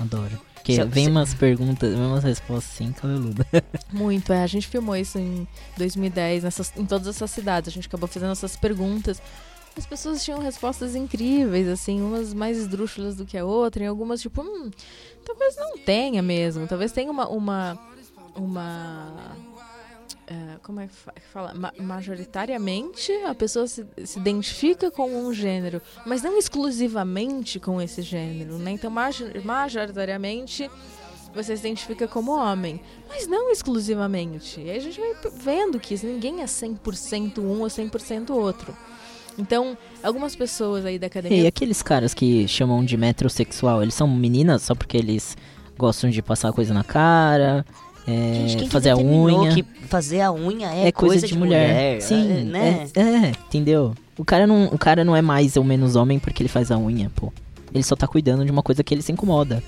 Adoro. 0.00 0.40
Porque 0.54 0.74
Se- 0.74 0.84
vem 0.84 1.04
se- 1.04 1.10
umas 1.10 1.32
perguntas, 1.34 1.92
vem 1.94 2.02
umas 2.06 2.24
respostas 2.24 2.72
assim, 2.74 2.92
cabeluda. 2.92 3.46
Muito, 3.92 4.32
é. 4.32 4.42
A 4.42 4.46
gente 4.48 4.66
filmou 4.66 4.96
isso 4.96 5.16
em 5.18 5.46
2010, 5.76 6.42
nessas, 6.42 6.72
em 6.76 6.84
todas 6.84 7.06
essas 7.06 7.30
cidades. 7.30 7.68
A 7.68 7.72
gente 7.72 7.86
acabou 7.86 8.08
fazendo 8.08 8.32
essas 8.32 8.56
perguntas. 8.56 9.22
As 9.76 9.84
pessoas 9.84 10.24
tinham 10.24 10.38
respostas 10.40 10.94
incríveis, 10.94 11.68
assim, 11.68 12.00
umas 12.00 12.32
mais 12.32 12.56
esdrúxulas 12.56 13.14
do 13.16 13.26
que 13.26 13.36
a 13.36 13.44
outra, 13.44 13.84
e 13.84 13.86
algumas, 13.86 14.22
tipo, 14.22 14.40
hum, 14.42 14.70
talvez 15.24 15.54
não 15.56 15.76
tenha 15.78 16.22
mesmo. 16.22 16.66
Talvez 16.66 16.92
tenha 16.92 17.10
uma. 17.10 17.28
uma, 17.28 17.78
uma 18.34 19.36
é, 20.26 20.56
como 20.62 20.80
é 20.80 20.86
que 20.88 20.94
fa- 20.94 21.12
que 21.12 21.28
fala? 21.28 21.52
Ma- 21.54 21.72
majoritariamente 21.78 23.12
a 23.26 23.34
pessoa 23.34 23.66
se, 23.66 23.86
se 24.04 24.18
identifica 24.18 24.90
com 24.90 25.08
um 25.14 25.32
gênero, 25.32 25.80
mas 26.06 26.22
não 26.22 26.36
exclusivamente 26.38 27.60
com 27.60 27.80
esse 27.80 28.00
gênero, 28.02 28.58
né? 28.58 28.72
Então, 28.72 28.90
major- 28.90 29.30
majoritariamente 29.44 30.70
você 31.34 31.54
se 31.54 31.60
identifica 31.66 32.08
como 32.08 32.32
homem, 32.32 32.80
mas 33.08 33.26
não 33.26 33.52
exclusivamente. 33.52 34.58
E 34.60 34.70
aí 34.70 34.78
a 34.78 34.80
gente 34.80 34.98
vai 34.98 35.14
vendo 35.34 35.78
que 35.78 35.94
ninguém 36.04 36.40
é 36.40 36.46
100% 36.46 37.38
um 37.40 37.60
ou 37.60 37.66
100% 37.68 38.30
outro. 38.30 38.74
Então, 39.38 39.76
algumas 40.02 40.34
pessoas 40.34 40.84
aí 40.84 40.98
da 40.98 41.06
E 41.06 41.08
academia 41.08 41.48
aqueles 41.48 41.82
caras 41.82 42.14
que 42.14 42.48
chamam 42.48 42.84
de 42.84 42.96
metrosexual, 42.96 43.82
eles 43.82 43.94
são 43.94 44.08
meninas 44.08 44.62
só 44.62 44.74
porque 44.74 44.96
eles 44.96 45.36
gostam 45.76 46.08
de 46.08 46.22
passar 46.22 46.52
coisa 46.52 46.72
na 46.72 46.82
cara, 46.82 47.64
é, 48.06 48.32
Gente, 48.34 48.56
quem 48.56 48.66
que 48.66 48.72
fazer 48.72 48.90
a 48.90 48.94
determinou 48.94 49.42
unha. 49.42 49.54
que 49.54 49.62
fazer 49.88 50.20
a 50.20 50.32
unha 50.32 50.72
é, 50.72 50.88
é 50.88 50.92
coisa, 50.92 51.26
de, 51.26 51.36
mulher. 51.36 52.00
Sim, 52.00 52.30
é, 52.30 52.44
né? 52.44 52.88
é, 52.94 53.00
é, 53.00 53.32
entendeu? 53.48 53.94
O 54.16 54.24
cara, 54.24 54.46
não, 54.46 54.66
o 54.66 54.78
cara 54.78 55.04
não 55.04 55.16
é 55.16 55.20
mais 55.20 55.56
ou 55.56 55.64
menos 55.64 55.96
homem 55.96 56.18
porque 56.18 56.40
ele 56.42 56.48
faz 56.48 56.70
a 56.70 56.78
unha, 56.78 57.10
pô. 57.14 57.32
Ele 57.74 57.82
só 57.82 57.96
tá 57.96 58.06
cuidando 58.06 58.44
de 58.44 58.50
uma 58.50 58.62
coisa 58.62 58.84
que 58.84 58.94
ele 58.94 59.02
se 59.02 59.10
incomoda. 59.10 59.60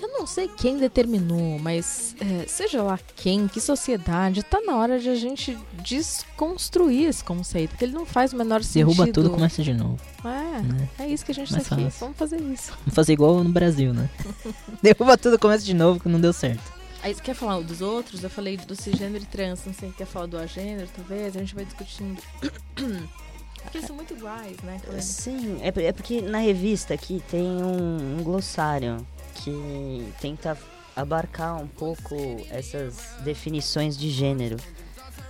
Eu 0.00 0.08
não 0.08 0.26
sei 0.26 0.46
quem 0.46 0.78
determinou, 0.78 1.58
mas 1.58 2.14
é, 2.20 2.46
seja 2.46 2.82
lá 2.82 2.98
quem, 3.16 3.48
que 3.48 3.60
sociedade, 3.60 4.44
tá 4.44 4.60
na 4.60 4.76
hora 4.76 4.98
de 5.00 5.08
a 5.08 5.14
gente 5.16 5.58
desconstruir 5.82 7.08
esse 7.08 7.24
conceito, 7.24 7.70
porque 7.70 7.84
ele 7.84 7.94
não 7.94 8.06
faz 8.06 8.32
o 8.32 8.36
menor 8.36 8.62
sentido. 8.62 8.86
Derruba 8.86 9.12
tudo, 9.12 9.30
começa 9.30 9.62
de 9.62 9.74
novo. 9.74 9.98
É, 10.24 10.62
né? 10.62 10.88
é 11.00 11.08
isso 11.08 11.24
que 11.24 11.32
a 11.32 11.34
gente 11.34 11.52
Mais 11.52 11.66
tá 11.66 11.74
aqui. 11.74 11.84
fácil. 11.84 12.00
Vamos 12.00 12.16
fazer 12.16 12.40
isso. 12.40 12.72
Vamos 12.80 12.94
fazer 12.94 13.12
igual 13.12 13.42
no 13.42 13.50
Brasil, 13.50 13.92
né? 13.92 14.08
Derruba 14.80 15.18
tudo, 15.18 15.36
começa 15.38 15.64
de 15.64 15.74
novo, 15.74 15.98
que 15.98 16.08
não 16.08 16.20
deu 16.20 16.32
certo. 16.32 16.78
Aí 17.02 17.14
você 17.14 17.22
quer 17.22 17.34
falar 17.34 17.60
dos 17.60 17.80
outros? 17.80 18.22
Eu 18.22 18.30
falei 18.30 18.56
do 18.56 18.76
cisgênero 18.76 19.24
e 19.24 19.26
trans, 19.26 19.64
não 19.64 19.74
sei, 19.74 19.92
quer 19.96 20.06
falar 20.06 20.26
do 20.26 20.38
agênero, 20.38 20.88
talvez? 20.94 21.36
A 21.36 21.40
gente 21.40 21.54
vai 21.54 21.64
discutindo. 21.64 22.20
Porque 23.62 23.82
são 23.82 23.96
muito 23.96 24.14
iguais, 24.14 24.56
né? 24.62 24.80
Sim, 25.00 25.58
é, 25.60 25.68
é 25.88 25.92
porque 25.92 26.22
na 26.22 26.38
revista 26.38 26.94
aqui 26.94 27.22
tem 27.28 27.42
um, 27.44 28.18
um 28.18 28.22
glossário 28.22 29.04
que 29.42 30.12
tenta 30.20 30.56
abarcar 30.94 31.56
um 31.62 31.66
pouco 31.66 32.14
essas 32.50 32.96
definições 33.24 33.96
de 33.96 34.10
gênero. 34.10 34.56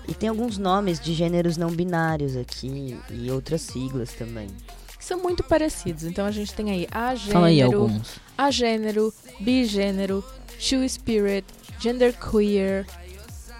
E 0.06 0.14
tem 0.14 0.28
alguns 0.30 0.56
nomes 0.56 0.98
de 0.98 1.12
gêneros 1.12 1.56
não 1.58 1.70
binários 1.70 2.34
aqui 2.36 2.98
e 3.10 3.30
outras 3.30 3.60
siglas 3.60 4.12
também. 4.14 4.48
Que 4.96 5.04
são 5.04 5.22
muito 5.22 5.42
parecidos. 5.44 6.04
Então 6.04 6.24
a 6.24 6.30
gente 6.30 6.54
tem 6.54 6.70
aí 6.70 6.88
a 6.90 7.14
Fala 7.16 7.48
aí 7.48 7.56
gênero, 7.58 7.82
alguns. 7.82 8.20
a 8.36 8.50
gênero, 8.50 9.12
bigênero, 9.38 10.24
two 10.58 10.88
spirit, 10.88 11.44
genderqueer, 11.78 12.86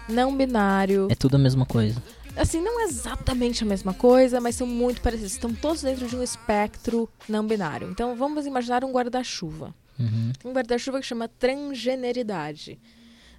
não 0.07 0.35
binário. 0.35 1.07
É 1.11 1.15
tudo 1.15 1.35
a 1.35 1.39
mesma 1.39 1.65
coisa. 1.65 2.01
Assim, 2.35 2.61
não 2.61 2.79
é 2.81 2.85
exatamente 2.85 3.63
a 3.63 3.67
mesma 3.67 3.93
coisa, 3.93 4.39
mas 4.41 4.55
são 4.55 4.65
muito 4.65 5.01
parecidos. 5.01 5.33
Estão 5.33 5.53
todos 5.53 5.83
dentro 5.83 6.07
de 6.07 6.15
um 6.15 6.23
espectro 6.23 7.07
não 7.27 7.45
binário. 7.45 7.89
Então 7.91 8.15
vamos 8.15 8.45
imaginar 8.47 8.83
um 8.83 8.91
guarda-chuva. 8.91 9.73
Uhum. 9.99 10.31
um 10.45 10.53
guarda-chuva 10.53 10.99
que 10.99 11.05
chama 11.05 11.27
transgeneridade. 11.27 12.79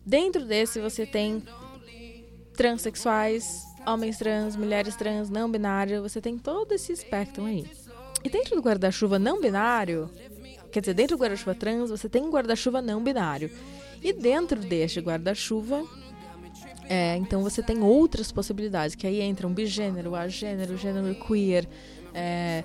Dentro 0.05 0.45
desse 0.45 0.81
você 0.81 1.07
tem 1.07 1.43
transexuais, 2.55 3.65
homens 3.87 4.19
trans, 4.19 4.57
mulheres 4.57 4.95
trans, 4.97 5.31
não 5.31 5.51
binário, 5.51 6.03
você 6.03 6.21
tem 6.21 6.37
todo 6.37 6.73
esse 6.73 6.93
espectro 6.93 7.45
aí. 7.45 7.65
E 8.23 8.29
dentro 8.29 8.55
do 8.55 8.63
guarda-chuva 8.63 9.19
não 9.19 9.41
binário, 9.41 10.11
quer 10.71 10.81
dizer, 10.81 10.95
dentro 10.95 11.17
do 11.17 11.21
guarda-chuva 11.21 11.55
trans, 11.55 11.91
você 11.91 12.09
tem 12.09 12.23
um 12.23 12.31
guarda-chuva 12.31 12.83
não 12.83 13.03
binário. 13.03 13.51
E 14.03 14.13
dentro 14.13 14.61
deste 14.61 15.01
guarda-chuva, 15.01 15.87
é, 16.89 17.17
então 17.17 17.43
você 17.43 17.63
tem 17.63 17.83
outras 17.83 18.33
possibilidades, 18.33 18.95
que 18.95 19.07
aí 19.07 19.23
entram 19.23 19.53
bigênero, 19.53 20.15
agênero, 20.15 20.77
gênero 20.77 21.15
queer, 21.15 21.67
é, 22.13 22.65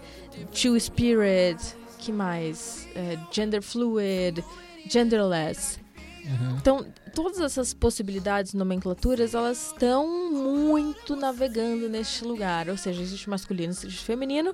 two 0.51 0.79
spirit, 0.79 1.57
que 2.05 2.11
mais? 2.11 2.87
É, 2.95 3.17
gender 3.31 3.63
fluid, 3.63 4.43
genderless. 4.87 5.79
Uhum. 6.23 6.57
Então, 6.57 6.85
todas 7.15 7.39
essas 7.39 7.73
possibilidades, 7.73 8.53
nomenclaturas, 8.53 9.33
elas 9.33 9.71
estão 9.71 10.31
muito 10.31 11.15
navegando 11.15 11.89
neste 11.89 12.23
lugar. 12.23 12.69
Ou 12.69 12.77
seja, 12.77 13.01
existe 13.01 13.27
masculino, 13.27 13.71
existe 13.71 14.03
feminino. 14.03 14.53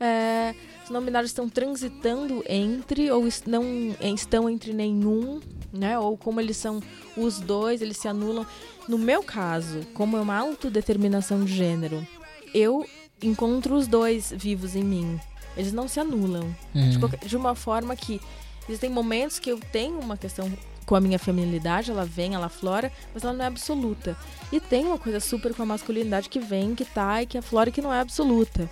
É, 0.00 0.54
os 0.82 0.90
não 0.90 1.00
binários 1.00 1.30
estão 1.30 1.48
transitando 1.48 2.42
entre, 2.48 3.08
ou 3.10 3.22
não 3.46 3.62
estão 4.00 4.50
entre 4.50 4.72
nenhum, 4.72 5.40
né? 5.72 5.96
Ou 5.96 6.16
como 6.16 6.40
eles 6.40 6.56
são 6.56 6.82
os 7.16 7.38
dois, 7.38 7.82
eles 7.82 7.98
se 7.98 8.08
anulam. 8.08 8.44
No 8.88 8.98
meu 8.98 9.22
caso, 9.22 9.86
como 9.94 10.16
é 10.16 10.20
uma 10.20 10.36
autodeterminação 10.36 11.44
de 11.44 11.54
gênero, 11.54 12.04
eu 12.52 12.84
encontro 13.22 13.76
os 13.76 13.86
dois 13.86 14.32
vivos 14.36 14.74
em 14.74 14.82
mim. 14.82 15.20
Eles 15.56 15.72
não 15.72 15.88
se 15.88 15.98
anulam. 16.00 16.54
Uhum. 16.74 16.90
De, 16.90 16.98
qualquer- 16.98 17.20
de 17.26 17.36
uma 17.36 17.54
forma 17.54 17.94
que 17.96 18.20
existem 18.68 18.90
momentos 18.90 19.38
que 19.38 19.50
eu 19.50 19.58
tenho 19.72 19.98
uma 19.98 20.16
questão 20.16 20.50
com 20.86 20.94
a 20.96 21.00
minha 21.00 21.18
feminilidade, 21.18 21.90
ela 21.90 22.04
vem, 22.04 22.34
ela 22.34 22.48
flora, 22.48 22.90
mas 23.14 23.22
ela 23.22 23.32
não 23.32 23.44
é 23.44 23.48
absoluta. 23.48 24.16
E 24.52 24.58
tem 24.58 24.84
uma 24.86 24.98
coisa 24.98 25.20
super 25.20 25.54
com 25.54 25.62
a 25.62 25.66
masculinidade 25.66 26.28
que 26.28 26.40
vem, 26.40 26.74
que 26.74 26.84
tá 26.84 27.22
e 27.22 27.26
que 27.26 27.38
aflora 27.38 27.68
e 27.68 27.72
que 27.72 27.80
não 27.82 27.92
é 27.92 28.00
absoluta. 28.00 28.68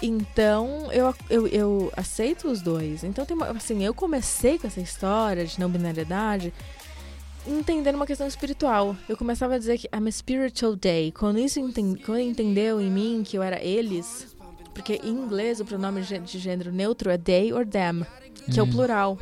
Então, 0.00 0.90
eu, 0.92 1.12
eu, 1.28 1.46
eu 1.48 1.92
aceito 1.96 2.48
os 2.48 2.62
dois. 2.62 3.02
Então, 3.02 3.26
tem 3.26 3.36
uma, 3.36 3.48
assim, 3.50 3.84
eu 3.84 3.92
comecei 3.92 4.58
com 4.58 4.66
essa 4.66 4.80
história 4.80 5.44
de 5.44 5.58
não 5.58 5.68
binariedade 5.68 6.52
entendendo 7.46 7.94
uma 7.96 8.06
questão 8.06 8.26
espiritual. 8.26 8.94
Eu 9.08 9.16
começava 9.16 9.54
a 9.54 9.58
dizer 9.58 9.78
que 9.78 9.88
I'm 9.94 10.06
a 10.06 10.12
spiritual 10.12 10.76
day. 10.76 11.10
Quando 11.12 11.38
isso 11.38 11.58
enten- 11.58 11.96
quando 12.04 12.20
entendeu 12.20 12.80
em 12.80 12.90
mim 12.90 13.22
que 13.26 13.36
eu 13.38 13.42
era 13.42 13.62
eles, 13.62 14.36
porque 14.78 15.00
em 15.02 15.10
inglês 15.10 15.58
o 15.58 15.64
pronome 15.64 16.00
de 16.02 16.38
gênero 16.38 16.70
neutro 16.70 17.10
é 17.10 17.18
they 17.18 17.52
or 17.52 17.66
them, 17.66 18.06
que 18.52 18.60
é 18.60 18.62
o 18.62 18.66
Hum. 18.66 18.70
plural. 18.70 19.18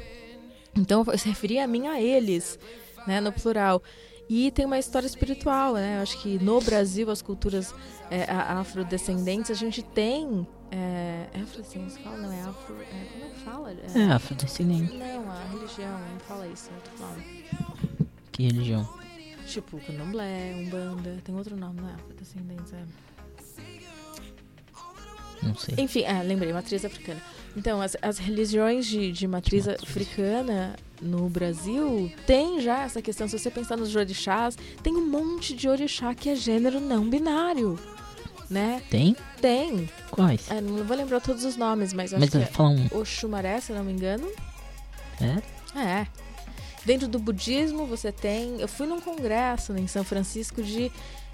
Então 0.77 1.03
eu 1.07 1.17
se 1.17 1.27
referia 1.31 1.65
a 1.65 1.67
mim 1.67 1.87
a 1.87 1.99
eles, 1.99 2.59
né, 3.07 3.23
no 3.23 3.33
plural. 3.33 3.83
E 4.29 4.51
tem 4.51 4.67
uma 4.67 4.79
história 4.79 5.07
espiritual, 5.07 5.73
né? 5.75 5.97
Eu 5.97 6.03
acho 6.03 6.21
que 6.21 6.39
no 6.43 6.61
Brasil, 6.61 7.11
as 7.11 7.23
culturas 7.23 7.73
é, 8.11 8.25
afrodescendentes, 8.31 9.51
a 9.51 9.55
gente 9.55 9.83
tem. 9.83 10.47
É, 10.71 11.27
é 11.33 11.41
afrodescendentes? 11.41 11.97
Fala? 11.99 12.17
Não, 12.19 12.33
é 12.33 12.41
afro. 12.43 12.77
É, 12.83 13.05
como 13.13 13.25
é 13.25 13.29
que 13.29 13.41
fala? 13.41 13.73
É, 13.73 14.13
afrodescendente. 14.13 14.93
Não, 14.95 15.31
a 15.31 15.45
religião, 15.45 15.99
não 16.13 16.19
fala 16.21 16.47
isso, 16.49 16.69
é 16.71 16.75
outro 16.75 16.93
nome. 17.01 17.45
Que 18.33 18.43
religião? 18.43 18.87
Tipo, 19.47 19.79
candomblé, 19.79 20.55
umbanda, 20.59 21.17
tem 21.25 21.35
outro 21.35 21.57
nome, 21.57 21.81
não 21.81 21.89
é 21.89 21.95
afrodescendentes, 21.95 22.73
é. 22.75 22.83
Não 25.49 25.57
sei. 25.57 25.75
Enfim, 25.79 26.03
é, 26.03 26.23
lembrei, 26.23 26.53
matriz 26.53 26.85
africana. 26.85 27.21
Então, 27.57 27.81
as, 27.81 27.97
as 28.03 28.19
religiões 28.19 28.87
de, 28.87 29.11
de 29.11 29.27
matriz 29.27 29.67
Matriz. 29.67 29.89
africana 29.89 30.77
no 31.01 31.29
Brasil 31.29 32.13
tem 32.27 32.61
já 32.61 32.83
essa 32.83 33.01
questão. 33.01 33.27
Se 33.29 33.39
você 33.39 33.51
pensar 33.51 33.77
nos 33.77 33.95
orixás, 33.97 34.57
tem 34.83 34.95
um 34.95 35.09
monte 35.09 35.55
de 35.55 35.69
orixá 35.69 36.15
que 36.15 36.29
é 36.29 36.35
gênero 36.35 36.81
não 36.81 37.09
binário, 37.09 37.79
né? 38.51 38.83
Tem? 38.91 39.17
Tem. 39.41 39.89
Quais? 40.11 40.51
É, 40.51 40.61
não 40.61 40.85
vou 40.85 40.97
lembrar 40.97 41.21
todos 41.21 41.45
os 41.45 41.57
nomes, 41.57 41.93
mas 41.93 42.13
eu 42.13 42.19
Mas 42.19 42.35
acho 42.35 42.47
que 42.47 42.53
fala 42.53 42.71
um. 42.71 42.87
é 42.91 42.97
Oxumaré, 42.97 43.61
se 43.61 43.73
eu 43.73 43.77
não 43.77 43.85
me 43.85 43.93
engano. 43.93 44.31
É? 45.21 45.79
É. 45.79 46.07
Dentro 46.85 47.09
do 47.09 47.19
budismo, 47.19 47.85
você 47.87 48.13
tem. 48.13 48.61
Eu 48.61 48.69
fui 48.69 48.87
num 48.87 49.01
congresso 49.01 49.77
em 49.77 49.87
São 49.89 50.05
Francisco 50.05 50.63
de 50.63 50.93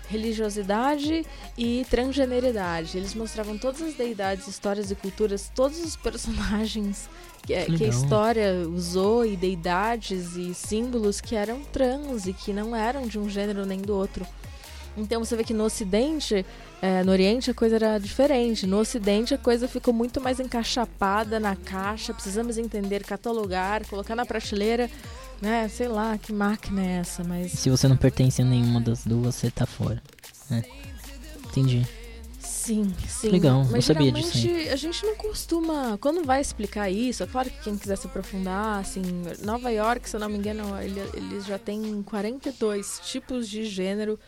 religiosidade 0.08 1.24
e 1.56 1.86
transgeneridade. 1.90 2.96
Eles 2.96 3.14
mostravam 3.14 3.56
todas 3.58 3.82
as 3.82 3.94
deidades, 3.94 4.46
histórias 4.46 4.90
e 4.90 4.94
culturas, 4.94 5.50
todos 5.54 5.82
os 5.82 5.96
personagens 5.96 7.08
que, 7.42 7.54
Que 7.64 7.76
que 7.76 7.84
a 7.84 7.88
história 7.88 8.52
usou 8.68 9.26
e 9.26 9.36
deidades 9.36 10.36
e 10.36 10.54
símbolos 10.54 11.20
que 11.20 11.34
eram 11.34 11.60
trans 11.60 12.26
e 12.26 12.32
que 12.32 12.52
não 12.52 12.74
eram 12.74 13.06
de 13.06 13.18
um 13.18 13.28
gênero 13.28 13.66
nem 13.66 13.80
do 13.80 13.94
outro. 13.96 14.24
Então 14.96 15.24
você 15.24 15.34
vê 15.34 15.42
que 15.42 15.54
no 15.54 15.64
Ocidente, 15.64 16.44
é, 16.80 17.02
no 17.02 17.10
Oriente 17.10 17.50
a 17.50 17.54
coisa 17.54 17.76
era 17.76 17.98
diferente. 17.98 18.66
No 18.66 18.78
Ocidente 18.78 19.34
a 19.34 19.38
coisa 19.38 19.66
ficou 19.66 19.92
muito 19.92 20.20
mais 20.20 20.38
encaixapada 20.38 21.40
na 21.40 21.56
caixa. 21.56 22.14
Precisamos 22.14 22.58
entender, 22.58 23.02
catalogar, 23.02 23.86
colocar 23.88 24.14
na 24.14 24.26
prateleira, 24.26 24.88
né? 25.42 25.68
Sei 25.68 25.88
lá 25.88 26.16
que 26.16 26.32
máquina 26.32 26.82
é 26.82 26.92
essa, 27.00 27.22
mas 27.22 27.52
Se 27.52 27.68
você 27.68 27.86
não 27.88 27.96
pertence 27.96 28.40
a 28.40 28.44
nenhuma 28.44 28.80
das 28.80 29.04
duas, 29.04 29.34
você 29.34 29.50
tá 29.50 29.66
fora. 29.66 30.02
né? 30.48 30.62
Entendi. 31.50 31.86
sim, 32.38 32.94
sim. 33.08 33.28
Legal, 33.28 33.58
mas 33.64 33.72
não 33.72 33.82
sabia 33.82 34.12
disso 34.12 34.38
geralmente 34.38 34.68
a 34.70 34.76
gente 34.76 35.04
não 35.04 35.16
costuma, 35.16 35.98
quando 36.00 36.24
vai 36.24 36.40
explicar 36.40 36.88
isso, 36.88 37.22
é 37.22 37.26
claro 37.26 37.50
que 37.50 37.60
quem 37.64 37.76
quiser 37.76 37.96
se 37.96 38.06
aprofundar, 38.06 38.78
assim, 38.80 39.02
Nova 39.44 39.68
York, 39.70 40.08
se 40.08 40.16
eu 40.16 40.20
não 40.20 40.28
me 40.28 40.38
engano, 40.38 40.80
ele- 40.80 41.00
eles 41.14 41.44
já 41.44 41.58
têm 41.58 42.02
42 42.04 43.00
tipos 43.04 43.48
de 43.48 43.64
gênero 43.64 44.18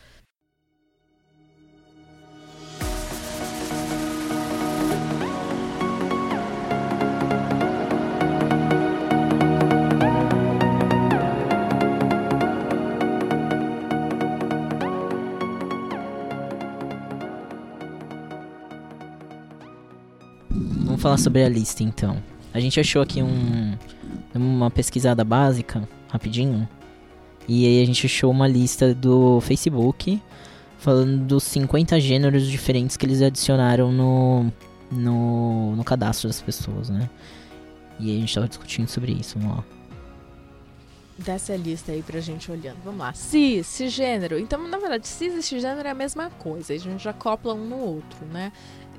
falar 21.05 21.17
sobre 21.19 21.43
a 21.43 21.49
lista 21.49 21.83
então. 21.83 22.17
A 22.51 22.59
gente 22.59 22.79
achou 22.79 22.99
aqui 22.99 23.21
um 23.21 23.77
uma 24.33 24.71
pesquisada 24.71 25.23
básica, 25.23 25.87
rapidinho. 26.09 26.67
E 27.47 27.63
aí 27.67 27.83
a 27.83 27.85
gente 27.85 28.07
achou 28.07 28.31
uma 28.31 28.47
lista 28.47 28.91
do 28.91 29.39
Facebook 29.41 30.19
falando 30.79 31.23
dos 31.23 31.43
50 31.43 31.99
gêneros 31.99 32.47
diferentes 32.47 32.97
que 32.97 33.05
eles 33.05 33.21
adicionaram 33.21 33.91
no 33.91 34.51
no, 34.91 35.75
no 35.75 35.83
cadastro 35.83 36.27
das 36.27 36.41
pessoas, 36.41 36.89
né? 36.89 37.07
E 37.99 38.09
aí 38.09 38.17
a 38.17 38.19
gente 38.21 38.33
tava 38.33 38.47
discutindo 38.47 38.87
sobre 38.87 39.11
isso, 39.11 39.37
vamos 39.37 39.57
lá. 39.57 39.63
Desce 41.19 41.51
a 41.51 41.57
lista 41.57 41.91
aí 41.91 42.01
pra 42.01 42.19
gente 42.19 42.51
olhando. 42.51 42.77
Vamos 42.83 42.99
lá. 42.99 43.13
Cis, 43.13 43.67
cisgênero. 43.67 44.37
Então, 44.37 44.67
na 44.67 44.77
verdade, 44.77 45.07
cis 45.07 45.33
e 45.33 45.41
cisgênero 45.41 45.87
é 45.87 45.91
a 45.91 45.95
mesma 45.95 46.29
coisa. 46.29 46.73
A 46.73 46.77
gente 46.77 47.01
já 47.01 47.13
copla 47.13 47.53
um 47.53 47.63
no 47.63 47.77
outro, 47.77 48.25
né? 48.33 48.51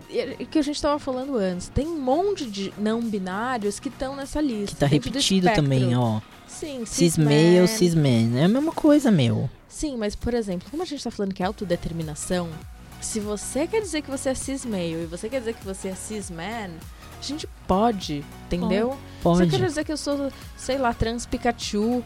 E 0.08 0.18
é 0.18 0.36
o 0.40 0.46
que 0.46 0.58
a 0.58 0.62
gente 0.62 0.80
tava 0.80 0.98
falando 0.98 1.36
antes. 1.36 1.68
Tem 1.68 1.86
um 1.86 1.98
monte 2.00 2.46
de 2.48 2.72
não 2.78 3.00
binários 3.00 3.80
que 3.80 3.88
estão 3.88 4.14
nessa 4.16 4.40
lista. 4.40 4.74
Que 4.74 4.80
tá 4.80 4.86
repetido 4.86 5.48
também, 5.54 5.96
ó. 5.96 6.20
Sim, 6.46 6.84
Cis-male, 6.86 7.66
cis-man. 7.66 8.30
cis-man. 8.30 8.38
É 8.38 8.44
a 8.44 8.48
mesma 8.48 8.72
coisa, 8.72 9.10
meu. 9.10 9.50
Sim, 9.68 9.96
mas, 9.96 10.14
por 10.14 10.32
exemplo, 10.32 10.68
como 10.70 10.82
a 10.82 10.86
gente 10.86 11.02
tá 11.04 11.10
falando 11.10 11.34
que 11.34 11.42
é 11.42 11.46
autodeterminação, 11.46 12.48
se 13.00 13.20
você 13.20 13.66
quer 13.66 13.82
dizer 13.82 14.00
que 14.02 14.10
você 14.10 14.30
é 14.30 14.34
cis-male 14.34 15.02
e 15.02 15.06
você 15.06 15.28
quer 15.28 15.40
dizer 15.40 15.54
que 15.54 15.64
você 15.64 15.88
é 15.88 15.94
cis-man, 15.94 16.70
a 17.18 17.22
gente 17.22 17.48
pode, 17.66 18.24
entendeu? 18.46 18.90
Se 18.90 18.94
eu 18.94 18.98
Pode. 19.22 19.50
quero 19.50 19.66
dizer 19.66 19.84
que 19.84 19.92
eu 19.92 19.96
sou, 19.96 20.30
sei 20.56 20.78
lá, 20.78 20.94
trans 20.94 21.26
Pikachu, 21.26 22.02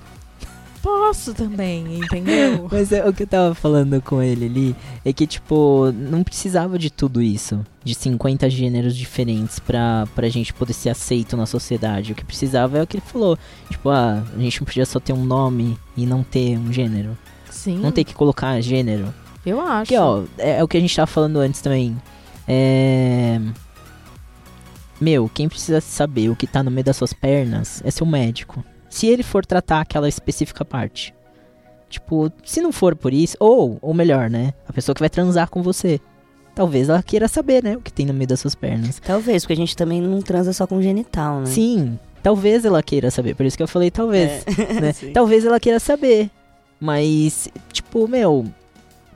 posso 0.83 1.35
também, 1.35 1.99
entendeu? 1.99 2.69
Mas 2.73 2.93
é, 2.93 3.07
o 3.09 3.13
que 3.13 3.23
eu 3.23 3.27
tava 3.27 3.55
falando 3.55 4.01
com 4.03 4.23
ele 4.23 4.47
ali 4.47 4.77
é 5.05 5.13
que, 5.13 5.27
tipo, 5.27 5.93
não 5.93 6.23
precisava 6.23 6.79
de 6.79 6.91
tudo 6.91 7.21
isso. 7.23 7.65
De 7.83 7.95
50 7.95 8.49
gêneros 8.51 8.97
diferentes 8.97 9.59
pra, 9.59 10.07
pra 10.15 10.29
gente 10.29 10.53
poder 10.53 10.73
ser 10.73 10.91
aceito 10.91 11.37
na 11.37 11.47
sociedade. 11.47 12.13
O 12.13 12.15
que 12.15 12.25
precisava 12.25 12.79
é 12.79 12.83
o 12.83 12.87
que 12.87 12.97
ele 12.99 13.05
falou. 13.07 13.39
Tipo, 13.71 13.89
ah, 13.91 14.23
a 14.37 14.39
gente 14.41 14.61
não 14.61 14.67
podia 14.67 14.85
só 14.87 15.01
ter 15.01 15.13
um 15.13 15.25
nome 15.25 15.79
e 15.97 16.05
não 16.05 16.23
ter 16.23 16.59
um 16.59 16.73
gênero. 16.73 17.17
Sim, 17.51 17.79
Não 17.79 17.91
ter 17.93 18.05
que 18.05 18.15
colocar 18.15 18.61
gênero. 18.61 19.13
eu 19.45 19.61
acho. 19.61 19.93
Porque, 19.93 19.99
ó, 19.99 20.23
é, 20.39 20.59
é 20.59 20.65
o 20.65 20.69
que 20.69 20.77
a 20.77 20.81
gente 20.81 20.95
tava 20.95 21.07
falando 21.07 21.39
antes 21.39 21.61
também. 21.61 21.97
É. 22.47 23.41
Meu, 25.01 25.31
quem 25.33 25.49
precisa 25.49 25.81
saber 25.81 26.29
o 26.29 26.37
que 26.37 26.47
tá 26.47 26.63
no 26.63 26.71
meio 26.71 26.85
das 26.85 26.97
suas 26.97 27.13
pernas 27.13 27.83
é 27.85 27.91
seu 27.91 28.07
médico. 28.07 28.65
Se 28.91 29.07
ele 29.07 29.23
for 29.23 29.47
tratar 29.47 29.81
aquela 29.81 30.09
específica 30.09 30.65
parte. 30.65 31.15
Tipo, 31.89 32.31
se 32.45 32.61
não 32.61 32.71
for 32.71 32.95
por 32.95 33.13
isso, 33.13 33.37
ou, 33.41 33.79
ou 33.81 33.95
melhor, 33.95 34.29
né? 34.29 34.53
A 34.69 34.73
pessoa 34.73 34.95
que 34.95 35.01
vai 35.01 35.09
transar 35.09 35.49
com 35.49 35.63
você. 35.63 36.01
Talvez 36.55 36.89
ela 36.89 37.03
queira 37.03 37.27
saber, 37.27 37.65
né? 37.65 37.77
O 37.77 37.81
que 37.81 37.93
tem 37.93 38.05
no 38.05 38.13
meio 38.13 38.29
das 38.29 38.41
suas 38.41 38.55
pernas. 38.55 39.01
Talvez, 39.01 39.45
porque 39.45 39.55
a 39.55 39.57
gente 39.57 39.77
também 39.77 40.01
não 40.01 40.21
transa 40.21 40.53
só 40.53 40.67
com 40.67 40.83
genital, 40.83 41.41
né? 41.41 41.47
Sim, 41.47 41.99
talvez 42.23 42.65
ela 42.65 42.83
queira 42.83 43.11
saber. 43.11 43.35
Por 43.35 43.47
isso 43.47 43.57
que 43.57 43.63
eu 43.63 43.69
falei 43.69 43.91
talvez. 43.91 44.45
né? 44.81 44.93
Sim. 44.93 45.13
Talvez 45.13 45.45
ela 45.45 45.59
queira 45.59 45.81
saber. 45.81 46.31
Mas, 46.79 47.49
tipo, 47.73 48.09
meu, 48.09 48.47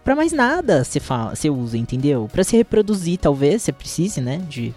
pra 0.04 0.14
mais 0.14 0.32
nada 0.32 0.84
você 0.84 1.00
fala, 1.00 1.34
você 1.34 1.48
usa, 1.48 1.78
entendeu? 1.78 2.28
Pra 2.32 2.44
se 2.44 2.56
reproduzir, 2.56 3.18
talvez, 3.18 3.62
você 3.62 3.72
precise, 3.72 4.20
né? 4.20 4.38
De. 4.48 4.74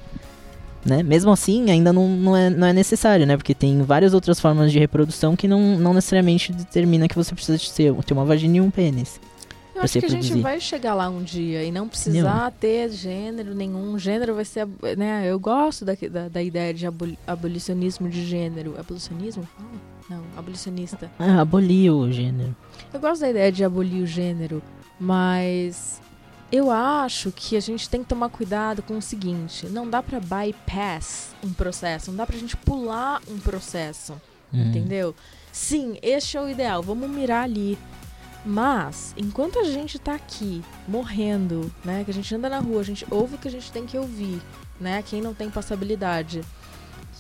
Né? 0.88 1.04
Mesmo 1.04 1.32
assim, 1.32 1.70
ainda 1.70 1.92
não, 1.92 2.08
não, 2.08 2.38
é, 2.38 2.50
não 2.50 2.66
é 2.66 2.72
necessário, 2.72 3.26
né? 3.26 3.36
Porque 3.36 3.54
tem 3.54 3.82
várias 3.82 4.14
outras 4.14 4.40
formas 4.40 4.72
de 4.72 4.80
reprodução 4.80 5.36
que 5.36 5.46
não, 5.46 5.78
não 5.78 5.94
necessariamente 5.94 6.54
determina 6.54 7.10
que 7.10 7.16
você 7.16 7.36
precisa 7.36 7.58
de 7.58 7.70
ter, 7.74 7.94
ter 7.94 8.14
uma 8.14 8.24
vagina 8.24 8.56
e 8.56 8.62
um 8.62 8.72
pênis. 8.72 9.20
Eu 9.76 9.84
acho 9.84 10.00
que 10.00 10.06
a 10.06 10.10
gente 10.10 10.40
vai 10.40 10.60
chegar 10.60 10.96
lá 10.96 11.08
um 11.10 11.22
dia 11.22 11.64
e 11.64 11.72
não 11.72 11.88
precisar 11.88 12.52
ter 12.52 12.90
gênero 12.90 13.54
nenhum. 13.54 14.00
Gênero 14.00 14.34
vai 14.34 14.46
ser, 14.46 14.66
né? 14.98 15.24
Eu 15.28 15.38
gosto 15.40 15.84
da, 15.86 15.94
da, 16.10 16.30
da 16.30 16.42
ideia 16.42 16.74
de 16.74 16.88
aboli- 16.88 17.20
abolicionismo 17.28 18.10
de 18.10 18.26
gênero. 18.26 18.74
Abolicionismo? 18.80 19.48
Não, 20.10 20.24
abolicionista. 20.38 21.12
Ah, 21.20 21.42
abolir 21.42 21.92
o 21.92 22.10
gênero. 22.12 22.56
Eu 22.94 23.00
gosto 23.00 23.22
da 23.22 23.30
ideia 23.30 23.52
de 23.52 23.64
abolir 23.64 24.02
o 24.02 24.08
gênero, 24.08 24.64
mas 25.00 26.02
eu 26.52 26.72
acho 26.72 27.32
que 27.32 27.56
a 27.58 27.60
gente 27.60 27.90
tem 27.90 28.02
que 28.04 28.10
tomar 28.10 28.30
cuidado 28.30 28.82
com 28.82 28.98
o 28.98 29.02
seguinte: 29.02 29.68
não 29.68 29.90
dá 29.90 30.02
pra 30.02 30.20
bypass 30.20 31.36
um 31.44 31.52
processo, 31.54 32.12
não 32.12 32.18
dá 32.18 32.26
pra 32.26 32.38
gente 32.38 32.56
pular 32.58 33.22
um 33.28 33.38
processo. 33.40 34.14
Hum. 34.54 34.70
Entendeu? 34.70 35.14
Sim, 35.52 35.98
este 36.02 36.38
é 36.38 36.42
o 36.42 36.50
ideal, 36.50 36.82
vamos 36.82 37.10
mirar 37.10 37.44
ali. 37.44 37.78
Mas, 38.46 39.14
enquanto 39.18 39.60
a 39.60 39.64
gente 39.66 40.00
tá 40.00 40.14
aqui, 40.16 40.64
morrendo, 40.88 41.70
né? 41.84 42.04
Que 42.06 42.12
a 42.12 42.14
gente 42.14 42.34
anda 42.34 42.48
na 42.48 42.60
rua, 42.60 42.80
a 42.80 42.84
gente 42.84 43.06
ouve 43.12 43.36
o 43.36 43.38
que 43.38 43.48
a 43.48 43.52
gente 43.52 43.70
tem 43.72 43.86
que 43.86 43.98
ouvir, 43.98 44.42
né? 44.80 45.04
Quem 45.06 45.22
não 45.22 45.34
tem 45.34 45.50
passabilidade. 45.50 46.42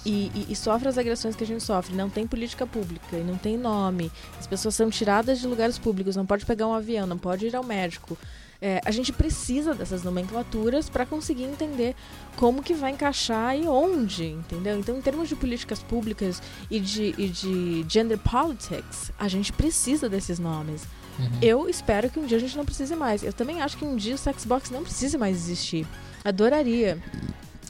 E, 0.06 0.32
e- 0.34 0.46
e 0.50 0.56
sofre 0.56 0.88
as 0.88 0.98
agressões 0.98 1.36
que 1.36 1.44
a 1.44 1.48
gente 1.48 1.62
sofre, 1.62 1.94
não 1.94 2.10
tem 2.10 2.26
política 2.26 2.66
pública 2.66 3.18
e 3.18 3.24
não 3.24 3.36
tem 3.38 3.58
nome. 3.58 4.10
As 4.40 4.48
pessoas 4.48 4.76
são 4.76 4.90
tiradas 4.90 5.40
de 5.40 5.48
lugares 5.48 5.78
públicos, 5.78 6.16
não 6.16 6.26
pode 6.26 6.46
pegar 6.46 6.66
um 6.68 6.74
avião, 6.74 7.06
não 7.06 7.18
pode 7.18 7.46
ir 7.46 7.56
ao 7.58 7.64
médico. 7.64 8.18
É, 8.62 8.82
a 8.84 8.92
gente 8.92 9.14
precisa 9.14 9.74
dessas 9.74 10.04
nomenclaturas 10.04 10.90
para 10.90 11.06
conseguir 11.06 11.44
entender 11.44 11.96
como 12.36 12.64
que 12.64 12.74
vai 12.74 12.92
encaixar 12.92 13.56
e 13.56 13.68
onde, 13.68 14.26
entendeu? 14.26 14.78
Então, 14.80 14.98
em 14.98 15.02
termos 15.02 15.30
de 15.30 15.36
políticas 15.36 15.84
públicas 15.84 16.42
e 16.70 16.80
de, 16.80 17.14
e 17.18 17.28
de 17.30 17.86
gender 17.88 18.18
politics, 18.18 19.12
a 19.20 19.28
gente 19.28 19.54
precisa 19.54 20.10
desses 20.10 20.40
nomes. 20.40 20.84
Uhum. 21.20 21.40
Eu 21.42 21.70
espero 21.70 22.10
que 22.10 22.20
um 22.20 22.26
dia 22.26 22.38
a 22.38 22.40
gente 22.40 22.58
não 22.58 22.66
precise 22.66 22.96
mais. 22.96 23.24
Eu 23.24 23.34
também 23.34 23.62
acho 23.62 23.78
que 23.78 23.86
um 23.86 23.96
dia 23.96 24.16
o 24.16 24.18
Sexbox 24.18 24.70
não 24.70 24.84
precise 24.84 25.18
mais 25.18 25.36
existir. 25.36 25.88
Adoraria. 26.24 27.02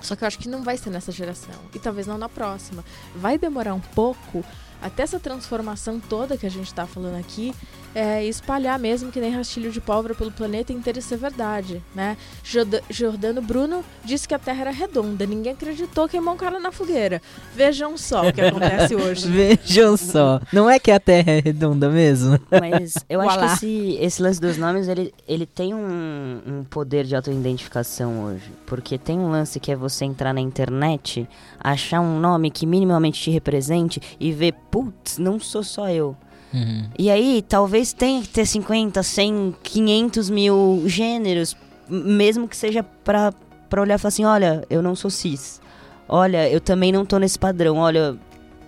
Só 0.01 0.15
que 0.15 0.23
eu 0.23 0.27
acho 0.27 0.39
que 0.39 0.47
não 0.47 0.63
vai 0.63 0.77
ser 0.77 0.89
nessa 0.89 1.11
geração. 1.11 1.55
E 1.73 1.79
talvez 1.79 2.07
não 2.07 2.17
na 2.17 2.29
próxima. 2.29 2.83
Vai 3.15 3.37
demorar 3.37 3.73
um 3.73 3.79
pouco 3.79 4.43
até 4.81 5.03
essa 5.03 5.19
transformação 5.19 5.99
toda 5.99 6.37
que 6.37 6.45
a 6.45 6.51
gente 6.51 6.73
tá 6.73 6.85
falando 6.85 7.19
aqui 7.19 7.53
é, 7.97 8.23
espalhar 8.25 8.77
mesmo 8.77 9.11
que 9.11 9.19
nem 9.19 9.31
rastilho 9.31 9.71
de 9.71 9.81
pólvora 9.81 10.13
pelo 10.13 10.31
planeta 10.31 10.71
inteiro 10.71 10.99
e 10.99 11.01
ser 11.01 11.17
verdade, 11.17 11.81
né? 11.95 12.15
Jorda- 12.43 12.83
Jordano 12.91 13.41
Bruno 13.41 13.83
disse 14.05 14.27
que 14.27 14.35
a 14.35 14.39
Terra 14.39 14.61
era 14.61 14.71
redonda. 14.71 15.25
Ninguém 15.25 15.53
acreditou, 15.53 16.07
queimou 16.07 16.35
um 16.35 16.37
cara 16.37 16.59
na 16.59 16.71
fogueira. 16.71 17.19
Vejam 17.55 17.97
só 17.97 18.27
o 18.27 18.31
que 18.31 18.39
acontece 18.39 18.93
hoje. 18.95 19.27
Vejam 19.27 19.97
só. 19.97 20.39
Não 20.53 20.69
é 20.69 20.77
que 20.77 20.91
a 20.91 20.99
Terra 20.99 21.31
é 21.31 21.39
redonda 21.39 21.89
mesmo? 21.89 22.39
Mas 22.51 22.93
eu 23.09 23.19
acho 23.19 23.39
que 23.39 23.45
esse, 23.55 23.97
esse 23.99 24.21
lance 24.21 24.39
dos 24.39 24.57
nomes, 24.57 24.87
ele, 24.87 25.11
ele 25.27 25.47
tem 25.47 25.73
um, 25.73 26.39
um 26.45 26.63
poder 26.63 27.03
de 27.03 27.15
autoidentificação 27.15 28.25
hoje. 28.25 28.51
Porque 28.67 28.97
tem 28.99 29.17
um 29.17 29.31
lance 29.31 29.59
que 29.59 29.71
é 29.71 29.75
você 29.75 30.05
entrar 30.05 30.33
na 30.33 30.41
internet, 30.41 31.27
achar 31.59 31.99
um 32.01 32.19
nome 32.19 32.51
que 32.51 32.65
minimamente 32.67 33.19
te 33.21 33.31
represente 33.31 33.99
e 34.19 34.31
ver, 34.31 34.53
putz, 34.69 35.17
não 35.17 35.39
sou 35.39 35.63
só 35.63 35.89
eu. 35.89 36.15
Uhum. 36.53 36.85
E 36.97 37.09
aí, 37.09 37.43
talvez 37.47 37.93
tenha 37.93 38.21
que 38.21 38.29
ter 38.29 38.45
50, 38.45 39.01
100, 39.03 39.55
500 39.61 40.29
mil 40.29 40.83
gêneros, 40.85 41.55
mesmo 41.89 42.47
que 42.47 42.55
seja 42.55 42.83
pra, 42.83 43.33
pra 43.69 43.81
olhar 43.81 43.95
e 43.95 43.97
falar 43.97 44.09
assim, 44.09 44.25
olha, 44.25 44.63
eu 44.69 44.81
não 44.81 44.95
sou 44.95 45.09
cis. 45.09 45.61
Olha, 46.07 46.49
eu 46.49 46.61
também 46.61 46.91
não 46.91 47.05
tô 47.05 47.17
nesse 47.17 47.37
padrão. 47.37 47.77
Olha, 47.77 48.15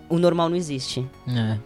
o 0.10 0.20
normal 0.20 0.50
não 0.50 0.58
existe. 0.58 1.08
É. 1.28 1.58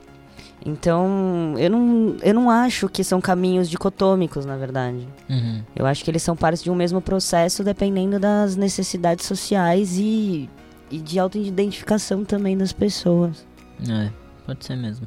Então, 0.66 1.56
eu 1.58 1.70
não, 1.70 2.16
eu 2.22 2.34
não 2.34 2.50
acho 2.50 2.88
que 2.88 3.04
são 3.04 3.20
caminhos 3.20 3.70
dicotômicos, 3.70 4.46
na 4.46 4.56
verdade. 4.56 5.06
Uhum. 5.30 5.62
Eu 5.76 5.86
acho 5.86 6.04
que 6.04 6.12
eles 6.12 6.24
são 6.24 6.38
partes 6.38 6.64
de 6.64 6.72
um 6.72 6.76
mesmo 6.76 7.02
processo, 7.02 7.64
dependendo 7.64 8.18
das 8.18 8.56
necessidades 8.56 9.26
sociais 9.26 9.98
e, 9.98 10.50
e 10.90 11.00
de 11.00 11.20
autoidentificação 11.20 12.24
também 12.24 12.58
das 12.58 12.72
pessoas. 12.72 13.46
É, 13.90 14.10
pode 14.46 14.64
ser 14.64 14.78
mesmo. 14.78 15.06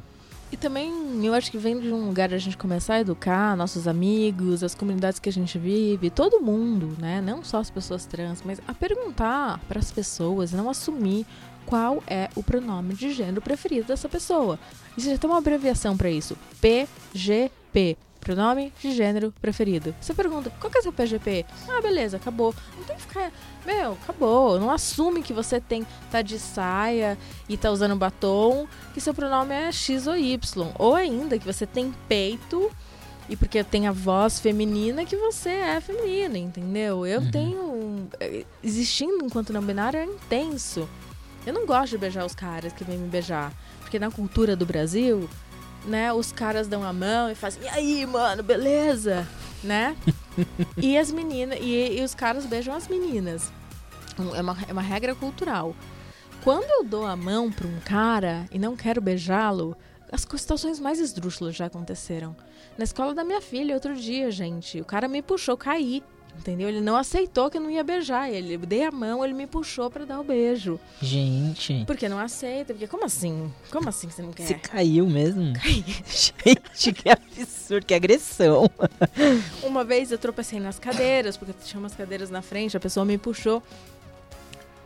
E 0.51 0.55
também 0.55 0.91
eu 1.25 1.33
acho 1.33 1.51
que 1.51 1.57
vem 1.57 1.79
de 1.79 1.91
um 1.91 2.07
lugar 2.07 2.33
a 2.33 2.37
gente 2.37 2.55
começar 2.55 2.95
a 2.95 2.99
educar 3.01 3.55
nossos 3.57 3.87
amigos, 3.87 4.63
as 4.63 4.73
comunidades 4.73 5.19
que 5.19 5.27
a 5.27 5.31
gente 5.31 5.57
vive, 5.57 6.09
todo 6.09 6.39
mundo, 6.39 6.95
né? 6.99 7.21
Não 7.21 7.43
só 7.43 7.57
as 7.57 7.69
pessoas 7.69 8.05
trans, 8.05 8.41
mas 8.45 8.61
a 8.65 8.73
perguntar 8.73 9.59
para 9.67 9.79
as 9.79 9.91
pessoas, 9.91 10.53
não 10.53 10.69
assumir 10.69 11.25
qual 11.65 12.01
é 12.07 12.29
o 12.33 12.41
pronome 12.41 12.93
de 12.93 13.11
gênero 13.11 13.41
preferido 13.41 13.87
dessa 13.87 14.07
pessoa. 14.07 14.57
E 14.97 15.01
já 15.01 15.17
tem 15.17 15.29
uma 15.29 15.39
abreviação 15.39 15.97
para 15.97 16.09
isso: 16.09 16.37
PGP. 16.61 17.97
Pronome 18.19 18.73
de 18.81 18.91
gênero 18.93 19.33
preferido. 19.41 19.95
Você 20.01 20.13
pergunta, 20.13 20.51
qual 20.59 20.69
que 20.71 20.77
é 20.77 20.81
seu 20.81 20.91
PGP? 20.91 21.45
Ah, 21.69 21.81
beleza, 21.81 22.17
acabou. 22.17 22.53
Não 22.77 22.83
tem 22.83 22.95
que 22.95 23.01
ficar. 23.03 23.31
Meu, 23.65 23.93
acabou. 23.93 24.59
Não 24.59 24.69
assume 24.71 25.21
que 25.23 25.31
você 25.33 25.59
tem 25.61 25.85
tá 26.11 26.21
de 26.21 26.37
saia 26.37 27.17
e 27.47 27.55
tá 27.57 27.71
usando 27.71 27.95
batom, 27.95 28.67
que 28.93 28.99
seu 29.01 29.13
pronome 29.13 29.53
é 29.53 29.71
X 29.71 30.07
ou 30.07 30.15
Y. 30.17 30.67
Ou 30.77 30.95
ainda 30.95 31.37
que 31.39 31.45
você 31.45 31.65
tem 31.65 31.93
peito 32.09 32.69
e 33.29 33.35
porque 33.35 33.63
tem 33.63 33.87
a 33.87 33.91
voz 33.91 34.39
feminina 34.39 35.03
que 35.05 35.15
você 35.17 35.49
é 35.49 35.81
feminina, 35.81 36.37
entendeu? 36.37 37.05
Eu 37.05 37.21
Uhum. 37.21 37.31
tenho. 37.31 38.07
Existindo 38.63 39.25
enquanto 39.25 39.51
não 39.53 39.61
binário 39.61 39.99
é 39.99 40.05
intenso. 40.05 40.87
Eu 41.45 41.53
não 41.53 41.65
gosto 41.65 41.91
de 41.91 41.97
beijar 41.97 42.25
os 42.25 42.35
caras 42.35 42.73
que 42.73 42.83
vêm 42.83 42.97
me 42.97 43.07
beijar. 43.07 43.53
Porque 43.79 43.97
na 43.99 44.11
cultura 44.11 44.53
do 44.55 44.65
Brasil, 44.65 45.29
né, 45.87 46.13
os 46.13 46.31
caras 46.31 46.67
dão 46.67 46.83
a 46.83 46.93
mão 46.93 47.29
e 47.31 47.35
fazem, 47.35 47.63
e 47.63 47.67
aí, 47.67 48.05
mano, 48.05 48.43
beleza? 48.43 49.27
Né? 49.63 49.95
e 50.77 50.97
as 50.97 51.11
meninas, 51.11 51.57
e, 51.61 51.99
e 51.99 52.03
os 52.03 52.13
caras 52.13 52.45
beijam 52.45 52.75
as 52.75 52.87
meninas. 52.87 53.51
É 54.35 54.41
uma, 54.41 54.57
é 54.67 54.73
uma 54.73 54.81
regra 54.81 55.15
cultural. 55.15 55.75
Quando 56.43 56.69
eu 56.69 56.83
dou 56.83 57.05
a 57.05 57.15
mão 57.15 57.51
pra 57.51 57.67
um 57.67 57.79
cara 57.81 58.45
e 58.51 58.59
não 58.59 58.75
quero 58.75 59.01
beijá-lo, 59.01 59.75
as 60.11 60.21
situações 60.21 60.79
mais 60.79 60.99
esdrúxulas 60.99 61.55
já 61.55 61.65
aconteceram. 61.65 62.35
Na 62.77 62.83
escola 62.83 63.13
da 63.13 63.23
minha 63.23 63.41
filha, 63.41 63.75
outro 63.75 63.95
dia, 63.95 64.31
gente, 64.31 64.79
o 64.79 64.85
cara 64.85 65.07
me 65.07 65.21
puxou, 65.21 65.57
caí. 65.57 66.03
Entendeu? 66.37 66.69
Ele 66.69 66.81
não 66.81 66.95
aceitou 66.95 67.49
que 67.49 67.57
eu 67.57 67.61
não 67.61 67.69
ia 67.69 67.83
beijar 67.83 68.31
ele. 68.31 68.55
Eu 68.55 68.59
dei 68.59 68.85
a 68.85 68.91
mão, 68.91 69.23
ele 69.23 69.33
me 69.33 69.47
puxou 69.47 69.89
pra 69.89 70.05
dar 70.05 70.19
o 70.19 70.23
beijo. 70.23 70.79
Gente, 71.01 71.83
Porque 71.85 72.07
não 72.07 72.19
aceita. 72.19 72.73
Porque 72.73 72.87
como 72.87 73.05
assim? 73.05 73.51
Como 73.71 73.89
assim 73.89 74.09
você 74.09 74.21
não 74.21 74.31
quer? 74.31 74.47
você 74.47 74.53
caiu 74.53 75.07
mesmo? 75.07 75.53
Gente, 75.63 76.93
que 76.93 77.09
absurdo, 77.09 77.85
que 77.85 77.93
agressão. 77.93 78.69
Uma 79.63 79.83
vez 79.83 80.11
eu 80.11 80.17
tropecei 80.17 80.59
nas 80.59 80.79
cadeiras, 80.79 81.35
porque 81.35 81.53
tinha 81.63 81.79
umas 81.79 81.95
cadeiras 81.95 82.29
na 82.29 82.41
frente, 82.41 82.77
a 82.77 82.79
pessoa 82.79 83.05
me 83.05 83.17
puxou. 83.17 83.61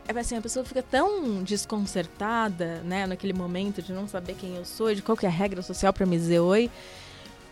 É 0.08 0.20
assim, 0.20 0.36
a 0.36 0.41
pessoa 0.41 0.66
fica 0.66 0.82
tão 0.84 1.41
desconcertada, 1.43 2.82
né, 2.84 3.06
naquele 3.06 3.34
momento 3.34 3.82
de 3.82 3.93
não 3.93 4.08
saber 4.08 4.36
quem 4.36 4.56
eu 4.56 4.66
sou, 4.66 4.93
de 4.93 5.02
qual 5.02 5.16
que 5.16 5.26
é 5.26 5.30
a 5.30 5.32
regra 5.32 5.62
social 5.62 5.93
pra 5.93 6.06
me 6.06 6.18
dizer 6.18 6.39
oi, 6.39 6.70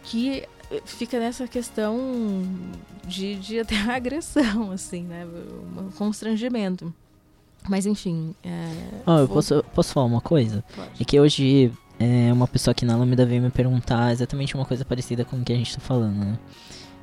que 0.04 0.44
fica 0.86 1.20
nessa 1.20 1.48
questão 1.48 1.98
de, 3.06 3.36
de 3.36 3.60
até 3.60 3.76
agressão, 3.90 4.72
assim, 4.72 5.04
né, 5.04 5.26
um 5.78 5.90
constrangimento. 5.92 6.94
Mas 7.68 7.86
enfim, 7.86 8.34
é, 8.44 8.72
Ó, 9.06 9.20
eu 9.20 9.28
vou- 9.28 9.36
posso, 9.36 9.64
posso 9.76 9.94
falar 9.94 10.06
uma 10.06 10.22
coisa? 10.22 10.64
pode. 10.76 10.90
É 11.02 11.04
que 11.04 11.20
hoje 11.20 11.72
é, 12.00 12.32
uma 12.32 12.48
pessoa 12.48 12.72
aqui 12.72 12.86
na 12.86 12.96
Lambda 12.96 13.26
veio 13.26 13.42
me 13.42 13.50
perguntar 13.50 14.12
exatamente 14.14 14.56
uma 14.56 14.66
coisa 14.66 14.86
parecida 14.86 15.26
com 15.26 15.38
o 15.38 15.44
que 15.44 15.52
a 15.52 15.56
gente 15.58 15.76
tá 15.76 15.82
falando, 15.82 16.16
né? 16.18 16.40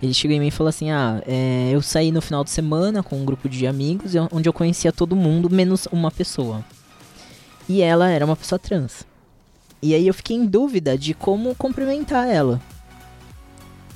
Ele 0.02 0.12
chegou 0.14 0.36
em 0.36 0.40
mim 0.40 0.48
e 0.48 0.50
falou 0.50 0.68
assim: 0.68 0.90
Ah, 0.90 1.22
é, 1.26 1.70
eu 1.72 1.80
saí 1.82 2.10
no 2.12 2.20
final 2.22 2.42
de 2.44 2.50
semana 2.50 3.02
com 3.02 3.16
um 3.20 3.24
grupo 3.24 3.48
de 3.48 3.66
amigos 3.66 4.14
e- 4.14 4.18
onde 4.32 4.48
eu 4.48 4.52
conhecia 4.52 4.92
todo 4.92 5.14
mundo, 5.16 5.48
menos 5.50 5.86
uma 5.92 6.10
pessoa. 6.10 6.64
E 7.68 7.80
ela 7.82 8.08
era 8.10 8.24
uma 8.24 8.36
pessoa 8.36 8.58
trans. 8.58 9.04
E 9.82 9.94
aí 9.94 10.06
eu 10.06 10.14
fiquei 10.14 10.36
em 10.36 10.46
dúvida 10.46 10.96
de 10.96 11.12
como 11.14 11.54
cumprimentar 11.54 12.28
ela. 12.28 12.60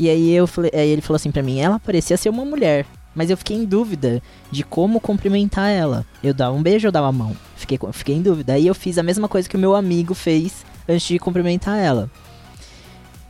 E 0.01 0.09
aí 0.09 0.31
eu 0.31 0.47
falei, 0.47 0.71
aí 0.73 0.89
ele 0.89 1.03
falou 1.03 1.17
assim 1.17 1.31
pra 1.31 1.43
mim, 1.43 1.61
ela 1.61 1.79
parecia 1.79 2.17
ser 2.17 2.31
uma 2.31 2.43
mulher, 2.43 2.87
mas 3.15 3.29
eu 3.29 3.37
fiquei 3.37 3.55
em 3.55 3.67
dúvida 3.67 4.23
de 4.51 4.63
como 4.63 4.99
cumprimentar 4.99 5.69
ela. 5.69 6.07
Eu 6.25 6.33
dava 6.33 6.57
um 6.57 6.63
beijo 6.63 6.89
ou 6.89 6.93
dava 6.93 7.09
a 7.09 7.13
mão? 7.13 7.37
Fiquei, 7.55 7.79
fiquei 7.93 8.15
em 8.15 8.23
dúvida. 8.23 8.55
Aí 8.55 8.67
eu 8.67 8.75
fiz 8.75 8.97
a 8.97 9.03
mesma 9.03 9.29
coisa 9.29 9.47
que 9.47 9.57
o 9.57 9.59
meu 9.59 9.77
amigo 9.77 10.15
fez 10.15 10.65
antes 10.89 11.07
de 11.07 11.19
cumprimentar 11.19 11.79
ela. 11.79 12.11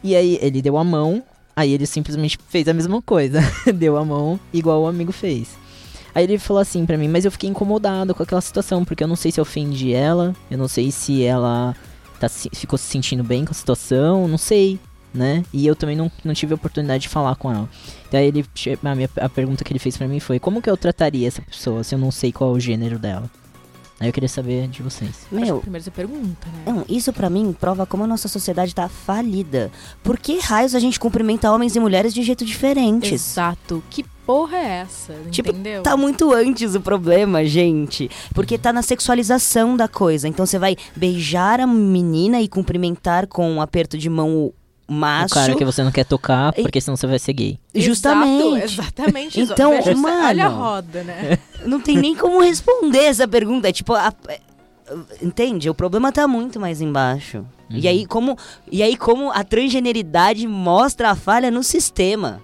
E 0.00 0.14
aí 0.14 0.38
ele 0.40 0.62
deu 0.62 0.78
a 0.78 0.84
mão, 0.84 1.24
aí 1.56 1.72
ele 1.72 1.86
simplesmente 1.86 2.38
fez 2.48 2.68
a 2.68 2.72
mesma 2.72 3.02
coisa. 3.02 3.40
deu 3.74 3.96
a 3.96 4.04
mão 4.04 4.38
igual 4.52 4.82
o 4.82 4.86
amigo 4.86 5.10
fez. 5.10 5.58
Aí 6.14 6.22
ele 6.22 6.38
falou 6.38 6.60
assim 6.60 6.86
pra 6.86 6.96
mim, 6.96 7.08
mas 7.08 7.24
eu 7.24 7.32
fiquei 7.32 7.50
incomodado 7.50 8.14
com 8.14 8.22
aquela 8.22 8.40
situação, 8.40 8.84
porque 8.84 9.02
eu 9.02 9.08
não 9.08 9.16
sei 9.16 9.32
se 9.32 9.40
eu 9.40 9.42
ofendi 9.42 9.92
ela, 9.92 10.36
eu 10.48 10.56
não 10.56 10.68
sei 10.68 10.92
se 10.92 11.24
ela 11.24 11.74
tá, 12.20 12.28
ficou 12.28 12.78
se 12.78 12.84
sentindo 12.84 13.24
bem 13.24 13.44
com 13.44 13.50
a 13.50 13.54
situação, 13.54 14.28
não 14.28 14.38
sei, 14.38 14.78
né? 15.12 15.44
E 15.52 15.66
eu 15.66 15.74
também 15.74 15.96
não, 15.96 16.10
não 16.24 16.34
tive 16.34 16.52
a 16.52 16.56
oportunidade 16.56 17.02
de 17.02 17.08
falar 17.08 17.34
com 17.36 17.50
ela. 17.52 17.68
Daí 18.10 18.26
ele, 18.26 18.44
a, 18.82 18.94
minha, 18.94 19.10
a 19.16 19.28
pergunta 19.28 19.64
que 19.64 19.72
ele 19.72 19.78
fez 19.78 19.96
pra 19.96 20.08
mim 20.08 20.20
foi, 20.20 20.38
como 20.38 20.62
que 20.62 20.70
eu 20.70 20.76
trataria 20.76 21.26
essa 21.26 21.42
pessoa 21.42 21.84
se 21.84 21.94
eu 21.94 21.98
não 21.98 22.10
sei 22.10 22.32
qual 22.32 22.50
é 22.50 22.56
o 22.56 22.60
gênero 22.60 22.98
dela? 22.98 23.30
Aí 24.00 24.08
eu 24.08 24.12
queria 24.14 24.30
saber 24.30 24.66
de 24.66 24.82
vocês. 24.82 25.26
Meu, 25.30 25.60
primeiro 25.60 25.84
você 25.84 25.90
pergunta, 25.90 26.48
né? 26.48 26.72
não, 26.72 26.86
isso 26.88 27.12
pra 27.12 27.28
mim 27.28 27.52
prova 27.52 27.84
como 27.84 28.04
a 28.04 28.06
nossa 28.06 28.28
sociedade 28.28 28.74
tá 28.74 28.88
falida. 28.88 29.70
Por 30.02 30.18
que 30.18 30.38
raios 30.38 30.74
a 30.74 30.80
gente 30.80 30.98
cumprimenta 30.98 31.52
homens 31.52 31.76
e 31.76 31.80
mulheres 31.80 32.14
de 32.14 32.22
jeito 32.22 32.42
diferentes? 32.42 33.12
Exato. 33.12 33.84
Que 33.90 34.02
porra 34.24 34.56
é 34.56 34.68
essa? 34.80 35.12
Tipo, 35.30 35.50
entendeu? 35.50 35.82
Tá 35.82 35.98
muito 35.98 36.32
antes 36.32 36.74
o 36.74 36.80
problema, 36.80 37.44
gente. 37.44 38.10
Porque 38.34 38.56
tá 38.56 38.72
na 38.72 38.80
sexualização 38.80 39.76
da 39.76 39.86
coisa. 39.86 40.26
Então 40.26 40.46
você 40.46 40.58
vai 40.58 40.78
beijar 40.96 41.60
a 41.60 41.66
menina 41.66 42.40
e 42.40 42.48
cumprimentar 42.48 43.26
com 43.26 43.50
um 43.50 43.60
aperto 43.60 43.98
de 43.98 44.08
mão 44.08 44.34
o 44.34 44.54
macho. 44.90 45.26
O 45.32 45.34
cara 45.34 45.54
que 45.54 45.64
você 45.64 45.82
não 45.82 45.90
quer 45.92 46.04
tocar, 46.04 46.52
E- 46.56 46.62
porque 46.62 46.80
senão 46.80 46.96
você 46.96 47.06
vai 47.06 47.18
ser 47.18 47.32
gay. 47.32 47.58
Justamente. 47.74 48.64
Exato, 48.64 48.64
exatamente. 48.82 49.40
Então, 49.40 49.70
Veja, 49.72 49.94
mano. 49.96 50.26
Olha 50.28 50.46
a 50.46 50.48
roda, 50.48 51.02
né? 51.04 51.38
Não 51.64 51.80
tem 51.80 51.96
nem 51.96 52.14
como 52.16 52.40
responder 52.40 53.04
essa 53.04 53.26
pergunta. 53.28 53.68
É 53.68 53.72
tipo, 53.72 53.94
a- 53.94 54.12
é, 54.28 54.40
entende? 55.22 55.70
O 55.70 55.74
problema 55.74 56.10
tá 56.12 56.26
muito 56.26 56.58
mais 56.58 56.80
embaixo. 56.80 57.44
E 57.72 57.86
aí 57.86 58.04
como 58.04 58.36
e 58.70 58.82
aí 58.82 58.96
como 58.96 59.30
a 59.30 59.44
transgeneridade 59.44 60.44
mostra 60.48 61.10
a 61.10 61.14
falha 61.14 61.50
no 61.52 61.62
sistema. 61.62 62.42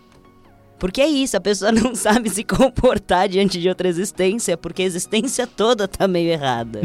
Porque 0.79 1.01
é 1.01 1.07
isso, 1.09 1.37
a 1.37 1.41
pessoa 1.41 1.73
não 1.73 1.95
sabe 1.97 2.31
se 2.31 2.45
comportar 2.45 3.29
diante 3.29 3.61
de 3.61 3.69
outra 3.69 3.89
existência, 3.89 4.57
porque 4.57 4.83
a 4.83 4.85
existência 4.85 5.45
toda 5.47 5.89
tá 5.89 6.07
meio 6.07 6.31
errada. 6.31 6.83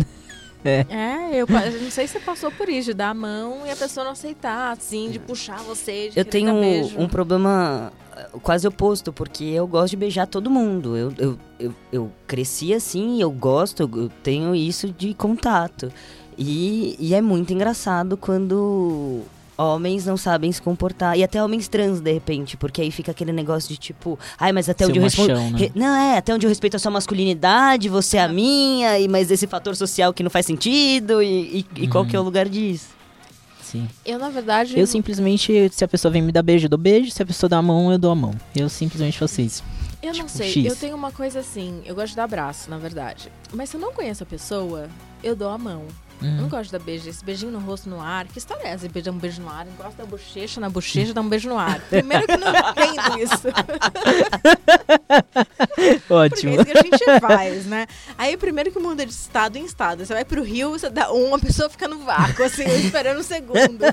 É, 0.63 1.29
eu, 1.33 1.47
pa- 1.47 1.65
eu 1.65 1.81
não 1.81 1.89
sei 1.91 2.05
se 2.07 2.13
você 2.13 2.19
passou 2.19 2.51
por 2.51 2.69
isso, 2.69 2.89
de 2.91 2.93
dar 2.93 3.09
a 3.09 3.13
mão 3.13 3.65
e 3.65 3.71
a 3.71 3.75
pessoa 3.75 4.03
não 4.03 4.11
aceitar, 4.11 4.71
assim, 4.71 5.09
de 5.09 5.17
puxar 5.19 5.57
você, 5.63 6.09
de 6.09 6.19
Eu 6.19 6.25
tenho 6.25 6.53
um 6.99 7.07
problema 7.07 7.91
eh, 8.15 8.27
quase 8.43 8.67
oposto, 8.67 9.11
porque 9.11 9.43
eu 9.43 9.65
gosto 9.65 9.91
de 9.91 9.97
beijar 9.97 10.27
todo 10.27 10.49
mundo. 10.49 10.95
Eu, 10.95 11.13
eu, 11.17 11.37
eu, 11.59 11.75
eu 11.91 12.11
cresci 12.27 12.73
assim, 12.73 13.21
eu 13.21 13.31
gosto, 13.31 13.81
eu 13.95 14.09
tenho 14.21 14.53
isso 14.55 14.89
de 14.89 15.13
contato. 15.13 15.91
E, 16.37 16.95
e 16.99 17.13
é 17.13 17.21
muito 17.21 17.51
engraçado 17.53 18.15
quando 18.15 19.21
homens 19.57 20.05
não 20.05 20.17
sabem 20.17 20.51
se 20.51 20.61
comportar. 20.61 21.17
E 21.17 21.23
até 21.23 21.43
homens 21.43 21.67
trans, 21.67 21.99
de 21.99 22.11
repente, 22.11 22.57
porque 22.57 22.81
aí 22.81 22.91
fica 22.91 23.11
aquele 23.11 23.31
negócio 23.31 23.69
de 23.69 23.77
tipo, 23.77 24.17
ai, 24.39 24.51
mas 24.51 24.67
até 24.69 24.85
Ser 24.85 24.89
onde 24.91 24.99
eu 24.99 25.03
machão, 25.03 25.51
né? 25.51 25.69
Não, 25.75 25.95
é, 25.95 26.17
até 26.17 26.33
onde 26.33 26.45
eu 26.45 26.49
respeito 26.49 26.75
a 26.75 26.79
sua 26.79 26.91
masculinidade, 26.91 27.87
você 27.89 28.17
é 28.17 28.23
a 28.23 28.27
minha, 28.27 28.99
e 28.99 29.07
mas 29.07 29.29
esse 29.31 29.45
fator 29.47 29.75
social 29.75 30.13
que 30.13 30.23
não 30.23 30.29
faz 30.29 30.45
sentido, 30.45 31.21
e, 31.21 31.59
e- 31.59 31.83
e 31.83 31.87
qual 31.87 32.05
que 32.05 32.15
é 32.15 32.19
Uhum. 32.19 32.23
o 32.23 32.25
lugar 32.25 32.47
disso? 32.49 32.89
Sim. 33.61 33.87
Eu, 34.05 34.19
na 34.19 34.29
verdade. 34.29 34.77
Eu 34.77 34.85
simplesmente, 34.85 35.69
se 35.71 35.83
a 35.83 35.87
pessoa 35.87 36.11
vem 36.11 36.21
me 36.21 36.31
dar 36.33 36.43
beijo, 36.43 36.65
eu 36.65 36.69
dou 36.69 36.77
beijo. 36.79 37.09
Se 37.09 37.23
a 37.23 37.25
pessoa 37.25 37.47
dá 37.49 37.57
a 37.57 37.61
mão, 37.61 37.89
eu 37.89 37.97
dou 37.97 38.11
a 38.11 38.15
mão. 38.15 38.33
Eu 38.53 38.67
simplesmente 38.67 39.17
faço 39.17 39.39
isso. 39.41 39.63
Eu 40.03 40.07
não 40.09 40.13
Tipo, 40.25 40.29
sei, 40.29 40.49
X. 40.51 40.65
eu 40.65 40.75
tenho 40.75 40.95
uma 40.95 41.11
coisa 41.11 41.39
assim, 41.39 41.79
eu 41.85 41.95
gosto 41.95 42.09
de 42.09 42.15
dar 42.17 42.23
abraço, 42.25 42.69
na 42.69 42.77
verdade. 42.77 43.31
Mas 43.53 43.69
se 43.69 43.77
eu 43.77 43.79
não 43.81 43.93
conheço 43.93 44.23
a 44.23 44.25
pessoa, 44.25 44.89
eu 45.23 45.35
dou 45.37 45.47
a 45.47 45.57
mão. 45.57 45.83
Eu 46.21 46.31
não 46.33 46.47
gosto 46.49 46.65
de 46.65 46.73
dar 46.73 46.79
beijo, 46.79 47.09
esse 47.09 47.25
beijinho 47.25 47.51
no 47.51 47.59
rosto 47.59 47.89
no 47.89 47.99
ar. 47.99 48.27
Que 48.27 48.37
história 48.37 48.63
é 48.63 48.67
essa? 48.69 48.87
Beijar 48.87 49.11
um 49.11 49.17
beijo 49.17 49.41
no 49.41 49.49
ar, 49.49 49.65
encosta 49.67 50.03
a 50.03 50.05
bochecha 50.05 50.61
na 50.61 50.69
bochecha, 50.69 51.13
dá 51.13 51.21
um 51.21 51.29
beijo 51.29 51.49
no 51.49 51.57
ar. 51.57 51.81
Primeiro 51.81 52.27
que 52.27 52.33
eu 52.33 52.37
não 52.37 52.49
entendo 52.49 53.19
isso. 53.19 53.41
Porque 56.07 56.13
Ótimo. 56.13 56.51
é 56.51 56.55
isso 56.55 56.65
que 56.65 56.77
a 56.77 56.81
gente 56.81 57.19
faz, 57.19 57.65
né? 57.65 57.87
Aí 58.17 58.37
primeiro 58.37 58.71
que 58.71 58.79
muda 58.79 59.05
de 59.05 59.11
estado 59.11 59.57
em 59.57 59.65
estado. 59.65 60.05
Você 60.05 60.13
vai 60.13 60.23
pro 60.23 60.43
Rio, 60.43 60.71
você 60.71 60.89
dá 60.89 61.11
um, 61.11 61.33
a 61.33 61.39
pessoa 61.39 61.69
fica 61.69 61.87
no 61.87 61.99
vácuo, 61.99 62.43
assim, 62.43 62.63
esperando 62.85 63.19
o 63.19 63.23
segundo. 63.23 63.81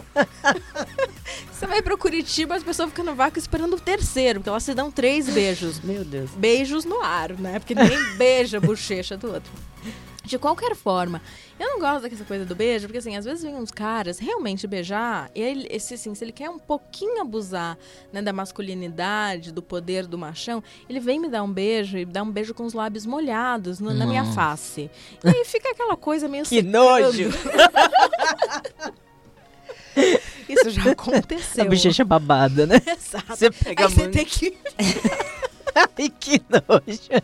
Você 1.53 1.67
vai 1.67 1.83
pro 1.83 1.99
Curitiba, 1.99 2.55
as 2.55 2.63
pessoas 2.63 2.91
ficam 2.91 3.05
no 3.05 3.17
vácuo 3.17 3.39
esperando 3.39 3.75
o 3.75 3.81
terceiro, 3.81 4.39
porque 4.39 4.49
elas 4.49 4.63
se 4.63 4.75
dão 4.75 4.93
três 4.93 5.29
beijos. 5.29 5.81
Meu 5.81 6.05
Deus. 6.05 6.31
Beijos 6.37 6.85
no 6.85 7.03
ar, 7.03 7.33
né? 7.33 7.59
Porque 7.59 7.75
ninguém 7.75 7.99
beija 8.17 8.59
a 8.59 8.61
bochecha 8.61 9.17
do 9.17 9.33
outro. 9.33 9.51
De 10.29 10.39
qualquer 10.39 10.75
forma, 10.77 11.23
eu 11.59 11.67
não 11.71 11.81
gosto 11.81 12.07
dessa 12.07 12.23
coisa 12.23 12.45
do 12.45 12.55
beijo, 12.55 12.87
porque 12.87 12.99
assim, 12.99 13.17
às 13.17 13.25
vezes 13.25 13.43
vem 13.43 13.55
uns 13.57 13.71
caras 13.71 14.19
realmente 14.19 14.67
beijar, 14.67 15.31
e 15.35 15.41
ele, 15.41 15.67
esse, 15.71 15.95
assim, 15.95 16.15
se 16.15 16.23
ele 16.23 16.33
quer 16.33 16.51
um 16.51 16.59
pouquinho 16.59 17.23
abusar 17.23 17.79
né, 18.13 18.21
da 18.21 18.31
masculinidade, 18.33 19.51
do 19.51 19.63
poder 19.63 20.07
do 20.07 20.19
machão, 20.19 20.63
ele 20.87 21.01
vem 21.01 21.19
me 21.19 21.29
dar 21.31 21.43
um 21.43 21.51
beijo 21.51 21.97
e 21.97 22.05
dá 22.05 22.23
um 22.23 22.31
beijo 22.31 22.53
com 22.53 22.65
os 22.67 22.75
lábios 22.75 23.07
molhados 23.07 23.81
no- 23.81 23.95
na 23.95 24.05
minha 24.07 24.23
Nossa. 24.23 24.35
face. 24.35 24.91
E 25.25 25.29
aí 25.29 25.45
fica 25.47 25.71
aquela 25.71 25.97
coisa 25.97 26.29
meio 26.29 26.45
Que 26.47 26.61
nojo! 26.63 27.31
Isso 30.49 30.71
já 30.71 30.89
A 30.89 30.93
aconteceu. 30.93 31.65
bochecha 31.69 32.05
babada, 32.05 32.67
né? 32.67 32.77
Exato. 32.87 33.35
Você 33.37 33.51
pega 33.51 33.85
Aí 33.87 33.91
você 33.93 34.01
muito. 34.03 34.13
tem 34.15 34.25
que. 34.25 34.57
Ai, 35.75 36.09
que 36.21 36.43
nojo. 36.51 37.23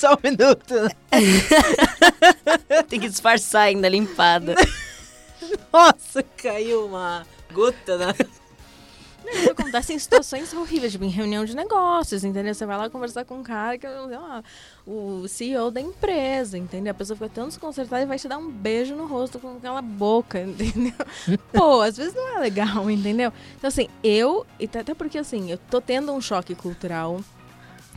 Só 0.00 0.14
um 0.14 0.18
minuto. 0.22 0.74
Tem 2.88 2.98
que 2.98 3.06
disfarçar 3.06 3.64
ainda, 3.64 3.86
limpada. 3.86 4.54
Nossa, 5.70 6.22
caiu 6.38 6.86
uma 6.86 7.26
gota 7.52 7.98
na... 7.98 8.14
Isso 9.30 9.50
acontece 9.50 9.92
em 9.92 9.98
situações 9.98 10.54
horríveis, 10.54 10.92
tipo 10.92 11.04
em 11.04 11.10
reunião 11.10 11.44
de 11.44 11.54
negócios, 11.54 12.24
entendeu? 12.24 12.54
Você 12.54 12.64
vai 12.64 12.78
lá 12.78 12.88
conversar 12.88 13.26
com 13.26 13.36
um 13.36 13.42
cara 13.42 13.76
que 13.76 13.86
é 13.86 13.90
o 14.86 15.28
CEO 15.28 15.70
da 15.70 15.82
empresa, 15.82 16.56
entendeu? 16.56 16.92
A 16.92 16.94
pessoa 16.94 17.14
fica 17.18 17.28
tão 17.28 17.46
desconcertada 17.48 18.02
e 18.02 18.06
vai 18.06 18.18
te 18.18 18.26
dar 18.26 18.38
um 18.38 18.50
beijo 18.50 18.96
no 18.96 19.06
rosto 19.06 19.38
com 19.38 19.58
aquela 19.58 19.82
boca, 19.82 20.40
entendeu? 20.40 20.94
Pô, 21.52 21.82
às 21.82 21.98
vezes 21.98 22.14
não 22.14 22.38
é 22.38 22.40
legal, 22.40 22.90
entendeu? 22.90 23.30
Então, 23.58 23.68
assim, 23.68 23.86
eu, 24.02 24.46
até 24.58 24.94
porque 24.94 25.18
assim, 25.18 25.50
eu 25.50 25.58
tô 25.58 25.78
tendo 25.78 26.10
um 26.10 26.22
choque 26.22 26.54
cultural, 26.54 27.20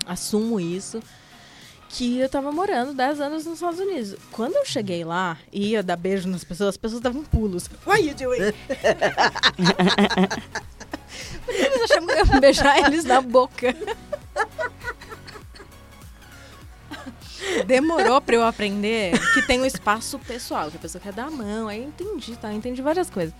assumo 0.06 0.60
isso. 0.60 1.02
Que 1.94 2.18
eu 2.20 2.28
tava 2.28 2.52
morando 2.52 2.92
10 2.94 3.22
anos 3.22 3.46
nos 3.46 3.56
Estados 3.56 3.80
Unidos. 3.80 4.16
Quando 4.32 4.56
eu 4.56 4.66
cheguei 4.66 5.04
lá 5.04 5.38
e 5.52 5.70
ia 5.70 5.84
dar 5.84 5.96
beijo 5.96 6.28
nas 6.28 6.44
pessoas, 6.44 6.70
as 6.70 6.78
pessoas 6.78 7.00
davam 7.02 7.24
pulos. 7.24 7.70
What 7.86 8.02
are 8.02 8.08
you 8.08 8.16
doing? 8.16 8.52
Eles 11.48 11.82
achavam 11.84 12.08
que 12.08 12.14
eu 12.14 12.26
ia 12.26 12.40
beijar 12.40 12.80
eles 12.80 13.06
na 13.06 13.22
boca. 13.22 13.76
Demorou 17.68 18.20
pra 18.22 18.36
eu 18.36 18.44
aprender 18.44 19.14
que 19.36 19.44
tem 19.44 19.62
um 19.62 19.66
espaço 19.66 20.18
pessoal, 20.18 20.72
que 20.72 20.78
a 20.78 20.80
pessoa 20.80 21.00
quer 21.00 21.14
dar 21.14 21.26
a 21.28 21.32
mão. 21.32 21.68
Aí 21.68 21.84
eu 21.84 21.90
entendi, 21.90 22.36
tá? 22.38 22.52
Entendi 22.52 22.82
várias 22.82 23.12
coisas. 23.12 23.36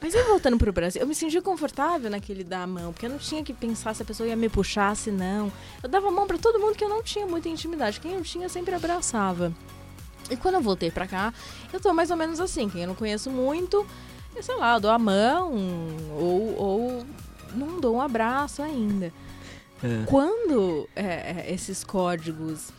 Mas 0.00 0.14
aí 0.14 0.22
voltando 0.24 0.56
pro 0.56 0.72
Brasil, 0.72 1.00
eu 1.00 1.06
me 1.06 1.14
senti 1.14 1.40
confortável 1.40 2.10
naquele 2.10 2.42
dar 2.42 2.62
a 2.62 2.66
mão, 2.66 2.92
porque 2.92 3.04
eu 3.04 3.10
não 3.10 3.18
tinha 3.18 3.44
que 3.44 3.52
pensar 3.52 3.94
se 3.94 4.02
a 4.02 4.04
pessoa 4.04 4.28
ia 4.28 4.36
me 4.36 4.48
puxar, 4.48 4.96
se 4.96 5.10
não. 5.10 5.52
Eu 5.82 5.88
dava 5.88 6.08
a 6.08 6.10
mão 6.10 6.26
pra 6.26 6.38
todo 6.38 6.58
mundo 6.58 6.74
que 6.74 6.82
eu 6.82 6.88
não 6.88 7.02
tinha 7.02 7.26
muita 7.26 7.48
intimidade. 7.48 8.00
Quem 8.00 8.14
eu 8.14 8.22
tinha 8.22 8.46
eu 8.46 8.50
sempre 8.50 8.74
abraçava. 8.74 9.52
E 10.30 10.36
quando 10.36 10.54
eu 10.54 10.62
voltei 10.62 10.90
pra 10.90 11.06
cá, 11.06 11.34
eu 11.72 11.80
tô 11.80 11.92
mais 11.92 12.10
ou 12.10 12.16
menos 12.16 12.40
assim. 12.40 12.68
Quem 12.68 12.82
eu 12.82 12.88
não 12.88 12.94
conheço 12.94 13.30
muito, 13.30 13.86
eu 14.34 14.42
sei 14.42 14.56
lá, 14.56 14.74
eu 14.74 14.80
dou 14.80 14.90
a 14.90 14.98
mão 14.98 15.52
ou, 16.12 16.56
ou 16.56 17.06
não 17.54 17.80
dou 17.80 17.96
um 17.96 18.00
abraço 18.00 18.62
ainda. 18.62 19.12
Quando 20.06 20.88
é, 20.94 21.04
é, 21.04 21.46
esses 21.52 21.82
códigos 21.82 22.70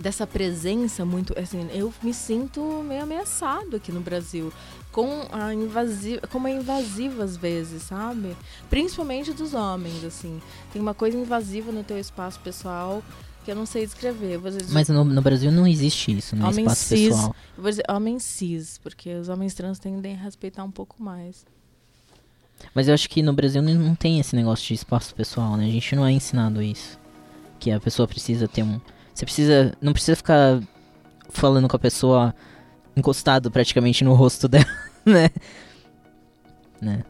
dessa 0.00 0.26
presença 0.26 1.04
muito 1.04 1.38
assim 1.38 1.68
eu 1.70 1.92
me 2.02 2.14
sinto 2.14 2.60
meio 2.82 3.02
ameaçado 3.02 3.76
aqui 3.76 3.92
no 3.92 4.00
Brasil 4.00 4.50
com 4.92 5.26
a 5.32 5.52
invasiva 5.54 6.20
como 6.28 6.46
é 6.46 6.52
invasiva 6.52 7.24
às 7.24 7.36
vezes 7.36 7.82
sabe 7.84 8.36
principalmente 8.70 9.32
dos 9.32 9.54
homens 9.54 10.04
assim 10.04 10.40
tem 10.72 10.80
uma 10.82 10.92
coisa 10.94 11.16
invasiva 11.16 11.72
no 11.72 11.82
teu 11.82 11.98
espaço 11.98 12.38
pessoal 12.40 13.02
que 13.44 13.50
eu 13.50 13.56
não 13.56 13.66
sei 13.66 13.84
descrever. 13.84 14.38
Dizer, 14.38 14.66
Mas 14.72 14.88
no, 14.88 15.02
no 15.02 15.20
Brasil 15.20 15.50
não 15.50 15.66
existe 15.66 16.16
isso, 16.16 16.36
no 16.36 16.48
espaço 16.48 16.84
cis. 16.84 17.08
pessoal. 17.08 17.34
eu 17.56 17.62
vou 17.64 17.70
dizer 17.72 17.82
homem 17.90 18.16
cis, 18.20 18.78
porque 18.78 19.12
os 19.16 19.28
homens 19.28 19.52
trans 19.52 19.80
tendem 19.80 20.14
a 20.14 20.16
respeitar 20.16 20.62
um 20.62 20.70
pouco 20.70 21.02
mais. 21.02 21.44
Mas 22.72 22.86
eu 22.86 22.94
acho 22.94 23.08
que 23.10 23.20
no 23.20 23.32
Brasil 23.32 23.60
não- 23.60 23.74
não 23.74 23.94
tem 23.96 24.20
esse 24.20 24.36
negócio 24.36 24.64
de 24.68 24.74
espaço 24.74 25.12
pessoal, 25.12 25.56
né? 25.56 25.64
A 25.66 25.70
gente 25.70 25.96
não 25.96 26.06
é 26.06 26.12
ensinado 26.12 26.62
isso. 26.62 26.96
Que 27.58 27.72
a 27.72 27.80
pessoa 27.80 28.06
precisa 28.06 28.46
ter 28.46 28.62
um. 28.62 28.80
Você 29.12 29.24
precisa. 29.24 29.76
Não 29.80 29.92
precisa 29.92 30.14
ficar 30.14 30.62
falando 31.28 31.68
com 31.68 31.74
a 31.74 31.80
pessoa 31.80 32.32
encostado 32.96 33.50
praticamente 33.50 34.04
no 34.04 34.14
rosto 34.14 34.48
dela, 34.48 34.66
né? 35.04 35.30
Né? 36.80 37.04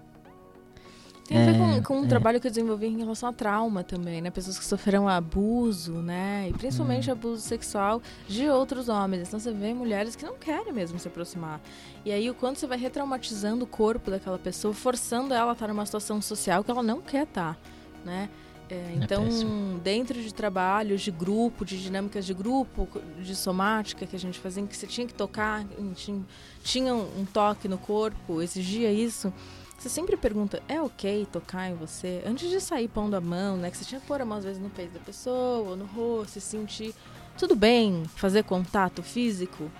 Tem 1.26 1.38
a 1.38 1.44
ver 1.46 1.54
É, 1.54 1.58
com, 1.58 1.82
com 1.82 2.00
um 2.00 2.04
é. 2.04 2.08
trabalho 2.08 2.40
que 2.40 2.46
eu 2.46 2.50
desenvolvi 2.50 2.86
em 2.88 2.98
relação 2.98 3.28
a 3.28 3.32
trauma 3.32 3.82
também, 3.82 4.20
né? 4.20 4.30
Pessoas 4.30 4.58
que 4.58 4.64
sofreram 4.64 5.08
abuso, 5.08 5.92
né? 6.02 6.48
E 6.48 6.52
principalmente 6.52 7.08
Hum. 7.08 7.12
abuso 7.12 7.40
sexual 7.40 8.02
de 8.28 8.48
outros 8.48 8.88
homens. 8.88 9.28
Então 9.28 9.40
você 9.40 9.52
vê 9.52 9.72
mulheres 9.72 10.14
que 10.14 10.24
não 10.26 10.36
querem 10.36 10.72
mesmo 10.72 10.98
se 10.98 11.08
aproximar. 11.08 11.60
E 12.04 12.12
aí 12.12 12.28
o 12.28 12.34
quanto 12.34 12.58
você 12.58 12.66
vai 12.66 12.76
retraumatizando 12.76 13.64
o 13.64 13.66
corpo 13.68 14.10
daquela 14.10 14.38
pessoa, 14.38 14.74
forçando 14.74 15.32
ela 15.32 15.52
a 15.52 15.54
estar 15.54 15.68
numa 15.68 15.86
situação 15.86 16.20
social 16.20 16.62
que 16.62 16.70
ela 16.70 16.82
não 16.82 17.00
quer 17.00 17.22
estar, 17.24 17.58
né? 18.04 18.28
É, 18.72 18.94
então, 18.94 19.24
péssimo. 19.24 19.78
dentro 19.80 20.22
de 20.22 20.32
trabalhos 20.32 21.02
de 21.02 21.10
grupo, 21.10 21.62
de 21.62 21.80
dinâmicas 21.82 22.24
de 22.24 22.32
grupo, 22.32 22.88
de 23.20 23.36
somática 23.36 24.06
que 24.06 24.16
a 24.16 24.18
gente 24.18 24.38
fazia, 24.38 24.62
em 24.62 24.66
que 24.66 24.74
você 24.74 24.86
tinha 24.86 25.06
que 25.06 25.12
tocar, 25.12 25.62
tinha, 25.94 26.22
tinha 26.62 26.94
um 26.94 27.26
toque 27.30 27.68
no 27.68 27.76
corpo, 27.76 28.40
exigia 28.40 28.90
isso. 28.90 29.30
Você 29.78 29.90
sempre 29.90 30.16
pergunta, 30.16 30.62
é 30.68 30.80
ok 30.80 31.26
tocar 31.30 31.68
em 31.68 31.74
você? 31.74 32.22
Antes 32.24 32.48
de 32.48 32.60
sair 32.60 32.88
pondo 32.88 33.14
a 33.14 33.20
mão, 33.20 33.58
né? 33.58 33.70
Que 33.70 33.76
você 33.76 33.84
tinha 33.84 34.00
que 34.00 34.06
pôr 34.06 34.22
a 34.22 34.24
mão 34.24 34.38
às 34.38 34.44
vezes 34.44 34.62
no 34.62 34.70
peito 34.70 34.94
da 34.94 35.00
pessoa, 35.00 35.70
ou 35.70 35.76
no 35.76 35.84
rosto, 35.84 36.38
e 36.38 36.40
sentir. 36.40 36.94
Tudo 37.36 37.54
bem 37.54 38.04
fazer 38.14 38.44
contato 38.44 39.02
físico? 39.02 39.70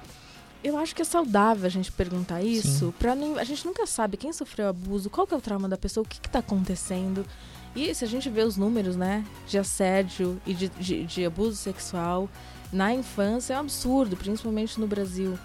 Eu 0.65 0.79
acho 0.79 0.95
que 0.95 1.03
é 1.03 1.05
saudável 1.05 1.67
a 1.67 1.69
gente 1.69 1.91
perguntar 1.91 2.43
isso, 2.43 2.95
pra 2.99 3.15
a 3.15 3.45
gente 3.45 3.67
nunca 3.67 3.85
sabe 3.87 4.17
quem 4.17 4.33
sofreu 4.33 4.69
abuso, 4.69 5.11
qual 5.11 5.27
que 5.27 5.35
é 5.35 5.37
o 5.37 5.41
trauma 5.41 5.69
da 5.69 5.77
pessoa, 5.77 6.05
o 6.05 6.09
que, 6.09 6.21
que 6.21 6.31
tá 6.31 6.39
acontecendo. 6.39 7.27
E 7.75 7.93
se 7.95 8.05
a 8.05 8.09
gente 8.09 8.29
vê 8.31 8.43
os 8.43 8.57
números, 8.57 8.95
né, 8.95 9.25
de 9.49 9.59
assédio 9.59 10.41
e 10.47 10.55
de, 10.55 10.69
de, 10.69 11.05
de 11.05 11.25
abuso 11.25 11.57
sexual 11.57 12.29
na 12.73 12.95
infância, 12.95 13.55
é 13.55 13.57
um 13.57 13.61
absurdo, 13.61 14.17
principalmente 14.17 14.79
no 14.79 14.87
Brasil. 14.87 15.39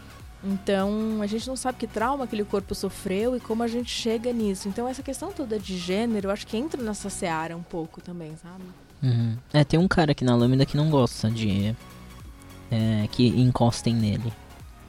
Então, 0.44 1.20
a 1.22 1.28
gente 1.28 1.48
não 1.48 1.56
sabe 1.56 1.80
que 1.80 1.88
trauma 1.88 2.26
aquele 2.26 2.44
corpo 2.44 2.76
sofreu 2.76 3.36
e 3.36 3.40
como 3.40 3.64
a 3.64 3.68
gente 3.68 3.90
chega 3.90 4.32
nisso. 4.32 4.68
Então, 4.68 4.88
essa 4.88 5.02
questão 5.02 5.32
toda 5.32 5.58
de 5.58 5.78
gênero, 5.78 6.28
eu 6.28 6.32
acho 6.32 6.46
que 6.46 6.56
entra 6.56 6.82
nessa 6.82 7.10
seara 7.10 7.58
um 7.58 7.64
pouco 7.64 8.02
também, 8.02 8.36
sabe? 8.38 8.64
Uhum. 9.02 9.38
É, 9.52 9.64
tem 9.64 9.80
um 9.80 9.88
cara 9.88 10.12
aqui 10.12 10.24
na 10.24 10.36
Lâmina 10.36 10.66
que 10.66 10.78
não 10.78 10.90
gosta 10.90 11.30
de. 11.30 11.76
é, 12.70 13.08
que 13.12 13.28
encostem 13.28 13.96
nele. 13.96 14.32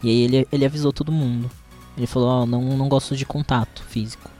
E 0.03 0.09
aí 0.09 0.23
ele, 0.23 0.49
ele 0.53 0.65
avisou 0.65 0.93
todo 0.93 1.13
mundo. 1.13 1.51
Ele 1.97 2.07
falou: 2.07 2.29
Ó, 2.29 2.47
não, 2.47 2.63
não 2.77 2.89
gosto 2.89 3.17
de 3.17 3.27
contato 3.27 3.83
físico. 3.85 4.31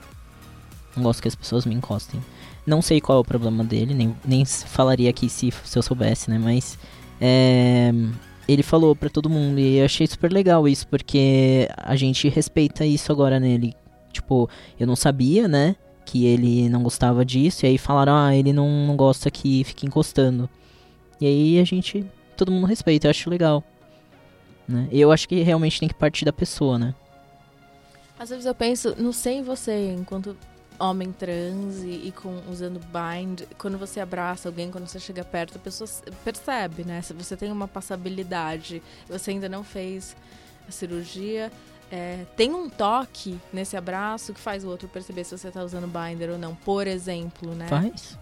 Não 0.95 1.03
gosto 1.03 1.21
que 1.21 1.27
as 1.27 1.35
pessoas 1.35 1.65
me 1.65 1.75
encostem. 1.75 2.21
Não 2.65 2.81
sei 2.81 3.01
qual 3.01 3.17
é 3.17 3.21
o 3.21 3.25
problema 3.25 3.63
dele, 3.63 3.93
nem, 3.93 4.15
nem 4.23 4.45
falaria 4.45 5.09
aqui 5.09 5.29
se, 5.29 5.51
se 5.63 5.77
eu 5.77 5.83
soubesse, 5.83 6.29
né? 6.29 6.37
Mas. 6.37 6.77
é, 7.19 7.91
ele 8.51 8.63
falou 8.63 8.95
pra 8.95 9.09
todo 9.09 9.29
mundo 9.29 9.59
e 9.59 9.77
eu 9.77 9.85
achei 9.85 10.07
super 10.07 10.31
legal 10.31 10.67
isso, 10.67 10.87
porque 10.87 11.69
a 11.77 11.95
gente 11.95 12.27
respeita 12.27 12.83
isso 12.83 13.11
agora 13.11 13.39
nele. 13.39 13.75
Tipo, 14.11 14.49
eu 14.79 14.87
não 14.87 14.95
sabia, 14.95 15.47
né? 15.47 15.75
Que 16.03 16.25
ele 16.25 16.67
não 16.67 16.81
gostava 16.81 17.23
disso, 17.23 17.63
e 17.63 17.69
aí 17.69 17.77
falaram, 17.77 18.15
ah, 18.15 18.35
ele 18.35 18.51
não, 18.51 18.87
não 18.87 18.95
gosta 18.95 19.29
que 19.29 19.63
fique 19.63 19.85
encostando. 19.85 20.49
E 21.21 21.27
aí 21.27 21.59
a 21.59 21.63
gente. 21.63 22.03
Todo 22.35 22.51
mundo 22.51 22.65
respeita, 22.65 23.05
eu 23.05 23.11
acho 23.11 23.29
legal. 23.29 23.63
Né? 24.69 24.87
E 24.91 25.01
eu 25.01 25.11
acho 25.11 25.27
que 25.27 25.41
realmente 25.41 25.79
tem 25.79 25.89
que 25.89 25.95
partir 25.95 26.23
da 26.23 26.31
pessoa, 26.31 26.77
né? 26.77 26.93
Às 28.19 28.29
vezes 28.29 28.45
eu 28.45 28.53
penso, 28.53 28.93
não 29.01 29.11
sei 29.11 29.37
em 29.37 29.41
você, 29.41 29.95
enquanto 29.97 30.37
homem 30.77 31.11
trans 31.11 31.81
e, 31.81 32.07
e 32.07 32.13
com, 32.15 32.39
usando 32.51 32.79
bind, 32.79 33.41
quando 33.57 33.79
você 33.79 33.99
abraça 33.99 34.47
alguém, 34.47 34.69
quando 34.69 34.87
você 34.87 34.99
chega 34.99 35.23
perto, 35.23 35.57
a 35.57 35.59
pessoa 35.59 35.89
percebe, 36.23 36.83
né? 36.83 37.01
Se 37.01 37.13
você 37.13 37.35
tem 37.35 37.51
uma 37.51 37.67
passabilidade, 37.67 38.79
você 39.07 39.31
ainda 39.31 39.49
não 39.49 39.63
fez 39.63 40.15
a 40.67 40.71
cirurgia, 40.71 41.51
é, 41.91 42.25
tem 42.37 42.53
um 42.53 42.69
toque 42.69 43.39
nesse 43.51 43.75
abraço 43.75 44.35
que 44.35 44.39
faz 44.39 44.63
o 44.63 44.69
outro 44.69 44.87
perceber 44.87 45.23
se 45.23 45.35
você 45.35 45.49
tá 45.49 45.63
usando 45.63 45.87
binder 45.87 46.29
ou 46.29 46.37
não, 46.37 46.53
por 46.53 46.85
exemplo, 46.85 47.55
né? 47.55 47.67
Faz? 47.67 48.19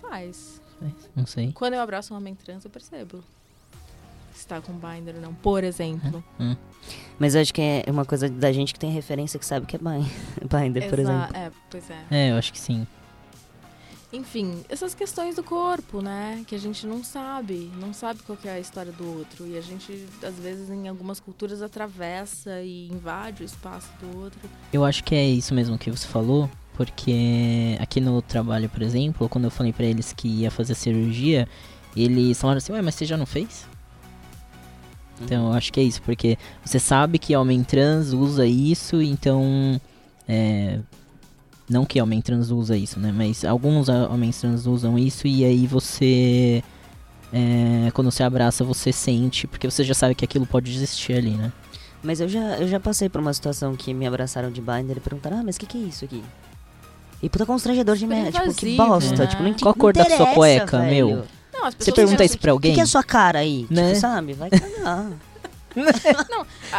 Faz. 0.00 0.60
Faz, 0.78 1.10
Não 1.16 1.26
sei. 1.26 1.50
Quando 1.52 1.74
eu 1.74 1.80
abraço 1.80 2.14
um 2.14 2.16
homem 2.16 2.36
trans, 2.36 2.64
eu 2.64 2.70
percebo 2.70 3.24
se 4.40 4.46
tá 4.46 4.60
com 4.60 4.72
binder 4.72 5.14
ou 5.16 5.20
não, 5.20 5.34
por 5.34 5.62
exemplo. 5.64 6.22
Hum. 6.38 6.56
Mas 7.18 7.34
eu 7.34 7.42
acho 7.42 7.52
que 7.52 7.60
é 7.60 7.84
uma 7.88 8.04
coisa 8.04 8.28
da 8.28 8.50
gente 8.52 8.72
que 8.72 8.80
tem 8.80 8.90
referência 8.90 9.38
que 9.38 9.44
sabe 9.46 9.66
que 9.66 9.76
é 9.76 9.78
bind- 9.78 10.10
binder, 10.50 10.88
por 10.88 10.98
exemplo. 10.98 11.36
É, 11.36 11.50
pois 11.70 11.84
é. 11.90 12.04
É, 12.10 12.30
eu 12.30 12.36
acho 12.36 12.52
que 12.52 12.58
sim. 12.58 12.86
Enfim, 14.12 14.64
essas 14.68 14.92
questões 14.92 15.36
do 15.36 15.42
corpo, 15.44 16.02
né? 16.02 16.42
Que 16.44 16.56
a 16.56 16.58
gente 16.58 16.84
não 16.84 17.04
sabe, 17.04 17.70
não 17.80 17.92
sabe 17.94 18.20
qual 18.24 18.36
que 18.36 18.48
é 18.48 18.52
a 18.54 18.58
história 18.58 18.90
do 18.90 19.06
outro. 19.18 19.46
E 19.46 19.56
a 19.56 19.60
gente, 19.60 20.04
às 20.24 20.34
vezes, 20.34 20.68
em 20.68 20.88
algumas 20.88 21.20
culturas, 21.20 21.62
atravessa 21.62 22.60
e 22.60 22.88
invade 22.88 23.44
o 23.44 23.46
espaço 23.46 23.88
do 24.00 24.18
outro. 24.18 24.40
Eu 24.72 24.84
acho 24.84 25.04
que 25.04 25.14
é 25.14 25.24
isso 25.24 25.54
mesmo 25.54 25.78
que 25.78 25.92
você 25.92 26.08
falou, 26.08 26.50
porque 26.74 27.76
aqui 27.78 28.00
no 28.00 28.20
trabalho, 28.20 28.68
por 28.68 28.82
exemplo, 28.82 29.28
quando 29.28 29.44
eu 29.44 29.50
falei 29.50 29.72
pra 29.72 29.86
eles 29.86 30.12
que 30.12 30.26
ia 30.26 30.50
fazer 30.50 30.74
cirurgia, 30.74 31.46
eles 31.94 32.40
falaram 32.40 32.58
assim, 32.58 32.72
ué, 32.72 32.82
mas 32.82 32.96
você 32.96 33.04
já 33.04 33.16
não 33.16 33.26
fez? 33.26 33.64
Então 35.20 35.48
eu 35.48 35.52
acho 35.52 35.72
que 35.72 35.80
é 35.80 35.82
isso, 35.82 36.00
porque 36.02 36.38
você 36.64 36.78
sabe 36.78 37.18
que 37.18 37.36
homem 37.36 37.62
trans 37.62 38.12
usa 38.12 38.46
isso, 38.46 39.00
então. 39.02 39.80
É, 40.28 40.78
não 41.68 41.84
que 41.84 42.00
homem 42.00 42.20
trans 42.20 42.50
usa 42.50 42.76
isso, 42.76 42.98
né? 42.98 43.12
Mas 43.14 43.44
alguns 43.44 43.88
ah, 43.88 44.08
homens 44.10 44.40
trans 44.40 44.66
usam 44.66 44.98
isso 44.98 45.26
e 45.26 45.44
aí 45.44 45.66
você. 45.66 46.62
é, 47.32 47.90
quando 47.92 48.10
você 48.10 48.22
abraça, 48.22 48.64
você 48.64 48.92
sente, 48.92 49.46
porque 49.46 49.70
você 49.70 49.84
já 49.84 49.94
sabe 49.94 50.14
que 50.14 50.24
aquilo 50.24 50.46
pode 50.46 50.72
existir 50.74 51.14
ali, 51.14 51.30
né? 51.30 51.52
Mas 52.02 52.20
eu 52.20 52.28
já, 52.28 52.56
eu 52.58 52.66
já 52.66 52.80
passei 52.80 53.08
por 53.08 53.20
uma 53.20 53.32
situação 53.32 53.76
que 53.76 53.92
me 53.92 54.06
abraçaram 54.06 54.50
de 54.50 54.60
binder 54.60 54.96
e 54.96 55.00
perguntaram, 55.00 55.40
ah, 55.40 55.42
mas 55.44 55.56
o 55.56 55.60
que, 55.60 55.66
que 55.66 55.76
é 55.76 55.86
isso 55.86 56.04
aqui? 56.04 56.24
E 57.22 57.28
puta 57.28 57.44
constrangedor 57.44 57.96
de 57.96 58.06
merda, 58.06 58.32
tipo, 58.32 58.54
que 58.54 58.70
invasivo, 58.70 58.88
bosta, 58.88 59.16
né? 59.16 59.26
tipo, 59.26 59.42
não 59.42 59.52
Qual 59.52 59.72
a 59.72 59.74
cor 59.74 59.92
da 59.92 60.04
sua 60.06 60.26
cueca, 60.28 60.78
velho. 60.78 61.06
meu? 61.08 61.26
Não, 61.62 61.70
Você 61.78 61.92
pergunta 61.92 62.24
isso 62.24 62.38
pra 62.38 62.52
O 62.52 62.54
alguém? 62.56 62.72
que, 62.72 62.76
que 62.76 62.80
é 62.80 62.84
a 62.84 62.86
sua 62.86 63.02
cara 63.02 63.38
aí? 63.40 63.66
Né? 63.70 63.88
Tipo, 63.88 64.00
sabe? 64.00 64.32
Vai 64.34 64.50
cagar. 64.50 65.10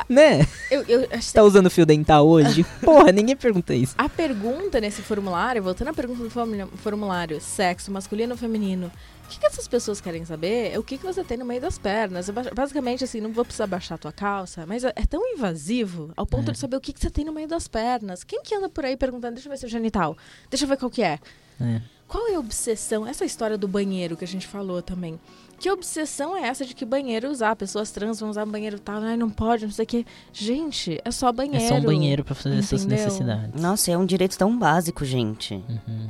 Né? 0.09 0.45
Eu, 0.69 0.82
eu, 0.84 1.07
Você 1.21 1.34
tá 1.34 1.43
usando 1.43 1.69
fio 1.69 1.86
dental 1.86 2.27
hoje? 2.27 2.65
Porra, 2.84 3.11
ninguém 3.11 3.36
pergunta 3.36 3.73
isso. 3.73 3.95
A 3.97 4.09
pergunta 4.09 4.82
nesse 4.82 5.01
formulário, 5.01 5.63
voltando 5.63 5.89
à 5.89 5.93
pergunta 5.93 6.23
do 6.23 6.29
formu- 6.29 6.67
formulário, 6.77 7.39
sexo, 7.39 7.91
masculino 7.91 8.34
ou 8.34 8.38
feminino, 8.38 8.91
o 9.25 9.29
que, 9.29 9.39
que 9.39 9.45
essas 9.45 9.65
pessoas 9.65 10.01
querem 10.01 10.25
saber 10.25 10.73
é 10.73 10.77
o 10.79 10.84
que, 10.84 10.97
que 10.97 11.05
você 11.05 11.23
tem 11.23 11.38
no 11.38 11.45
meio 11.45 11.61
das 11.61 11.77
pernas. 11.77 12.27
É 12.27 12.32
ba- 12.34 12.51
Basicamente, 12.53 13.03
assim, 13.05 13.21
não 13.21 13.32
vou 13.32 13.45
precisar 13.45 13.65
baixar 13.67 13.95
a 13.95 13.97
tua 13.97 14.11
calça, 14.11 14.65
mas 14.67 14.84
é 14.84 14.91
é 14.93 15.05
tão 15.05 15.25
invasivo 15.36 16.11
ao 16.17 16.25
ponto 16.25 16.49
É. 16.49 16.53
de 16.53 16.59
saber 16.59 16.75
o 16.75 16.82
que, 16.82 16.91
que 16.91 16.99
você 16.99 17.09
tem 17.09 17.23
no 17.23 17.32
meio 17.32 17.47
das 17.47 17.67
pernas. 17.69 18.25
Quem 18.25 18.41
que 18.43 18.53
anda 18.53 18.67
por 18.67 18.84
aí 18.84 18.97
perguntando, 18.97 19.36
deixa 19.36 19.47
eu 19.47 19.51
ver 19.51 19.57
seu 19.57 19.69
genital, 19.69 20.17
deixa 20.49 20.65
eu 20.65 20.69
ver 20.69 20.75
qual 20.77 20.91
que 20.91 21.01
é. 21.01 21.17
É. 21.61 21.82
Qual 22.12 22.28
é 22.28 22.36
a 22.36 22.39
obsessão? 22.39 23.07
Essa 23.07 23.24
história 23.24 23.57
do 23.57 23.70
banheiro 23.70 24.18
que 24.18 24.26
a 24.26 24.28
gente 24.28 24.45
falou 24.45 24.82
também. 24.82 25.18
Que 25.57 25.72
obsessão 25.72 26.36
é 26.36 26.45
essa 26.45 26.66
de 26.66 26.76
que 26.76 26.84
banheiro 26.84 27.30
usar? 27.30 27.55
Pessoas 27.55 27.89
trans 27.89 28.20
vão 28.20 28.30
usar 28.30 28.45
banheiro 28.45 28.78
tal, 28.78 29.01
ai, 29.01 29.16
não 29.16 29.30
pode, 29.30 29.64
não 29.64 29.72
sei 29.72 29.86
o 29.86 29.88
quê. 29.88 30.05
Gente, 30.34 30.99
é 31.05 31.09
só 31.09 31.32
banheiro. 31.32 31.64
É 31.64 31.70
só 31.70 31.76
um 31.76 31.82
banheiro 31.82 32.26
pra 32.26 32.36
fazer 32.36 32.57
essas 32.57 32.84
necessidades. 32.84 33.62
Nossa, 33.62 33.91
é 33.91 33.97
um 33.97 34.05
direito 34.05 34.38
tão 34.38 34.59
básico, 34.59 35.05
gente. 35.05 35.53
Uhum. 35.53 36.09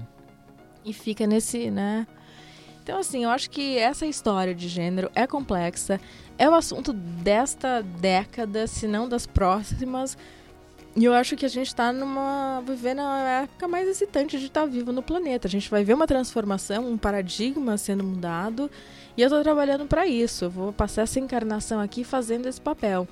E 0.84 0.92
fica 0.92 1.28
nesse, 1.28 1.70
né? 1.70 2.08
Então, 2.82 2.98
assim, 2.98 3.26
eu 3.26 3.30
acho 3.30 3.52
que 3.52 3.78
essa 3.78 4.08
história 4.08 4.56
de 4.56 4.68
gênero 4.68 5.12
é 5.14 5.28
complexa. 5.28 6.02
É 6.36 6.50
o 6.50 6.56
assunto 6.56 6.94
desta 6.94 7.84
década, 7.84 8.66
se 8.66 8.88
não 8.88 9.08
das 9.08 9.28
próximas. 9.28 10.18
E 10.96 11.06
eu 11.06 11.14
acho 11.14 11.38
que 11.38 11.46
a 11.46 11.50
gente 11.50 11.74
tá 11.74 11.94
numa. 11.94 12.62
vivendo 12.66 13.00
a 13.00 13.44
época 13.44 13.68
mais 13.68 13.88
excitante 13.88 14.38
de 14.38 14.48
estar 14.48 14.66
vivo 14.66 14.92
no 14.92 15.02
planeta. 15.02 15.48
A 15.48 15.52
gente 15.52 15.70
vai 15.70 15.84
ver 15.84 15.94
uma 15.94 16.06
transformação, 16.06 16.90
um 16.90 16.98
paradigma 16.98 17.78
sendo 17.78 18.04
mudado. 18.04 18.70
E 19.16 19.22
eu 19.22 19.30
tô 19.30 19.42
trabalhando 19.42 19.86
para 19.86 20.06
isso. 20.06 20.46
Eu 20.46 20.50
vou 20.50 20.74
passar 20.74 21.04
essa 21.04 21.20
encarnação 21.20 21.80
aqui 21.80 22.04
fazendo 22.04 22.48
esse 22.48 22.60
papel. 22.60 23.08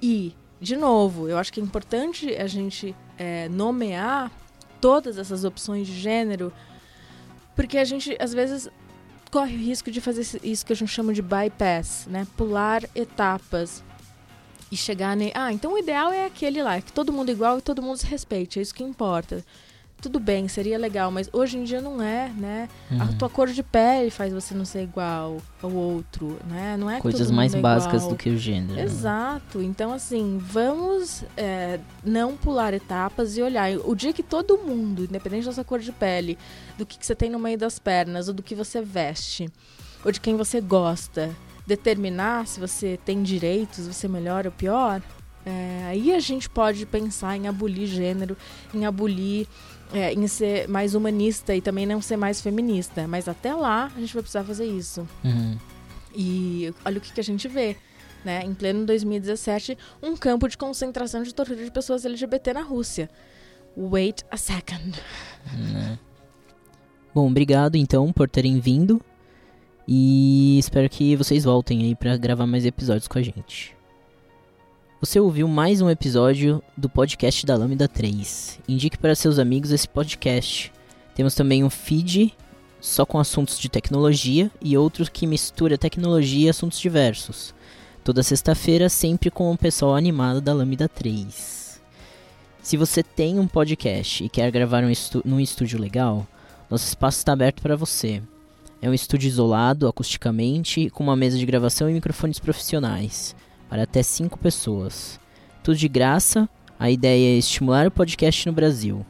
E, 0.00 0.34
de 0.58 0.74
novo, 0.74 1.28
eu 1.28 1.36
acho 1.36 1.52
que 1.52 1.60
é 1.60 1.62
importante 1.62 2.34
a 2.34 2.46
gente 2.46 2.96
é, 3.18 3.46
nomear 3.50 4.30
todas 4.80 5.18
essas 5.18 5.44
opções 5.44 5.86
de 5.86 5.92
gênero, 5.92 6.52
porque 7.54 7.78
a 7.78 7.84
gente, 7.84 8.16
às 8.18 8.32
vezes, 8.32 8.68
corre 9.30 9.54
o 9.54 9.58
risco 9.58 9.90
de 9.90 10.00
fazer 10.00 10.40
isso 10.42 10.64
que 10.64 10.72
a 10.72 10.76
gente 10.76 10.88
chama 10.88 11.12
de 11.12 11.22
bypass, 11.22 12.06
né? 12.10 12.26
Pular 12.36 12.82
etapas 12.94 13.84
e 14.72 14.76
chegar 14.76 15.14
ne... 15.16 15.30
Ah, 15.34 15.52
então 15.52 15.74
o 15.74 15.78
ideal 15.78 16.10
é 16.10 16.24
aquele 16.26 16.62
lá, 16.62 16.76
é 16.76 16.80
que 16.80 16.92
todo 16.92 17.12
mundo 17.12 17.28
é 17.28 17.32
igual 17.32 17.58
e 17.58 17.62
todo 17.62 17.80
mundo 17.82 17.98
se 17.98 18.06
respeite, 18.06 18.58
é 18.58 18.62
isso 18.62 18.74
que 18.74 18.82
importa. 18.82 19.44
tudo 20.00 20.18
bem, 20.18 20.48
seria 20.48 20.76
legal, 20.76 21.12
mas 21.12 21.30
hoje 21.32 21.56
em 21.56 21.62
dia 21.62 21.80
não 21.80 22.02
é, 22.02 22.28
né? 22.30 22.68
A 22.98 23.04
Uhum. 23.04 23.18
tua 23.18 23.28
cor 23.30 23.46
de 23.46 23.62
pele 23.62 24.10
faz 24.10 24.32
você 24.32 24.52
não 24.52 24.64
ser 24.64 24.82
igual 24.82 25.36
ao 25.62 25.70
outro, 25.72 26.40
né? 26.50 26.76
Não 26.76 26.90
é 26.90 26.98
Coisas 27.00 27.30
mais 27.30 27.54
é 27.54 27.60
básicas 27.60 28.04
do 28.08 28.16
que 28.16 28.28
o 28.30 28.36
gênero. 28.36 28.74
né? 28.74 28.82
Exato. 28.82 29.62
Então, 29.62 29.92
assim, 29.92 30.38
vamos 30.42 31.22
é, 31.36 31.78
não 32.02 32.36
pular 32.36 32.74
etapas 32.74 33.36
e 33.36 33.42
olhar. 33.42 33.70
O 33.84 33.94
dia 33.94 34.12
que 34.12 34.24
todo 34.24 34.58
mundo, 34.58 35.04
independente 35.04 35.46
da 35.46 35.52
sua 35.52 35.62
cor 35.62 35.78
de 35.78 35.92
pele, 35.92 36.36
do 36.76 36.84
que, 36.84 36.98
que 36.98 37.06
você 37.06 37.14
tem 37.14 37.30
no 37.30 37.38
meio 37.38 37.56
das 37.56 37.78
pernas, 37.78 38.26
ou 38.26 38.34
do 38.34 38.42
que 38.42 38.56
você 38.56 38.82
veste, 38.82 39.48
ou 40.04 40.10
de 40.10 40.20
quem 40.20 40.34
você 40.36 40.60
gosta, 40.60 41.30
determinar 41.66 42.46
se 42.46 42.58
você 42.60 42.98
tem 43.04 43.22
direitos, 43.22 43.84
se 43.84 43.92
você 43.92 44.06
é 44.06 44.08
melhor 44.08 44.46
ou 44.46 44.52
pior, 44.52 45.02
é, 45.44 45.84
aí 45.86 46.12
a 46.14 46.20
gente 46.20 46.48
pode 46.48 46.86
pensar 46.86 47.36
em 47.36 47.48
abolir 47.48 47.86
gênero, 47.86 48.36
em 48.74 48.84
abolir. 48.86 49.46
é, 49.92 50.12
em 50.12 50.26
ser 50.26 50.66
mais 50.68 50.94
humanista 50.94 51.54
e 51.54 51.60
também 51.60 51.84
não 51.84 52.00
ser 52.00 52.16
mais 52.16 52.40
feminista. 52.40 53.06
Mas 53.06 53.28
até 53.28 53.54
lá 53.54 53.92
a 53.94 54.00
gente 54.00 54.14
vai 54.14 54.22
precisar 54.22 54.42
fazer 54.42 54.64
isso. 54.64 55.06
Uhum. 55.22 55.58
E 56.14 56.72
olha 56.84 56.98
o 56.98 57.00
que, 57.00 57.12
que 57.12 57.20
a 57.20 57.24
gente 57.24 57.46
vê. 57.46 57.76
Né? 58.24 58.42
Em 58.44 58.54
pleno 58.54 58.86
2017, 58.86 59.76
um 60.02 60.16
campo 60.16 60.48
de 60.48 60.56
concentração 60.56 61.22
de 61.22 61.34
tortura 61.34 61.62
de 61.62 61.70
pessoas 61.70 62.06
LGBT 62.06 62.54
na 62.54 62.62
Rússia. 62.62 63.10
Wait 63.76 64.22
a 64.30 64.36
second. 64.36 64.98
né? 65.52 65.98
Bom, 67.14 67.28
obrigado 67.28 67.76
então 67.76 68.10
por 68.12 68.28
terem 68.30 68.60
vindo. 68.60 68.98
E 69.94 70.58
espero 70.58 70.88
que 70.88 71.14
vocês 71.16 71.44
voltem 71.44 71.82
aí 71.82 71.94
pra 71.94 72.16
gravar 72.16 72.46
mais 72.46 72.64
episódios 72.64 73.06
com 73.06 73.18
a 73.18 73.22
gente. 73.22 73.76
Você 75.02 75.20
ouviu 75.20 75.46
mais 75.46 75.82
um 75.82 75.90
episódio 75.90 76.62
do 76.74 76.88
podcast 76.88 77.44
da 77.44 77.54
Lambda 77.56 77.86
3. 77.86 78.58
Indique 78.66 78.96
para 78.96 79.14
seus 79.14 79.38
amigos 79.38 79.70
esse 79.70 79.86
podcast. 79.86 80.72
Temos 81.14 81.34
também 81.34 81.62
um 81.62 81.68
feed 81.68 82.34
só 82.80 83.04
com 83.04 83.18
assuntos 83.18 83.58
de 83.58 83.68
tecnologia 83.68 84.50
e 84.62 84.78
outros 84.78 85.10
que 85.10 85.26
mistura 85.26 85.76
tecnologia 85.76 86.46
e 86.46 86.48
assuntos 86.48 86.80
diversos. 86.80 87.54
Toda 88.02 88.22
sexta-feira, 88.22 88.88
sempre 88.88 89.30
com 89.30 89.52
o 89.52 89.58
pessoal 89.58 89.94
animado 89.94 90.40
da 90.40 90.54
Lambda 90.54 90.88
3. 90.88 91.82
Se 92.62 92.78
você 92.78 93.02
tem 93.02 93.38
um 93.38 93.46
podcast 93.46 94.24
e 94.24 94.30
quer 94.30 94.50
gravar 94.50 94.84
um 94.84 94.90
estu 94.90 95.20
num 95.22 95.38
estúdio 95.38 95.78
legal, 95.78 96.26
nosso 96.70 96.88
espaço 96.88 97.18
está 97.18 97.34
aberto 97.34 97.60
para 97.60 97.76
você. 97.76 98.22
É 98.82 98.90
um 98.90 98.94
estúdio 98.94 99.28
isolado, 99.28 99.86
acusticamente, 99.86 100.90
com 100.90 101.04
uma 101.04 101.14
mesa 101.14 101.38
de 101.38 101.46
gravação 101.46 101.88
e 101.88 101.92
microfones 101.92 102.40
profissionais, 102.40 103.32
para 103.70 103.84
até 103.84 104.02
5 104.02 104.36
pessoas. 104.40 105.20
Tudo 105.62 105.76
de 105.76 105.86
graça, 105.86 106.48
a 106.80 106.90
ideia 106.90 107.36
é 107.36 107.38
estimular 107.38 107.86
o 107.86 107.92
podcast 107.92 108.44
no 108.44 108.52
Brasil. 108.52 109.06